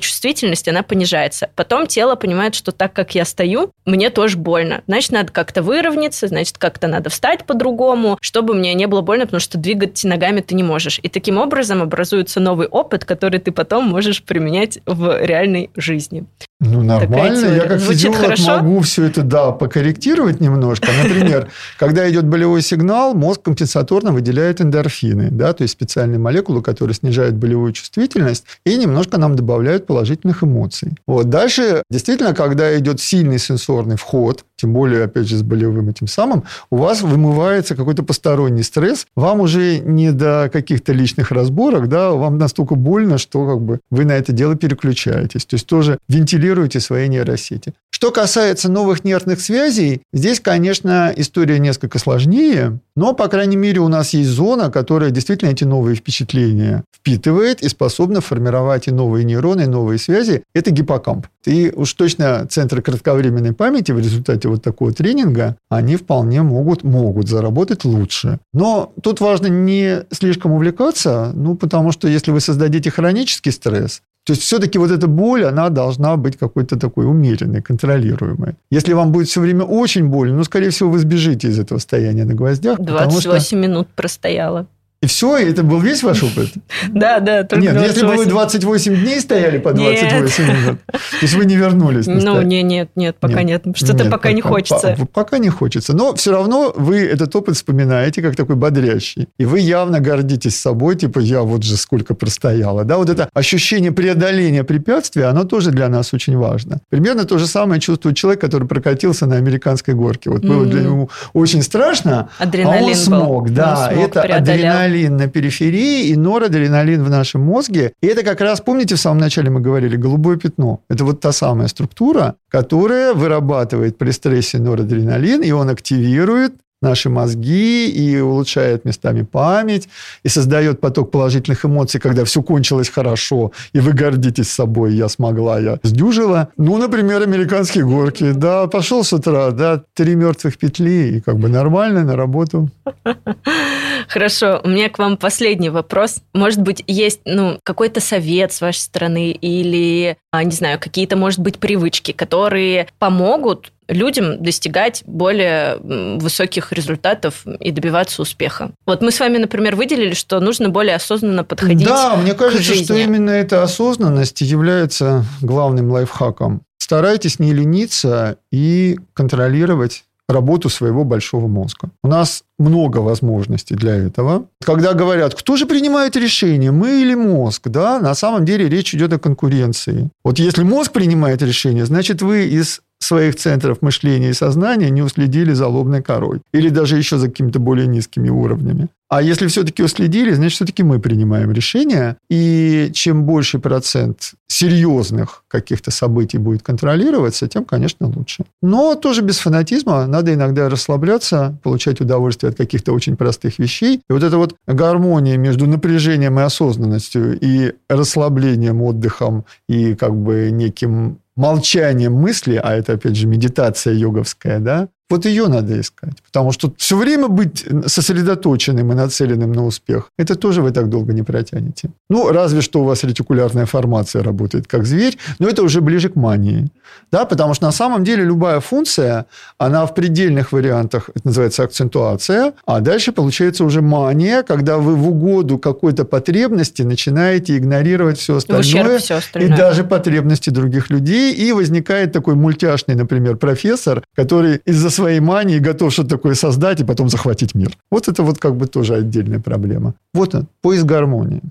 чувствительность, 0.00 0.68
она 0.68 0.82
понижается. 0.82 1.48
Потом 1.54 1.86
тело 1.86 2.16
понимает, 2.16 2.54
что 2.54 2.72
так 2.72 2.92
как 2.92 3.14
я 3.14 3.24
стою, 3.24 3.72
мне 3.86 4.10
тоже 4.10 4.36
больно. 4.36 4.65
Значит, 4.86 5.12
надо 5.12 5.32
как-то 5.32 5.62
выровняться, 5.62 6.26
значит, 6.28 6.58
как-то 6.58 6.88
надо 6.88 7.10
встать 7.10 7.44
по-другому, 7.44 8.18
чтобы 8.20 8.54
мне 8.54 8.74
не 8.74 8.86
было 8.86 9.00
больно, 9.00 9.26
потому 9.26 9.40
что 9.40 9.58
двигать 9.58 10.02
ногами 10.04 10.40
ты 10.40 10.54
не 10.54 10.62
можешь. 10.62 11.00
И 11.02 11.08
таким 11.08 11.38
образом 11.38 11.82
образуется 11.82 12.40
новый 12.40 12.66
опыт, 12.66 13.04
который 13.04 13.40
ты 13.40 13.52
потом 13.52 13.88
можешь 13.88 14.22
применять 14.22 14.80
в 14.86 15.24
реальной 15.24 15.70
жизни. 15.76 16.26
Ну, 16.58 16.82
нормально. 16.82 17.46
Я 17.46 17.66
как 17.66 17.80
Звучит 17.80 18.14
физиолог 18.14 18.20
хорошо? 18.20 18.56
могу 18.56 18.80
все 18.80 19.04
это, 19.04 19.22
да, 19.22 19.52
покорректировать 19.52 20.40
немножко. 20.40 20.88
Например, 21.02 21.50
когда 21.78 22.10
идет 22.10 22.24
болевой 22.24 22.62
сигнал, 22.62 23.14
мозг 23.14 23.42
компенсаторно 23.42 24.12
выделяет 24.12 24.62
эндорфины, 24.62 25.28
да, 25.30 25.52
то 25.52 25.62
есть 25.62 25.72
специальные 25.72 26.18
молекулы, 26.18 26.62
которые 26.62 26.94
снижают 26.94 27.34
болевую 27.34 27.72
чувствительность 27.72 28.46
и 28.64 28.74
немножко 28.78 29.18
нам 29.18 29.36
добавляют 29.36 29.86
положительных 29.86 30.42
эмоций. 30.42 30.92
Вот. 31.06 31.28
Дальше, 31.28 31.82
действительно, 31.90 32.34
когда 32.34 32.76
идет 32.78 33.00
сильный 33.00 33.38
сенсорный 33.38 33.96
вход, 33.96 34.46
тем 34.56 34.72
более, 34.72 35.04
опять 35.04 35.28
же, 35.28 35.36
с 35.36 35.42
болевым 35.42 35.90
этим 35.90 36.06
самым, 36.06 36.44
у 36.70 36.76
вас 36.76 37.02
вымывается 37.02 37.76
какой-то 37.76 38.02
посторонний 38.02 38.62
стресс, 38.62 39.06
вам 39.14 39.40
уже 39.40 39.78
не 39.80 40.10
до 40.10 40.48
каких-то 40.50 40.94
личных 40.94 41.32
разборок, 41.32 41.90
да, 41.90 42.12
вам 42.12 42.38
настолько 42.38 42.76
больно, 42.76 43.18
что 43.18 43.46
как 43.46 43.60
бы 43.60 43.80
вы 43.90 44.06
на 44.06 44.12
это 44.12 44.32
дело 44.32 44.56
переключаетесь. 44.56 45.44
То 45.44 45.56
есть 45.56 45.66
тоже 45.66 45.98
вентилируете 46.08 46.45
свои 46.80 47.08
нейросети. 47.08 47.74
Что 47.90 48.10
касается 48.10 48.70
новых 48.70 49.04
нервных 49.04 49.40
связей, 49.40 50.02
здесь, 50.12 50.40
конечно, 50.40 51.12
история 51.16 51.58
несколько 51.58 51.98
сложнее, 51.98 52.78
но, 52.94 53.14
по 53.14 53.28
крайней 53.28 53.56
мере, 53.56 53.80
у 53.80 53.88
нас 53.88 54.12
есть 54.12 54.28
зона, 54.28 54.70
которая 54.70 55.10
действительно 55.10 55.50
эти 55.50 55.64
новые 55.64 55.96
впечатления 55.96 56.84
впитывает 56.94 57.62
и 57.62 57.68
способна 57.68 58.20
формировать 58.20 58.88
и 58.88 58.90
новые 58.90 59.24
нейроны, 59.24 59.62
и 59.62 59.66
новые 59.66 59.98
связи. 59.98 60.42
Это 60.54 60.72
гиппокамп. 60.72 61.26
И 61.46 61.72
уж 61.74 61.92
точно 61.94 62.46
центры 62.50 62.82
кратковременной 62.82 63.54
памяти 63.54 63.92
в 63.92 63.98
результате 63.98 64.48
вот 64.48 64.62
такого 64.62 64.92
тренинга, 64.92 65.56
они 65.70 65.96
вполне 65.96 66.42
могут, 66.42 66.82
могут 66.82 67.28
заработать 67.28 67.84
лучше. 67.84 68.40
Но 68.52 68.92
тут 69.02 69.20
важно 69.20 69.46
не 69.46 70.04
слишком 70.10 70.52
увлекаться, 70.52 71.32
ну, 71.34 71.54
потому 71.54 71.92
что 71.92 72.08
если 72.08 72.30
вы 72.30 72.40
создадите 72.40 72.90
хронический 72.90 73.52
стресс, 73.52 74.02
то 74.26 74.32
есть 74.32 74.42
все-таки 74.42 74.78
вот 74.78 74.90
эта 74.90 75.06
боль, 75.06 75.44
она 75.44 75.68
должна 75.68 76.16
быть 76.16 76.36
какой-то 76.36 76.76
такой 76.76 77.06
умеренной, 77.06 77.62
контролируемой. 77.62 78.56
Если 78.72 78.92
вам 78.92 79.12
будет 79.12 79.28
все 79.28 79.40
время 79.40 79.62
очень 79.62 80.08
больно, 80.08 80.36
ну, 80.36 80.44
скорее 80.44 80.70
всего, 80.70 80.90
вы 80.90 80.98
сбежите 80.98 81.46
из 81.46 81.60
этого 81.60 81.78
состояния 81.78 82.24
на 82.24 82.34
гвоздях. 82.34 82.80
28 82.80 83.46
что... 83.46 83.56
минут 83.56 83.88
простояла. 83.94 84.66
И 85.02 85.06
все, 85.06 85.36
это 85.36 85.62
был 85.62 85.80
весь 85.80 86.02
ваш 86.02 86.22
опыт? 86.22 86.48
Да, 86.88 87.20
да, 87.20 87.44
только 87.44 87.62
Нет, 87.62 87.74
28. 87.74 87.94
если 87.94 88.06
бы 88.06 88.16
вы 88.16 88.26
28 88.26 88.96
дней 89.02 89.20
стояли 89.20 89.58
по 89.58 89.72
28 89.72 90.44
нет. 90.44 90.56
минут, 90.56 90.78
то 90.86 90.98
есть 91.20 91.34
вы 91.34 91.44
не 91.44 91.56
вернулись. 91.56 92.06
Ну, 92.06 92.40
не, 92.42 92.62
нет, 92.62 92.88
нет, 92.96 93.16
пока 93.20 93.42
нет. 93.42 93.66
нет. 93.66 93.76
Что-то 93.76 94.10
пока, 94.10 94.32
не 94.32 94.40
хочется. 94.40 94.96
Пока 95.12 95.38
не 95.38 95.50
хочется. 95.50 95.94
Но 95.94 96.14
все 96.14 96.32
равно 96.32 96.72
вы 96.74 97.00
этот 97.00 97.34
опыт 97.36 97.56
вспоминаете 97.56 98.22
как 98.22 98.36
такой 98.36 98.56
бодрящий. 98.56 99.28
И 99.38 99.44
вы 99.44 99.60
явно 99.60 100.00
гордитесь 100.00 100.56
собой, 100.56 100.96
типа, 100.96 101.18
я 101.18 101.42
вот 101.42 101.62
же 101.62 101.76
сколько 101.76 102.14
простояла. 102.14 102.84
Да, 102.84 102.96
вот 102.96 103.10
это 103.10 103.28
ощущение 103.34 103.92
преодоления 103.92 104.64
препятствия, 104.64 105.26
оно 105.26 105.44
тоже 105.44 105.70
для 105.72 105.88
нас 105.88 106.14
очень 106.14 106.38
важно. 106.38 106.80
Примерно 106.88 107.24
то 107.24 107.38
же 107.38 107.46
самое 107.46 107.80
чувствует 107.80 108.16
человек, 108.16 108.40
который 108.40 108.66
прокатился 108.66 109.26
на 109.26 109.36
американской 109.36 109.94
горке. 109.94 110.30
Вот 110.30 110.42
было 110.42 110.64
для 110.64 110.82
него 110.82 111.10
очень 111.34 111.62
страшно, 111.62 112.30
а 112.38 112.46
он 112.46 112.94
смог. 112.94 113.50
Да, 113.50 113.90
это 113.92 114.22
адреналин 114.22 114.85
адреналин 114.86 115.16
на 115.16 115.28
периферии 115.28 116.08
и 116.08 116.16
норадреналин 116.16 117.04
в 117.04 117.10
нашем 117.10 117.42
мозге. 117.42 117.92
И 118.02 118.06
это 118.06 118.22
как 118.22 118.40
раз, 118.40 118.60
помните, 118.60 118.94
в 118.94 118.98
самом 118.98 119.20
начале 119.20 119.50
мы 119.50 119.60
говорили, 119.60 119.96
голубое 119.96 120.36
пятно. 120.36 120.80
Это 120.88 121.04
вот 121.04 121.20
та 121.20 121.32
самая 121.32 121.68
структура, 121.68 122.34
которая 122.48 123.14
вырабатывает 123.14 123.98
при 123.98 124.12
стрессе 124.12 124.58
норадреналин, 124.58 125.42
и 125.42 125.50
он 125.52 125.68
активирует 125.68 126.52
наши 126.86 127.10
мозги 127.10 127.88
и 127.88 128.20
улучшает 128.20 128.84
местами 128.84 129.22
память, 129.22 129.88
и 130.22 130.28
создает 130.28 130.80
поток 130.80 131.10
положительных 131.10 131.64
эмоций, 131.64 132.00
когда 132.00 132.24
все 132.24 132.42
кончилось 132.42 132.88
хорошо, 132.88 133.52
и 133.72 133.80
вы 133.80 133.92
гордитесь 133.92 134.50
собой, 134.50 134.94
я 134.94 135.08
смогла, 135.08 135.58
я 135.58 135.78
сдюжила. 135.82 136.48
Ну, 136.56 136.78
например, 136.78 137.22
американские 137.22 137.84
горки, 137.84 138.32
да, 138.32 138.66
пошел 138.66 139.02
с 139.02 139.12
утра, 139.12 139.50
да, 139.50 139.82
три 139.94 140.14
мертвых 140.14 140.58
петли, 140.58 141.16
и 141.16 141.20
как 141.20 141.38
бы 141.38 141.48
нормально 141.48 142.04
на 142.04 142.16
работу. 142.16 142.68
Хорошо, 144.08 144.60
у 144.62 144.68
меня 144.68 144.88
к 144.88 144.98
вам 144.98 145.16
последний 145.16 145.70
вопрос. 145.70 146.22
Может 146.32 146.60
быть, 146.60 146.84
есть 146.86 147.20
ну, 147.24 147.58
какой-то 147.64 148.00
совет 148.00 148.52
с 148.52 148.60
вашей 148.60 148.78
стороны 148.80 149.32
или, 149.32 150.16
а, 150.30 150.44
не 150.44 150.52
знаю, 150.52 150.78
какие-то, 150.78 151.16
может 151.16 151.40
быть, 151.40 151.58
привычки, 151.58 152.12
которые 152.12 152.88
помогут 152.98 153.72
людям 153.88 154.42
достигать 154.42 155.02
более 155.06 155.76
высоких 156.18 156.72
результатов 156.72 157.46
и 157.46 157.70
добиваться 157.70 158.22
успеха. 158.22 158.72
Вот 158.86 159.02
мы 159.02 159.10
с 159.10 159.20
вами, 159.20 159.38
например, 159.38 159.76
выделили, 159.76 160.14
что 160.14 160.40
нужно 160.40 160.68
более 160.68 160.96
осознанно 160.96 161.44
подходить 161.44 161.86
Да, 161.86 162.16
мне 162.16 162.34
кажется, 162.34 162.74
что 162.74 162.94
именно 162.94 163.30
эта 163.30 163.62
осознанность 163.62 164.40
является 164.40 165.24
главным 165.40 165.90
лайфхаком. 165.90 166.62
Старайтесь 166.78 167.38
не 167.38 167.52
лениться 167.52 168.38
и 168.52 168.98
контролировать 169.14 170.04
работу 170.28 170.68
своего 170.68 171.04
большого 171.04 171.46
мозга. 171.46 171.90
У 172.02 172.08
нас 172.08 172.42
много 172.58 172.98
возможностей 172.98 173.74
для 173.74 173.94
этого. 173.94 174.46
Когда 174.64 174.92
говорят, 174.92 175.34
кто 175.34 175.56
же 175.56 175.66
принимает 175.66 176.16
решение, 176.16 176.72
мы 176.72 177.00
или 177.00 177.14
мозг, 177.14 177.68
да, 177.68 178.00
на 178.00 178.14
самом 178.14 178.44
деле 178.44 178.68
речь 178.68 178.94
идет 178.94 179.12
о 179.12 179.18
конкуренции. 179.18 180.10
Вот 180.24 180.38
если 180.38 180.62
мозг 180.62 180.92
принимает 180.92 181.42
решение, 181.42 181.86
значит, 181.86 182.22
вы 182.22 182.46
из 182.46 182.80
своих 182.98 183.36
центров 183.36 183.82
мышления 183.82 184.30
и 184.30 184.34
сознания 184.34 184.90
не 184.90 185.02
уследили 185.02 185.52
за 185.52 185.68
лобной 185.68 186.02
корой. 186.02 186.40
Или 186.52 186.68
даже 186.68 186.96
еще 186.96 187.18
за 187.18 187.28
какими-то 187.28 187.58
более 187.58 187.86
низкими 187.86 188.28
уровнями. 188.28 188.88
А 189.08 189.22
если 189.22 189.46
все-таки 189.46 189.84
уследили, 189.84 190.32
значит, 190.32 190.56
все-таки 190.56 190.82
мы 190.82 190.98
принимаем 190.98 191.52
решения. 191.52 192.16
И 192.28 192.90
чем 192.92 193.24
больше 193.24 193.60
процент 193.60 194.32
серьезных 194.48 195.44
каких-то 195.48 195.92
событий 195.92 196.38
будет 196.38 196.62
контролироваться, 196.62 197.46
тем, 197.46 197.64
конечно, 197.64 198.08
лучше. 198.08 198.44
Но 198.62 198.96
тоже 198.96 199.22
без 199.22 199.38
фанатизма. 199.38 200.06
Надо 200.06 200.34
иногда 200.34 200.68
расслабляться, 200.68 201.56
получать 201.62 202.00
удовольствие 202.00 202.50
от 202.50 202.56
каких-то 202.56 202.92
очень 202.92 203.16
простых 203.16 203.60
вещей. 203.60 204.00
И 204.08 204.12
вот 204.12 204.24
эта 204.24 204.38
вот 204.38 204.56
гармония 204.66 205.36
между 205.36 205.66
напряжением 205.66 206.40
и 206.40 206.42
осознанностью, 206.42 207.38
и 207.38 207.74
расслаблением, 207.88 208.82
отдыхом, 208.82 209.44
и 209.68 209.94
как 209.94 210.16
бы 210.16 210.50
неким 210.50 211.18
молчанием 211.36 212.14
мысли, 212.14 212.60
а 212.62 212.74
это, 212.74 212.94
опять 212.94 213.16
же, 213.16 213.26
медитация 213.26 213.94
йоговская, 213.94 214.58
да, 214.58 214.88
вот 215.10 215.24
ее 215.24 215.48
надо 215.48 215.80
искать. 215.80 216.14
Потому 216.26 216.52
что 216.52 216.72
все 216.76 216.96
время 216.96 217.28
быть 217.28 217.64
сосредоточенным 217.86 218.92
и 218.92 218.94
нацеленным 218.94 219.52
на 219.52 219.64
успех, 219.64 220.10
это 220.18 220.34
тоже 220.34 220.62
вы 220.62 220.72
так 220.72 220.88
долго 220.88 221.12
не 221.12 221.22
протянете. 221.22 221.90
Ну, 222.10 222.32
разве 222.32 222.60
что 222.60 222.80
у 222.80 222.84
вас 222.84 223.04
ретикулярная 223.04 223.66
формация 223.66 224.22
работает 224.22 224.66
как 224.66 224.84
зверь, 224.86 225.16
но 225.38 225.48
это 225.48 225.62
уже 225.62 225.80
ближе 225.80 226.08
к 226.08 226.16
мании. 226.16 226.68
Да, 227.12 227.24
потому 227.24 227.54
что 227.54 227.66
на 227.66 227.72
самом 227.72 228.04
деле 228.04 228.24
любая 228.24 228.60
функция, 228.60 229.26
она 229.58 229.86
в 229.86 229.94
предельных 229.94 230.52
вариантах, 230.52 231.10
это 231.14 231.28
называется 231.28 231.62
акцентуация, 231.62 232.52
а 232.64 232.80
дальше 232.80 233.12
получается 233.12 233.64
уже 233.64 233.82
мания, 233.82 234.42
когда 234.42 234.78
вы 234.78 234.96
в 234.96 235.08
угоду 235.08 235.58
какой-то 235.58 236.04
потребности 236.04 236.82
начинаете 236.82 237.56
игнорировать 237.56 238.18
все 238.18 238.36
остальное, 238.36 238.98
все 238.98 239.16
остальное. 239.16 239.54
и 239.54 239.56
даже 239.56 239.84
потребности 239.84 240.50
других 240.50 240.90
людей, 240.90 241.32
и 241.32 241.52
возникает 241.52 242.12
такой 242.12 242.34
мультяшный, 242.34 242.96
например, 242.96 243.36
профессор, 243.36 244.02
который 244.14 244.60
из-за 244.64 244.90
своей 244.96 245.20
мании 245.20 245.58
готов 245.58 245.92
что-то 245.92 246.10
такое 246.10 246.34
создать 246.34 246.80
и 246.80 246.84
потом 246.84 247.08
захватить 247.08 247.54
мир. 247.54 247.70
Вот 247.90 248.08
это 248.08 248.22
вот 248.22 248.38
как 248.38 248.56
бы 248.56 248.66
тоже 248.66 248.94
отдельная 248.94 249.40
проблема. 249.40 249.94
Вот 250.12 250.34
он, 250.34 250.48
поиск 250.60 250.84
гармонии. 250.84 251.42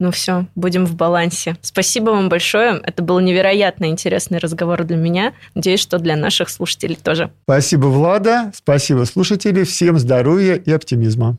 Ну 0.00 0.10
все, 0.10 0.46
будем 0.54 0.86
в 0.86 0.94
балансе. 0.94 1.58
Спасибо 1.60 2.10
вам 2.10 2.30
большое. 2.30 2.80
Это 2.82 3.02
был 3.02 3.20
невероятно 3.20 3.90
интересный 3.90 4.38
разговор 4.38 4.84
для 4.84 4.96
меня. 4.96 5.34
Надеюсь, 5.54 5.80
что 5.80 5.98
для 5.98 6.16
наших 6.16 6.48
слушателей 6.48 6.96
тоже. 6.96 7.30
Спасибо, 7.42 7.86
Влада. 7.86 8.50
Спасибо, 8.54 9.04
слушатели. 9.04 9.62
Всем 9.64 9.98
здоровья 9.98 10.54
и 10.54 10.70
оптимизма. 10.72 11.36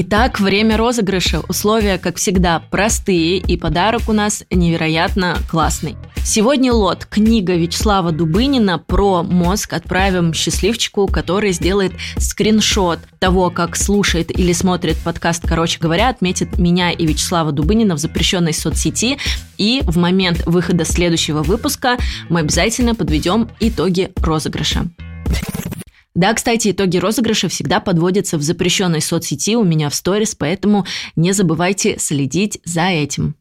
Итак, 0.00 0.38
время 0.38 0.76
розыгрыша. 0.76 1.40
Условия, 1.48 1.98
как 1.98 2.18
всегда, 2.18 2.62
простые, 2.70 3.38
и 3.38 3.56
подарок 3.56 4.02
у 4.06 4.12
нас 4.12 4.44
невероятно 4.48 5.36
классный. 5.50 5.96
Сегодня 6.24 6.72
лот 6.72 7.04
книга 7.04 7.56
Вячеслава 7.56 8.12
Дубынина 8.12 8.78
про 8.78 9.24
мозг 9.24 9.72
отправим 9.72 10.34
счастливчику, 10.34 11.08
который 11.08 11.50
сделает 11.50 11.94
скриншот 12.16 13.00
того, 13.18 13.50
как 13.50 13.74
слушает 13.74 14.30
или 14.30 14.52
смотрит 14.52 14.96
подкаст, 14.98 15.42
короче 15.44 15.80
говоря, 15.80 16.10
отметит 16.10 16.58
меня 16.58 16.92
и 16.92 17.04
Вячеслава 17.04 17.50
Дубынина 17.50 17.96
в 17.96 17.98
запрещенной 17.98 18.54
соцсети, 18.54 19.18
и 19.56 19.80
в 19.82 19.98
момент 19.98 20.46
выхода 20.46 20.84
следующего 20.84 21.42
выпуска 21.42 21.96
мы 22.28 22.38
обязательно 22.38 22.94
подведем 22.94 23.50
итоги 23.58 24.12
розыгрыша. 24.14 24.84
Да, 26.18 26.34
кстати, 26.34 26.72
итоги 26.72 26.96
розыгрыша 26.96 27.48
всегда 27.48 27.78
подводятся 27.78 28.38
в 28.38 28.42
запрещенной 28.42 29.00
соцсети 29.00 29.54
у 29.54 29.62
меня 29.62 29.88
в 29.88 29.94
сторис, 29.94 30.34
поэтому 30.34 30.84
не 31.14 31.30
забывайте 31.30 31.96
следить 32.00 32.58
за 32.64 32.88
этим. 32.88 33.36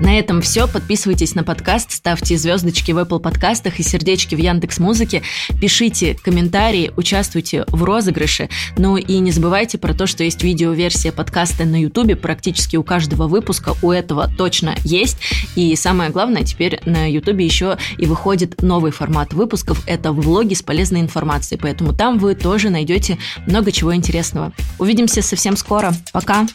На 0.00 0.18
этом 0.18 0.42
все. 0.42 0.68
Подписывайтесь 0.68 1.34
на 1.34 1.42
подкаст, 1.42 1.90
ставьте 1.90 2.36
звездочки 2.36 2.92
в 2.92 2.98
Apple 2.98 3.18
подкастах 3.18 3.80
и 3.80 3.82
сердечки 3.82 4.34
в 4.34 4.38
Яндекс 4.38 4.78
Музыке, 4.78 5.22
пишите 5.58 6.14
комментарии, 6.22 6.92
участвуйте 6.96 7.64
в 7.68 7.82
розыгрыше. 7.82 8.50
Ну 8.76 8.98
и 8.98 9.18
не 9.18 9.30
забывайте 9.30 9.78
про 9.78 9.94
то, 9.94 10.06
что 10.06 10.22
есть 10.22 10.42
видеоверсия 10.42 11.12
подкаста 11.12 11.64
на 11.64 11.80
YouTube. 11.80 12.20
Практически 12.20 12.76
у 12.76 12.82
каждого 12.82 13.26
выпуска 13.26 13.74
у 13.82 13.90
этого 13.90 14.30
точно 14.36 14.74
есть. 14.84 15.16
И 15.56 15.74
самое 15.76 16.10
главное, 16.10 16.44
теперь 16.44 16.78
на 16.84 17.10
YouTube 17.10 17.40
еще 17.40 17.78
и 17.96 18.04
выходит 18.04 18.60
новый 18.62 18.92
формат 18.92 19.32
выпусков. 19.32 19.82
Это 19.86 20.12
влоги 20.12 20.52
с 20.52 20.62
полезной 20.62 21.00
информацией. 21.00 21.58
Поэтому 21.60 21.94
там 21.94 22.18
вы 22.18 22.34
тоже 22.34 22.68
найдете 22.68 23.16
много 23.46 23.72
чего 23.72 23.94
интересного. 23.94 24.52
Увидимся 24.78 25.22
совсем 25.22 25.56
скоро. 25.56 25.94
Пока! 26.12 26.46